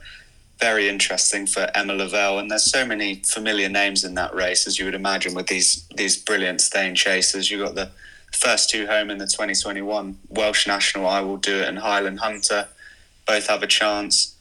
very 0.59 0.87
interesting 0.87 1.47
for 1.47 1.69
Emma 1.75 1.93
Lavelle. 1.93 2.39
And 2.39 2.49
there's 2.49 2.63
so 2.63 2.85
many 2.85 3.15
familiar 3.25 3.69
names 3.69 4.03
in 4.03 4.13
that 4.15 4.33
race, 4.33 4.67
as 4.67 4.79
you 4.79 4.85
would 4.85 4.95
imagine, 4.95 5.33
with 5.33 5.47
these 5.47 5.85
these 5.95 6.15
brilliant 6.15 6.61
staying 6.61 6.95
chasers. 6.95 7.51
You 7.51 7.59
got 7.63 7.75
the 7.75 7.91
first 8.31 8.69
two 8.69 8.87
home 8.87 9.09
in 9.09 9.17
the 9.17 9.27
2021 9.27 10.17
Welsh 10.29 10.67
National. 10.67 11.05
Iwilldoit, 11.05 11.67
and 11.67 11.79
Highland 11.79 12.19
Hunter 12.19 12.67
both 13.27 13.47
have 13.47 13.63
a 13.63 13.67
chance. 13.67 14.32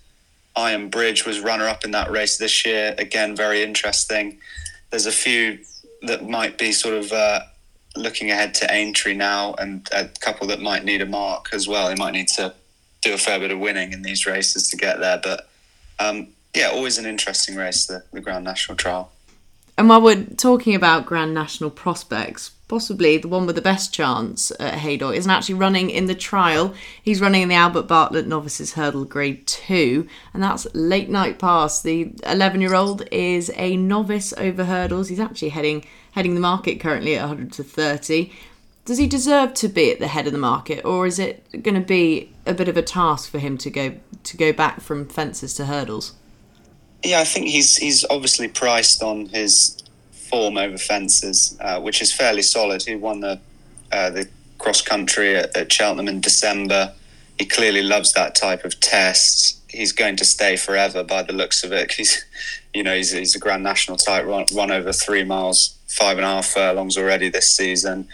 Iron 0.57 0.88
Bridge 0.88 1.25
was 1.25 1.41
runner 1.41 1.67
up 1.67 1.85
in 1.85 1.91
that 1.93 2.11
race 2.11 2.38
this 2.38 2.65
year. 2.67 2.95
Again, 2.99 3.35
very 3.35 3.62
interesting. 3.62 4.38
There's 4.91 5.07
a 5.07 5.12
few 5.12 5.59
that 6.03 6.29
might 6.29 6.59
be 6.59 6.73
sort 6.73 6.95
of 6.95 7.12
uh, 7.12 7.41
looking 7.97 8.31
ahead 8.31 8.55
to 8.55 8.71
Aintree 8.71 9.15
now, 9.15 9.55
and 9.55 9.88
a 9.93 10.09
couple 10.21 10.47
that 10.49 10.61
might 10.61 10.85
need 10.85 11.01
a 11.01 11.07
mark 11.07 11.49
as 11.53 11.69
well. 11.69 11.88
They 11.88 11.95
might 11.95 12.12
need 12.12 12.29
to 12.29 12.55
do 13.01 13.15
a 13.15 13.19
fair 13.19 13.38
bit 13.38 13.51
of 13.51 13.59
winning 13.59 13.93
in 13.93 14.03
these 14.03 14.27
races 14.27 14.69
to 14.71 14.77
get 14.77 15.01
there, 15.01 15.21
but 15.23 15.49
um, 15.99 16.29
yeah, 16.55 16.69
always 16.69 16.99
an 16.99 17.07
interesting 17.07 17.57
race, 17.57 17.87
the, 17.87 18.05
the 18.12 18.21
Grand 18.21 18.45
National 18.45 18.77
Trial. 18.77 19.11
And 19.79 19.88
while 19.88 20.03
we're 20.03 20.25
talking 20.25 20.75
about 20.75 21.07
Grand 21.07 21.33
National 21.33 21.71
prospects, 21.71 22.51
possibly 22.73 23.19
the 23.19 23.29
one 23.29 23.45
with 23.45 23.55
the 23.55 23.61
best 23.61 23.93
chance 23.93 24.51
uh, 24.53 24.63
at 24.63 24.79
Haydock 24.79 25.15
isn't 25.15 25.31
actually 25.31 25.57
running 25.57 25.91
in 25.91 26.07
the 26.07 26.15
trial. 26.15 26.73
He's 27.03 27.21
running 27.21 27.43
in 27.43 27.51
the 27.51 27.55
Albert 27.55 27.83
Bartlett 27.83 28.27
Novices 28.27 28.73
Hurdle 28.73 29.05
Grade 29.05 29.47
2, 29.47 30.09
and 30.33 30.43
that's 30.43 30.65
Latenightpass. 30.69 31.83
The 31.83 32.15
11 32.25 32.63
year 32.63 32.75
old 32.75 33.07
is 33.13 33.53
a 33.57 33.77
novice 33.77 34.33
over 34.39 34.65
hurdles. 34.65 35.11
He's 35.11 35.21
actually 35.21 35.51
heading 35.51 35.85
heading 36.13 36.35
the 36.35 36.41
market 36.41 36.81
currently 36.81 37.15
at 37.15 37.29
100 37.29 37.53
to 37.53 37.63
30. 37.63 38.33
Does 38.87 38.97
he 38.97 39.07
deserve 39.07 39.53
to 39.53 39.69
be 39.69 39.93
at 39.93 39.99
the 39.99 40.09
head 40.09 40.27
of 40.27 40.33
the 40.33 40.39
market, 40.39 40.83
or 40.83 41.07
is 41.07 41.19
it 41.19 41.45
going 41.63 41.75
to 41.75 41.87
be 41.87 42.33
a 42.47 42.55
bit 42.55 42.69
of 42.71 42.79
a 42.79 42.83
task 42.83 43.31
for 43.31 43.39
him 43.39 43.59
to 43.59 43.69
go 43.69 43.97
to 44.25 44.37
go 44.39 44.51
back 44.51 44.81
from 44.81 45.07
fences 45.11 45.53
to 45.57 45.67
hurdles? 45.67 46.15
Yeah, 47.05 47.21
I 47.21 47.25
think 47.25 47.49
he's 47.49 47.77
he's 47.77 48.07
obviously 48.09 48.49
priced 48.49 49.03
on 49.03 49.27
his 49.27 49.82
form 50.33 50.57
over 50.57 50.79
fences, 50.79 51.57
uh, 51.61 51.79
which 51.79 52.01
is 52.01 52.11
fairly 52.11 52.42
solid. 52.42 52.83
He 52.83 52.97
won 52.97 53.21
the 53.21 53.38
uh, 53.92 54.09
the 54.09 54.27
cross 54.57 54.81
country 54.81 55.37
at, 55.37 55.55
at, 55.55 55.71
Cheltenham 55.71 56.09
in 56.09 56.23
December. 56.23 56.95
He 57.38 57.45
clearly 57.45 57.83
loves 57.83 58.14
that 58.14 58.35
type 58.35 58.64
of 58.64 58.81
test. 58.81 59.61
He's 59.68 59.92
going 59.92 60.16
to 60.16 60.25
stay 60.25 60.57
forever 60.57 61.05
by 61.05 61.23
the 61.23 61.35
looks 61.35 61.62
of 61.62 61.73
it. 61.73 61.92
He's, 61.99 62.25
you 62.73 62.83
know, 62.83 62.97
he's, 62.97 63.11
he's 63.12 63.37
a 63.37 63.38
Grand 63.38 63.62
National 63.62 63.99
type, 63.99 64.25
run, 64.25 64.47
run 64.55 64.71
over 64.71 64.92
three 64.95 65.25
miles, 65.25 65.77
five 65.88 66.16
and 66.16 66.25
a 66.25 66.29
half 66.29 66.47
furlongs 66.47 66.97
already 66.97 67.29
this 67.29 67.51
season. 67.55 68.09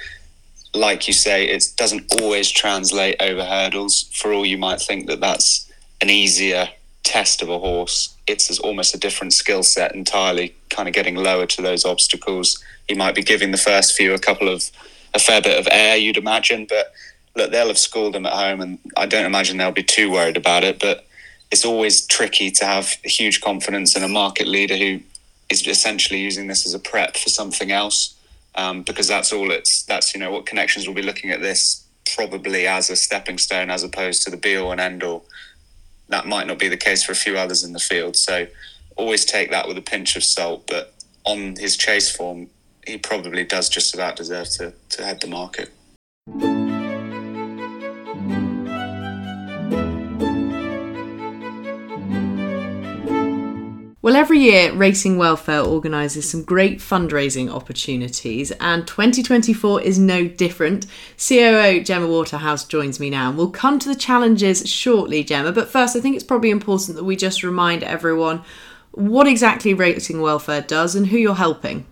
Like 0.74 1.06
you 1.06 1.14
say, 1.14 1.44
it 1.44 1.64
doesn't 1.76 2.20
always 2.20 2.50
translate 2.50 3.16
over 3.20 3.44
hurdles. 3.44 4.10
For 4.12 4.32
all 4.32 4.44
you 4.44 4.58
might 4.58 4.80
think 4.80 5.06
that 5.06 5.20
that's 5.20 5.70
an 6.00 6.10
easier 6.10 6.70
test 7.04 7.40
of 7.40 7.50
a 7.50 7.58
horse, 7.60 8.16
it's 8.30 8.58
almost 8.58 8.94
a 8.94 8.98
different 8.98 9.32
skill 9.32 9.62
set 9.62 9.94
entirely, 9.94 10.54
kind 10.70 10.88
of 10.88 10.94
getting 10.94 11.16
lower 11.16 11.46
to 11.46 11.62
those 11.62 11.84
obstacles. 11.84 12.62
He 12.88 12.94
might 12.94 13.14
be 13.14 13.22
giving 13.22 13.50
the 13.50 13.58
first 13.58 13.94
few 13.94 14.14
a 14.14 14.18
couple 14.18 14.48
of 14.48 14.70
a 15.14 15.18
fair 15.18 15.40
bit 15.40 15.58
of 15.58 15.66
air, 15.70 15.96
you'd 15.96 16.16
imagine, 16.16 16.66
but 16.68 16.92
look, 17.34 17.50
they'll 17.50 17.68
have 17.68 17.78
schooled 17.78 18.14
him 18.14 18.26
at 18.26 18.32
home, 18.32 18.60
and 18.60 18.78
I 18.96 19.06
don't 19.06 19.24
imagine 19.24 19.56
they'll 19.56 19.72
be 19.72 19.82
too 19.82 20.10
worried 20.10 20.36
about 20.36 20.64
it. 20.64 20.78
But 20.78 21.06
it's 21.50 21.64
always 21.64 22.06
tricky 22.06 22.50
to 22.52 22.64
have 22.64 22.88
huge 23.04 23.40
confidence 23.40 23.96
in 23.96 24.02
a 24.02 24.08
market 24.08 24.46
leader 24.46 24.76
who 24.76 25.00
is 25.48 25.66
essentially 25.66 26.20
using 26.20 26.46
this 26.46 26.66
as 26.66 26.74
a 26.74 26.78
prep 26.78 27.16
for 27.16 27.30
something 27.30 27.72
else, 27.72 28.14
um, 28.54 28.82
because 28.82 29.08
that's 29.08 29.32
all 29.32 29.50
it's 29.50 29.82
that's 29.84 30.14
you 30.14 30.20
know 30.20 30.30
what 30.30 30.46
connections 30.46 30.86
will 30.86 30.94
be 30.94 31.02
looking 31.02 31.30
at 31.30 31.40
this 31.40 31.84
probably 32.14 32.66
as 32.66 32.90
a 32.90 32.96
stepping 32.96 33.38
stone 33.38 33.70
as 33.70 33.82
opposed 33.82 34.22
to 34.22 34.30
the 34.30 34.36
be 34.36 34.56
all 34.56 34.72
and 34.72 34.80
end 34.80 35.02
all 35.02 35.24
that 36.08 36.26
might 36.26 36.46
not 36.46 36.58
be 36.58 36.68
the 36.68 36.76
case 36.76 37.02
for 37.02 37.12
a 37.12 37.16
few 37.16 37.36
others 37.36 37.64
in 37.64 37.72
the 37.72 37.78
field. 37.78 38.16
So 38.16 38.46
always 38.96 39.24
take 39.24 39.50
that 39.50 39.68
with 39.68 39.78
a 39.78 39.82
pinch 39.82 40.16
of 40.16 40.24
salt. 40.24 40.66
But 40.66 40.94
on 41.24 41.56
his 41.56 41.76
chase 41.76 42.10
form, 42.14 42.48
he 42.86 42.98
probably 42.98 43.44
does 43.44 43.68
just 43.68 43.94
about 43.94 44.16
deserve 44.16 44.48
to, 44.50 44.72
to 44.90 45.04
head 45.04 45.20
the 45.20 45.26
market. 45.26 45.70
Well, 54.08 54.16
every 54.16 54.38
year, 54.38 54.72
Racing 54.72 55.18
Welfare 55.18 55.60
organises 55.60 56.30
some 56.30 56.42
great 56.42 56.78
fundraising 56.78 57.52
opportunities, 57.52 58.50
and 58.52 58.86
2024 58.86 59.82
is 59.82 59.98
no 59.98 60.26
different. 60.26 60.86
COO 61.18 61.82
Gemma 61.84 62.08
Waterhouse 62.08 62.64
joins 62.64 62.98
me 62.98 63.10
now, 63.10 63.28
and 63.28 63.36
we'll 63.36 63.50
come 63.50 63.78
to 63.78 63.86
the 63.86 63.94
challenges 63.94 64.66
shortly, 64.66 65.22
Gemma. 65.22 65.52
But 65.52 65.68
first, 65.68 65.94
I 65.94 66.00
think 66.00 66.16
it's 66.16 66.24
probably 66.24 66.48
important 66.48 66.96
that 66.96 67.04
we 67.04 67.16
just 67.16 67.42
remind 67.42 67.82
everyone 67.82 68.42
what 68.92 69.26
exactly 69.26 69.74
Racing 69.74 70.22
Welfare 70.22 70.62
does 70.62 70.94
and 70.94 71.08
who 71.08 71.18
you're 71.18 71.34
helping. 71.34 71.84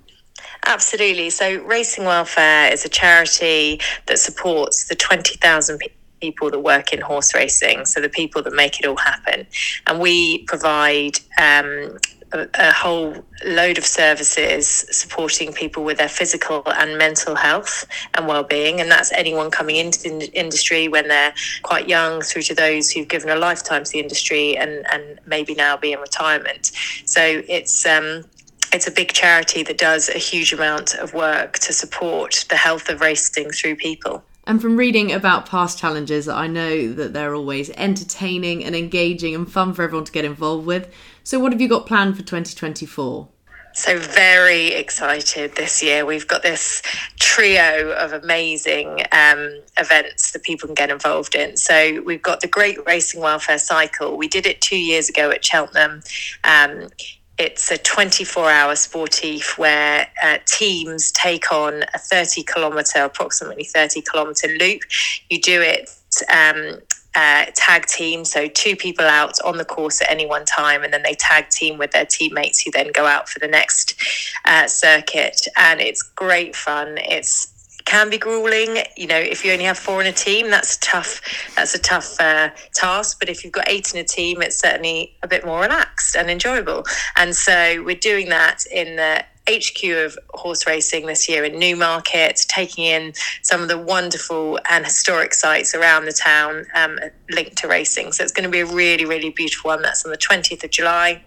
Absolutely. 0.64 1.28
So, 1.28 1.62
Racing 1.64 2.06
Welfare 2.06 2.72
is 2.72 2.86
a 2.86 2.88
charity 2.88 3.78
that 4.06 4.18
supports 4.18 4.88
the 4.88 4.94
20,000 4.94 5.78
people 5.80 5.96
people 6.20 6.50
that 6.50 6.60
work 6.60 6.92
in 6.92 7.00
horse 7.00 7.34
racing, 7.34 7.84
so 7.84 8.00
the 8.00 8.08
people 8.08 8.42
that 8.42 8.52
make 8.54 8.80
it 8.80 8.86
all 8.86 8.96
happen. 8.96 9.46
And 9.86 10.00
we 10.00 10.44
provide 10.44 11.18
um, 11.40 11.98
a, 12.36 12.48
a, 12.58 12.72
whole 12.72 13.24
load 13.44 13.78
of 13.78 13.84
services 13.84 14.86
supporting 14.90 15.52
people 15.52 15.84
with 15.84 15.98
their 15.98 16.08
physical 16.08 16.62
and 16.66 16.98
mental 16.98 17.34
health 17.34 17.86
and 18.14 18.26
well-being. 18.26 18.80
And 18.80 18.90
that's 18.90 19.12
anyone 19.12 19.50
coming 19.50 19.76
into 19.76 20.02
the 20.02 20.30
industry 20.32 20.88
when 20.88 21.08
they're 21.08 21.34
quite 21.62 21.88
young 21.88 22.20
through 22.20 22.42
to 22.42 22.54
those 22.54 22.90
who've 22.90 23.08
given 23.08 23.30
a 23.30 23.36
lifetime 23.36 23.84
to 23.84 23.90
the 23.90 24.00
industry 24.00 24.56
and 24.56 24.86
and 24.92 25.20
maybe 25.26 25.54
now 25.54 25.76
be 25.76 25.92
in 25.92 26.00
retirement. 26.00 26.72
So 27.04 27.42
it's 27.48 27.84
um 27.86 28.24
it's 28.72 28.86
a 28.86 28.90
big 28.90 29.12
charity 29.12 29.62
that 29.62 29.78
does 29.78 30.08
a 30.08 30.18
huge 30.18 30.52
amount 30.52 30.94
of 30.94 31.14
work 31.14 31.58
to 31.60 31.72
support 31.72 32.44
the 32.48 32.56
health 32.56 32.88
of 32.88 33.00
racing 33.00 33.50
through 33.50 33.76
people. 33.76 34.22
And 34.48 34.62
from 34.62 34.76
reading 34.76 35.10
about 35.10 35.46
past 35.46 35.78
challenges, 35.78 36.28
I 36.28 36.46
know 36.46 36.92
that 36.92 37.12
they're 37.12 37.34
always 37.34 37.68
entertaining 37.70 38.64
and 38.64 38.76
engaging 38.76 39.34
and 39.34 39.50
fun 39.50 39.74
for 39.74 39.82
everyone 39.82 40.04
to 40.04 40.12
get 40.12 40.24
involved 40.24 40.66
with. 40.66 40.92
So, 41.26 41.40
what 41.40 41.50
have 41.50 41.60
you 41.60 41.66
got 41.66 41.86
planned 41.86 42.16
for 42.16 42.22
2024? 42.22 43.28
So, 43.74 43.98
very 43.98 44.68
excited 44.68 45.56
this 45.56 45.82
year. 45.82 46.06
We've 46.06 46.28
got 46.28 46.44
this 46.44 46.82
trio 47.18 47.90
of 47.94 48.12
amazing 48.12 49.00
um, 49.10 49.60
events 49.76 50.30
that 50.30 50.44
people 50.44 50.68
can 50.68 50.74
get 50.74 50.88
involved 50.88 51.34
in. 51.34 51.56
So, 51.56 52.00
we've 52.02 52.22
got 52.22 52.42
the 52.42 52.46
Great 52.46 52.78
Racing 52.86 53.20
Welfare 53.20 53.58
Cycle. 53.58 54.16
We 54.16 54.28
did 54.28 54.46
it 54.46 54.60
two 54.60 54.78
years 54.78 55.08
ago 55.08 55.32
at 55.32 55.44
Cheltenham. 55.44 56.00
Um, 56.44 56.90
it's 57.38 57.72
a 57.72 57.78
24 57.78 58.48
hour 58.48 58.74
sportif 58.74 59.58
where 59.58 60.06
uh, 60.22 60.38
teams 60.46 61.10
take 61.10 61.50
on 61.50 61.82
a 61.92 61.98
30 61.98 62.44
kilometre, 62.44 63.00
approximately 63.00 63.64
30 63.64 64.00
kilometre 64.02 64.56
loop. 64.60 64.82
You 65.28 65.40
do 65.40 65.60
it 65.60 65.90
um, 66.32 66.78
uh, 67.16 67.46
tag 67.54 67.86
team, 67.86 68.24
so 68.24 68.46
two 68.46 68.76
people 68.76 69.06
out 69.06 69.40
on 69.44 69.56
the 69.56 69.64
course 69.64 70.02
at 70.02 70.10
any 70.10 70.26
one 70.26 70.44
time, 70.44 70.84
and 70.84 70.92
then 70.92 71.02
they 71.02 71.14
tag 71.14 71.48
team 71.48 71.78
with 71.78 71.90
their 71.92 72.04
teammates 72.04 72.62
who 72.62 72.70
then 72.70 72.92
go 72.92 73.06
out 73.06 73.28
for 73.28 73.38
the 73.38 73.48
next 73.48 74.00
uh, 74.44 74.66
circuit. 74.66 75.40
And 75.56 75.80
it's 75.80 76.02
great 76.02 76.54
fun. 76.54 76.98
It's 76.98 77.52
can 77.86 78.10
be 78.10 78.18
grueling. 78.18 78.82
You 78.96 79.06
know, 79.06 79.18
if 79.18 79.44
you 79.44 79.52
only 79.52 79.64
have 79.64 79.78
four 79.78 80.00
in 80.00 80.06
a 80.08 80.12
team, 80.12 80.50
that's 80.50 80.76
tough. 80.78 81.22
That's 81.56 81.74
a 81.74 81.78
tough 81.78 82.20
uh, 82.20 82.50
task. 82.74 83.18
But 83.18 83.28
if 83.30 83.42
you've 83.42 83.52
got 83.52 83.68
eight 83.68 83.94
in 83.94 84.00
a 84.00 84.04
team, 84.04 84.42
it's 84.42 84.58
certainly 84.58 85.16
a 85.22 85.28
bit 85.28 85.46
more 85.46 85.60
relaxed 85.60 86.16
and 86.16 86.28
enjoyable. 86.28 86.84
And 87.14 87.34
so 87.34 87.82
we're 87.84 87.96
doing 87.96 88.28
that 88.28 88.66
in 88.70 88.96
the 88.96 89.24
HQ 89.48 89.84
of 89.84 90.18
horse 90.30 90.66
racing 90.66 91.06
this 91.06 91.28
year 91.28 91.44
in 91.44 91.58
Newmarket, 91.58 92.44
taking 92.48 92.84
in 92.84 93.12
some 93.42 93.62
of 93.62 93.68
the 93.68 93.78
wonderful 93.78 94.58
and 94.70 94.84
historic 94.84 95.34
sites 95.34 95.74
around 95.74 96.06
the 96.06 96.12
town 96.12 96.66
um, 96.74 96.98
linked 97.30 97.56
to 97.58 97.68
racing. 97.68 98.12
So 98.12 98.24
it's 98.24 98.32
going 98.32 98.44
to 98.44 98.50
be 98.50 98.60
a 98.60 98.66
really, 98.66 99.04
really 99.04 99.30
beautiful 99.30 99.70
one. 99.70 99.82
That's 99.82 100.04
on 100.04 100.10
the 100.10 100.18
20th 100.18 100.64
of 100.64 100.70
July. 100.70 101.22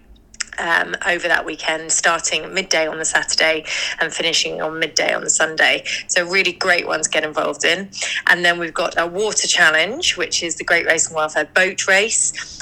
Um, 0.58 0.96
over 1.06 1.28
that 1.28 1.46
weekend, 1.46 1.92
starting 1.92 2.52
midday 2.52 2.86
on 2.86 2.98
the 2.98 3.04
Saturday 3.06 3.64
and 4.00 4.12
finishing 4.12 4.60
on 4.60 4.78
midday 4.78 5.14
on 5.14 5.24
the 5.24 5.30
Sunday. 5.30 5.84
So, 6.08 6.28
really 6.28 6.52
great 6.52 6.86
one 6.86 7.02
to 7.02 7.08
get 7.08 7.24
involved 7.24 7.64
in. 7.64 7.90
And 8.26 8.44
then 8.44 8.58
we've 8.58 8.74
got 8.74 9.00
a 9.00 9.06
water 9.06 9.48
challenge, 9.48 10.16
which 10.18 10.42
is 10.42 10.56
the 10.56 10.64
Great 10.64 10.86
Racing 10.86 11.16
Welfare 11.16 11.46
Boat 11.46 11.88
Race 11.88 12.60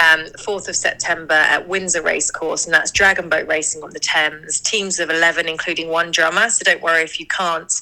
um, 0.00 0.20
4th 0.38 0.68
of 0.68 0.76
September 0.76 1.34
at 1.34 1.68
Windsor 1.68 2.02
Racecourse, 2.02 2.64
and 2.64 2.74
that's 2.74 2.90
dragon 2.90 3.28
boat 3.28 3.46
racing 3.46 3.82
on 3.82 3.90
the 3.90 4.00
Thames. 4.00 4.60
Teams 4.60 4.98
of 4.98 5.10
11, 5.10 5.48
including 5.48 5.88
one 5.88 6.10
drummer. 6.10 6.48
So 6.50 6.64
don't 6.64 6.82
worry 6.82 7.02
if 7.02 7.20
you 7.20 7.26
can't 7.26 7.72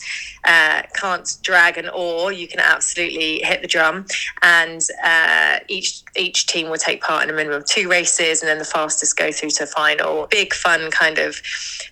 uh, 0.44 0.82
can't 0.94 1.36
drag 1.42 1.78
an 1.78 1.88
oar, 1.88 2.32
you 2.32 2.48
can 2.48 2.60
absolutely 2.60 3.40
hit 3.42 3.62
the 3.62 3.68
drum. 3.68 4.06
And 4.42 4.80
uh, 5.02 5.60
each 5.68 6.02
each 6.16 6.46
team 6.46 6.68
will 6.68 6.78
take 6.78 7.00
part 7.00 7.24
in 7.24 7.30
a 7.30 7.32
minimum 7.32 7.58
of 7.58 7.66
two 7.66 7.88
races, 7.88 8.42
and 8.42 8.48
then 8.48 8.58
the 8.58 8.64
fastest 8.64 9.16
go 9.16 9.32
through 9.32 9.50
to 9.50 9.66
final. 9.66 10.26
Big 10.30 10.52
fun 10.52 10.90
kind 10.90 11.18
of 11.18 11.40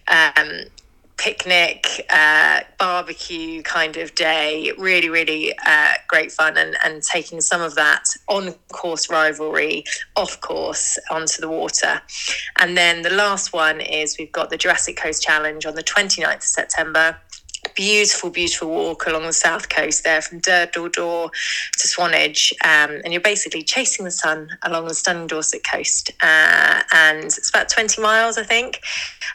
um, 0.09 0.65
picnic, 1.21 2.07
uh, 2.09 2.61
barbecue 2.79 3.63
kind 3.63 3.99
of 3.99 4.15
day. 4.15 4.73
Really, 4.79 5.11
really 5.11 5.53
uh, 5.67 5.93
great 6.09 6.33
fun 6.33 6.57
and, 6.57 6.77
and 6.83 7.03
taking 7.03 7.43
some 7.43 7.61
of 7.61 7.75
that 7.75 8.05
on 8.27 8.55
course 8.73 9.11
rivalry 9.11 9.85
off 10.17 10.41
course 10.41 10.99
onto 11.11 11.43
the 11.43 11.49
water. 11.49 12.01
And 12.59 12.75
then 12.75 13.03
the 13.03 13.11
last 13.11 13.53
one 13.53 13.83
is 13.83 14.17
we've 14.19 14.33
got 14.33 14.49
the 14.49 14.57
Jurassic 14.57 14.97
Coast 14.97 15.23
Challenge 15.23 15.67
on 15.67 15.75
the 15.75 15.83
29th 15.83 16.37
of 16.37 16.43
September 16.43 17.19
beautiful, 17.75 18.31
beautiful 18.31 18.69
walk 18.69 19.07
along 19.07 19.23
the 19.23 19.33
south 19.33 19.69
coast 19.69 20.05
there 20.05 20.21
from 20.23 20.41
Durdle 20.41 20.93
Door 20.93 21.31
to 21.79 21.89
Swanage. 21.89 22.53
Um, 22.65 23.01
and 23.05 23.13
you're 23.13 23.21
basically 23.21 23.63
chasing 23.63 24.05
the 24.05 24.11
sun 24.11 24.51
along 24.63 24.89
the 24.89 24.95
stunning 24.95 25.27
Dorset 25.27 25.63
coast. 25.65 26.11
Uh, 26.23 26.83
and 26.93 27.25
it's 27.25 27.49
about 27.49 27.69
20 27.69 28.01
miles, 28.01 28.39
I 28.39 28.45
think, 28.45 28.81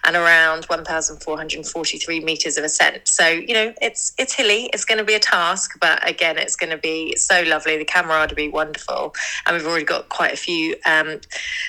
and 0.04 0.16
around 0.16 0.66
1,443 0.66 2.20
metres 2.22 2.58
of 2.58 2.64
ascent. 2.64 3.08
So, 3.08 3.28
you 3.28 3.54
know, 3.54 3.74
it's 3.82 4.14
it's 4.18 4.34
hilly. 4.34 4.70
It's 4.74 4.86
going 4.86 5.00
to 5.00 5.04
be 5.04 5.16
a 5.16 5.20
task, 5.20 5.78
but 5.80 6.08
again, 6.08 6.38
it's 6.38 6.56
going 6.56 6.72
to 6.72 6.78
be 6.78 7.16
so 7.16 7.44
lovely. 7.44 7.78
The 7.78 7.86
camaraderie 7.86 8.50
wonderful. 8.50 9.14
And 9.46 9.56
we've 9.56 9.66
already 9.66 9.86
got 9.86 10.10
quite 10.10 10.34
a 10.34 10.38
few 10.38 10.76
um, 10.86 11.20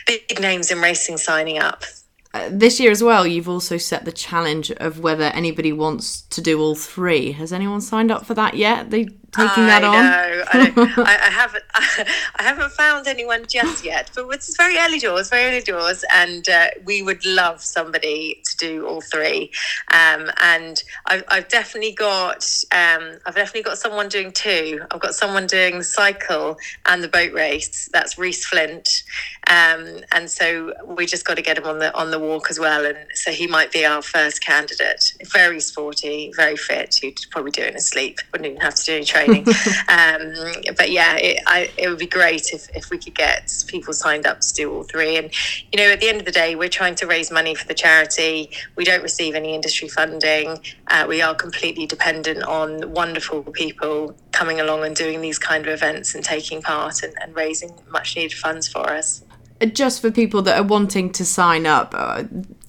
big 0.06 0.40
names 0.40 0.70
in 0.70 0.80
racing 0.80 1.18
signing 1.18 1.58
up 1.58 1.84
Uh, 2.36 2.50
this 2.52 2.78
year 2.78 2.90
as 2.90 3.02
well, 3.02 3.26
you've 3.26 3.48
also 3.48 3.78
set 3.78 4.04
the 4.04 4.12
challenge 4.12 4.70
of 4.72 5.00
whether 5.00 5.24
anybody 5.24 5.72
wants 5.72 6.20
to 6.22 6.42
do 6.42 6.60
all 6.60 6.74
three. 6.74 7.32
Has 7.32 7.50
anyone 7.50 7.80
signed 7.80 8.10
up 8.10 8.26
for 8.26 8.34
that 8.34 8.54
yet? 8.54 8.90
They 8.90 9.08
taking 9.36 9.64
I 9.64 9.66
that 9.66 9.84
on? 9.84 9.92
Know. 9.92 11.02
I, 11.04 11.18
I, 11.26 11.30
haven't. 11.30 11.64
I 11.74 12.42
haven't 12.42 12.72
found 12.72 13.06
anyone 13.06 13.44
just 13.48 13.84
yet, 13.84 14.10
but 14.14 14.26
it's 14.30 14.56
very 14.56 14.78
early 14.78 14.98
doors, 14.98 15.28
very 15.28 15.50
early 15.50 15.62
doors, 15.62 16.04
and 16.12 16.48
uh, 16.48 16.68
we 16.84 17.02
would 17.02 17.24
love 17.24 17.60
somebody 17.60 18.42
to 18.44 18.56
do 18.56 18.86
all 18.86 19.00
three. 19.00 19.50
Um, 19.92 20.30
and 20.42 20.82
I've, 21.06 21.24
I've, 21.28 21.48
definitely 21.48 21.92
got. 21.92 22.48
Um, 22.72 23.18
I've 23.26 23.34
definitely 23.34 23.62
got 23.62 23.78
someone 23.78 24.08
doing 24.08 24.32
two. 24.32 24.80
I've 24.90 25.00
got 25.00 25.14
someone 25.14 25.46
doing 25.46 25.78
the 25.78 25.84
cycle 25.84 26.56
and 26.86 27.02
the 27.02 27.08
boat 27.08 27.32
race. 27.32 27.88
That's 27.92 28.18
Reese 28.18 28.46
Flint, 28.46 29.02
um, 29.48 30.00
and 30.12 30.30
so 30.30 30.72
we 30.86 31.06
just 31.06 31.24
got 31.24 31.36
to 31.36 31.42
get 31.42 31.58
him 31.58 31.64
on 31.64 31.78
the 31.78 31.94
on 31.94 32.10
the 32.10 32.18
walk 32.18 32.50
as 32.50 32.58
well. 32.58 32.86
And 32.86 32.98
so 33.14 33.30
he 33.30 33.46
might 33.46 33.72
be 33.72 33.84
our 33.84 34.02
first 34.02 34.42
candidate. 34.42 35.14
Very 35.32 35.60
sporty, 35.60 36.32
very 36.36 36.56
fit. 36.56 36.94
He'd 36.96 37.18
probably 37.30 37.50
do 37.50 37.62
it 37.62 37.68
in 37.68 37.74
his 37.74 37.88
sleep. 37.88 38.18
Wouldn't 38.32 38.46
even 38.46 38.60
have 38.60 38.74
to 38.76 38.84
do 38.84 38.96
any 38.96 39.04
training 39.04 39.25
training. 39.26 39.46
um, 39.88 40.34
but 40.76 40.90
yeah, 40.90 41.16
it, 41.16 41.42
I, 41.46 41.70
it 41.76 41.88
would 41.88 41.98
be 41.98 42.06
great 42.06 42.52
if, 42.52 42.68
if 42.74 42.90
we 42.90 42.98
could 42.98 43.14
get 43.14 43.52
people 43.66 43.92
signed 43.92 44.26
up 44.26 44.40
to 44.40 44.54
do 44.54 44.72
all 44.72 44.82
three. 44.84 45.16
And, 45.16 45.30
you 45.72 45.78
know, 45.78 45.90
at 45.90 46.00
the 46.00 46.08
end 46.08 46.18
of 46.18 46.24
the 46.24 46.32
day, 46.32 46.54
we're 46.54 46.68
trying 46.68 46.94
to 46.96 47.06
raise 47.06 47.30
money 47.30 47.54
for 47.54 47.66
the 47.66 47.74
charity. 47.74 48.50
We 48.76 48.84
don't 48.84 49.02
receive 49.02 49.34
any 49.34 49.54
industry 49.54 49.88
funding. 49.88 50.58
Uh, 50.88 51.06
we 51.08 51.22
are 51.22 51.34
completely 51.34 51.86
dependent 51.86 52.42
on 52.44 52.92
wonderful 52.92 53.42
people 53.42 54.16
coming 54.32 54.60
along 54.60 54.84
and 54.84 54.94
doing 54.94 55.20
these 55.20 55.38
kind 55.38 55.66
of 55.66 55.72
events 55.72 56.14
and 56.14 56.24
taking 56.24 56.62
part 56.62 57.02
and, 57.02 57.14
and 57.22 57.34
raising 57.34 57.72
much 57.90 58.16
needed 58.16 58.36
funds 58.36 58.68
for 58.68 58.90
us 58.90 59.22
just 59.72 60.00
for 60.00 60.10
people 60.10 60.42
that 60.42 60.58
are 60.58 60.66
wanting 60.66 61.10
to 61.12 61.24
sign 61.24 61.66
up, 61.66 61.94
uh, 61.96 62.24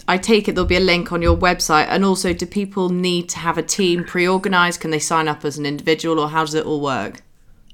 I 0.07 0.17
take 0.17 0.47
it 0.47 0.55
there'll 0.55 0.67
be 0.67 0.77
a 0.77 0.79
link 0.79 1.11
on 1.11 1.21
your 1.21 1.35
website. 1.35 1.87
And 1.89 2.05
also, 2.05 2.33
do 2.33 2.45
people 2.45 2.89
need 2.89 3.27
to 3.29 3.39
have 3.39 3.57
a 3.57 3.63
team 3.63 4.03
pre 4.03 4.27
organized? 4.27 4.79
Can 4.79 4.91
they 4.91 4.99
sign 4.99 5.27
up 5.27 5.43
as 5.43 5.57
an 5.57 5.65
individual, 5.65 6.19
or 6.19 6.29
how 6.29 6.45
does 6.45 6.53
it 6.53 6.65
all 6.65 6.81
work? 6.81 7.21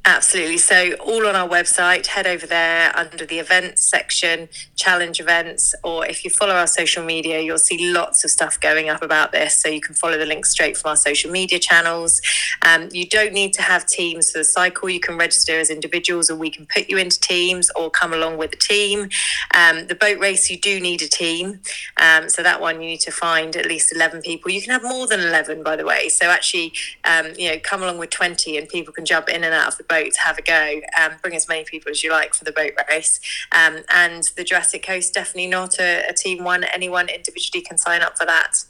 Absolutely. 0.05 0.57
So, 0.57 0.95
all 0.95 1.25
on 1.25 1.33
our 1.33 1.47
website, 1.47 2.07
head 2.07 2.27
over 2.27 2.45
there 2.45 2.91
under 2.93 3.25
the 3.25 3.39
events 3.39 3.87
section, 3.87 4.49
challenge 4.75 5.21
events, 5.21 5.73
or 5.81 6.05
if 6.05 6.25
you 6.25 6.29
follow 6.29 6.55
our 6.55 6.67
social 6.67 7.05
media, 7.05 7.39
you'll 7.39 7.57
see 7.57 7.89
lots 7.93 8.25
of 8.25 8.31
stuff 8.31 8.59
going 8.59 8.89
up 8.89 9.01
about 9.01 9.31
this. 9.31 9.61
So, 9.61 9.69
you 9.69 9.79
can 9.79 9.95
follow 9.95 10.17
the 10.17 10.25
link 10.25 10.45
straight 10.45 10.75
from 10.75 10.89
our 10.89 10.95
social 10.97 11.31
media 11.31 11.57
channels. 11.57 12.21
Um, 12.63 12.89
you 12.91 13.07
don't 13.07 13.31
need 13.31 13.53
to 13.53 13.61
have 13.61 13.85
teams 13.85 14.29
for 14.29 14.39
the 14.39 14.43
cycle. 14.43 14.89
You 14.89 14.99
can 14.99 15.17
register 15.17 15.57
as 15.57 15.69
individuals, 15.69 16.29
or 16.29 16.35
we 16.35 16.49
can 16.49 16.65
put 16.65 16.89
you 16.89 16.97
into 16.97 17.17
teams 17.21 17.71
or 17.73 17.89
come 17.89 18.11
along 18.11 18.35
with 18.35 18.51
a 18.51 18.57
team. 18.57 19.07
Um, 19.55 19.87
the 19.87 19.95
boat 19.95 20.19
race, 20.19 20.49
you 20.49 20.59
do 20.59 20.81
need 20.81 21.01
a 21.01 21.07
team. 21.07 21.61
Um, 21.95 22.27
so, 22.27 22.43
that 22.43 22.59
one 22.59 22.81
you 22.81 22.89
need 22.89 23.01
to 23.01 23.11
find 23.11 23.55
at 23.55 23.67
least 23.67 23.95
11 23.95 24.21
people. 24.21 24.51
You 24.51 24.61
can 24.61 24.71
have 24.71 24.83
more 24.83 25.07
than 25.07 25.21
11, 25.21 25.63
by 25.63 25.77
the 25.77 25.85
way. 25.85 26.09
So, 26.09 26.25
actually, 26.25 26.73
um, 27.05 27.27
you 27.37 27.49
know, 27.49 27.57
come 27.63 27.81
along 27.81 27.99
with 27.99 28.09
20 28.09 28.57
and 28.57 28.67
people 28.67 28.91
can 28.91 29.05
jump 29.05 29.29
in 29.29 29.45
and 29.45 29.53
out 29.53 29.69
of 29.69 29.77
the 29.77 29.83
boat 29.85 29.92
to 30.01 30.19
have 30.21 30.37
a 30.37 30.41
go. 30.41 30.81
Um, 30.99 31.13
bring 31.21 31.35
as 31.35 31.47
many 31.47 31.63
people 31.63 31.91
as 31.91 32.03
you 32.03 32.11
like 32.11 32.33
for 32.33 32.43
the 32.43 32.51
boat 32.51 32.71
race. 32.89 33.19
Um, 33.51 33.79
and 33.89 34.23
the 34.35 34.43
Jurassic 34.43 34.83
Coast, 34.83 35.13
definitely 35.13 35.47
not 35.47 35.79
a, 35.79 36.07
a 36.09 36.13
team 36.13 36.43
one. 36.43 36.63
Anyone 36.63 37.09
individually 37.09 37.61
can 37.61 37.77
sign 37.77 38.01
up 38.01 38.17
for 38.17 38.25
that. 38.25 38.65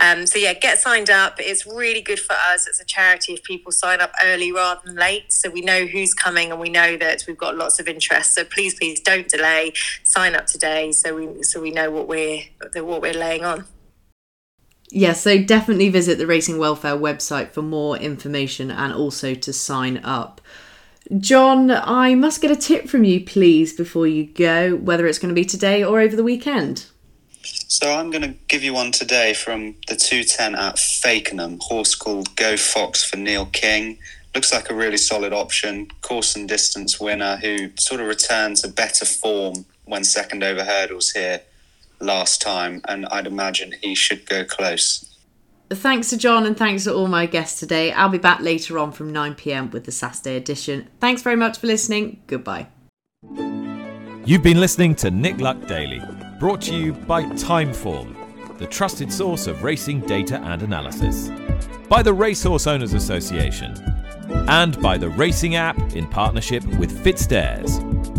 Um, 0.00 0.26
so 0.26 0.38
yeah, 0.38 0.52
get 0.52 0.78
signed 0.78 1.10
up. 1.10 1.36
It's 1.38 1.66
really 1.66 2.00
good 2.00 2.20
for 2.20 2.34
us 2.34 2.68
as 2.68 2.80
a 2.80 2.84
charity 2.84 3.34
if 3.34 3.42
people 3.42 3.72
sign 3.72 4.00
up 4.00 4.12
early 4.22 4.52
rather 4.52 4.80
than 4.84 4.96
late, 4.96 5.32
so 5.32 5.50
we 5.50 5.60
know 5.60 5.86
who's 5.86 6.14
coming 6.14 6.50
and 6.50 6.60
we 6.60 6.68
know 6.68 6.96
that 6.96 7.24
we've 7.26 7.38
got 7.38 7.56
lots 7.56 7.80
of 7.80 7.88
interest. 7.88 8.34
So 8.34 8.44
please, 8.44 8.74
please 8.74 9.00
don't 9.00 9.28
delay. 9.28 9.72
Sign 10.04 10.34
up 10.34 10.46
today, 10.46 10.92
so 10.92 11.14
we 11.14 11.42
so 11.42 11.60
we 11.60 11.70
know 11.70 11.90
what 11.90 12.08
we're 12.08 12.44
what 12.74 13.02
we're 13.02 13.14
laying 13.14 13.44
on. 13.44 13.64
Yeah, 14.94 15.14
so 15.14 15.42
definitely 15.42 15.88
visit 15.88 16.18
the 16.18 16.26
Racing 16.26 16.58
Welfare 16.58 16.96
website 16.96 17.52
for 17.52 17.62
more 17.62 17.96
information 17.96 18.70
and 18.70 18.92
also 18.92 19.32
to 19.34 19.50
sign 19.50 19.96
up. 20.04 20.42
John, 21.16 21.70
I 21.70 22.14
must 22.14 22.42
get 22.42 22.50
a 22.50 22.56
tip 22.56 22.90
from 22.90 23.02
you, 23.02 23.24
please, 23.24 23.74
before 23.74 24.06
you 24.06 24.26
go, 24.26 24.76
whether 24.76 25.06
it's 25.06 25.18
going 25.18 25.30
to 25.30 25.34
be 25.34 25.46
today 25.46 25.82
or 25.82 25.98
over 25.98 26.14
the 26.14 26.22
weekend. 26.22 26.84
So 27.42 27.90
I'm 27.90 28.10
going 28.10 28.22
to 28.22 28.34
give 28.48 28.62
you 28.62 28.74
one 28.74 28.92
today 28.92 29.32
from 29.32 29.76
the 29.88 29.96
210 29.96 30.56
at 30.56 30.76
Fakenham, 30.76 31.58
horse 31.62 31.94
called 31.94 32.36
Go 32.36 32.58
Fox 32.58 33.02
for 33.02 33.16
Neil 33.16 33.46
King. 33.46 33.96
Looks 34.34 34.52
like 34.52 34.68
a 34.68 34.74
really 34.74 34.98
solid 34.98 35.32
option, 35.32 35.88
course 36.02 36.36
and 36.36 36.46
distance 36.46 37.00
winner 37.00 37.36
who 37.36 37.70
sort 37.78 38.02
of 38.02 38.08
returns 38.08 38.62
a 38.62 38.68
better 38.68 39.06
form 39.06 39.64
when 39.86 40.04
second 40.04 40.44
over 40.44 40.64
hurdles 40.64 41.12
here 41.12 41.40
last 42.02 42.42
time, 42.42 42.80
and 42.88 43.06
I'd 43.06 43.26
imagine 43.26 43.74
he 43.80 43.94
should 43.94 44.26
go 44.26 44.44
close. 44.44 45.08
Thanks 45.70 46.10
to 46.10 46.18
John 46.18 46.44
and 46.44 46.56
thanks 46.56 46.84
to 46.84 46.94
all 46.94 47.08
my 47.08 47.24
guests 47.24 47.58
today. 47.58 47.92
I'll 47.92 48.10
be 48.10 48.18
back 48.18 48.40
later 48.40 48.78
on 48.78 48.92
from 48.92 49.10
9 49.12 49.34
pm 49.34 49.70
with 49.70 49.84
the 49.84 49.92
Saturday 49.92 50.36
edition. 50.36 50.88
Thanks 51.00 51.22
very 51.22 51.36
much 51.36 51.58
for 51.58 51.66
listening. 51.66 52.22
Goodbye. 52.26 52.66
You've 54.24 54.42
been 54.42 54.60
listening 54.60 54.94
to 54.96 55.10
Nick 55.10 55.40
Luck 55.40 55.66
Daily, 55.66 56.02
brought 56.38 56.60
to 56.62 56.74
you 56.74 56.92
by 56.92 57.24
Timeform, 57.24 58.58
the 58.58 58.66
trusted 58.66 59.12
source 59.12 59.46
of 59.46 59.62
racing 59.62 60.00
data 60.00 60.40
and 60.42 60.62
analysis. 60.62 61.30
By 61.88 62.02
the 62.02 62.12
Racehorse 62.12 62.66
Owners 62.66 62.92
Association. 62.92 63.74
And 64.48 64.80
by 64.80 64.98
the 64.98 65.08
Racing 65.08 65.56
app 65.56 65.78
in 65.94 66.06
partnership 66.06 66.64
with 66.78 67.04
FitzDares. 67.04 68.11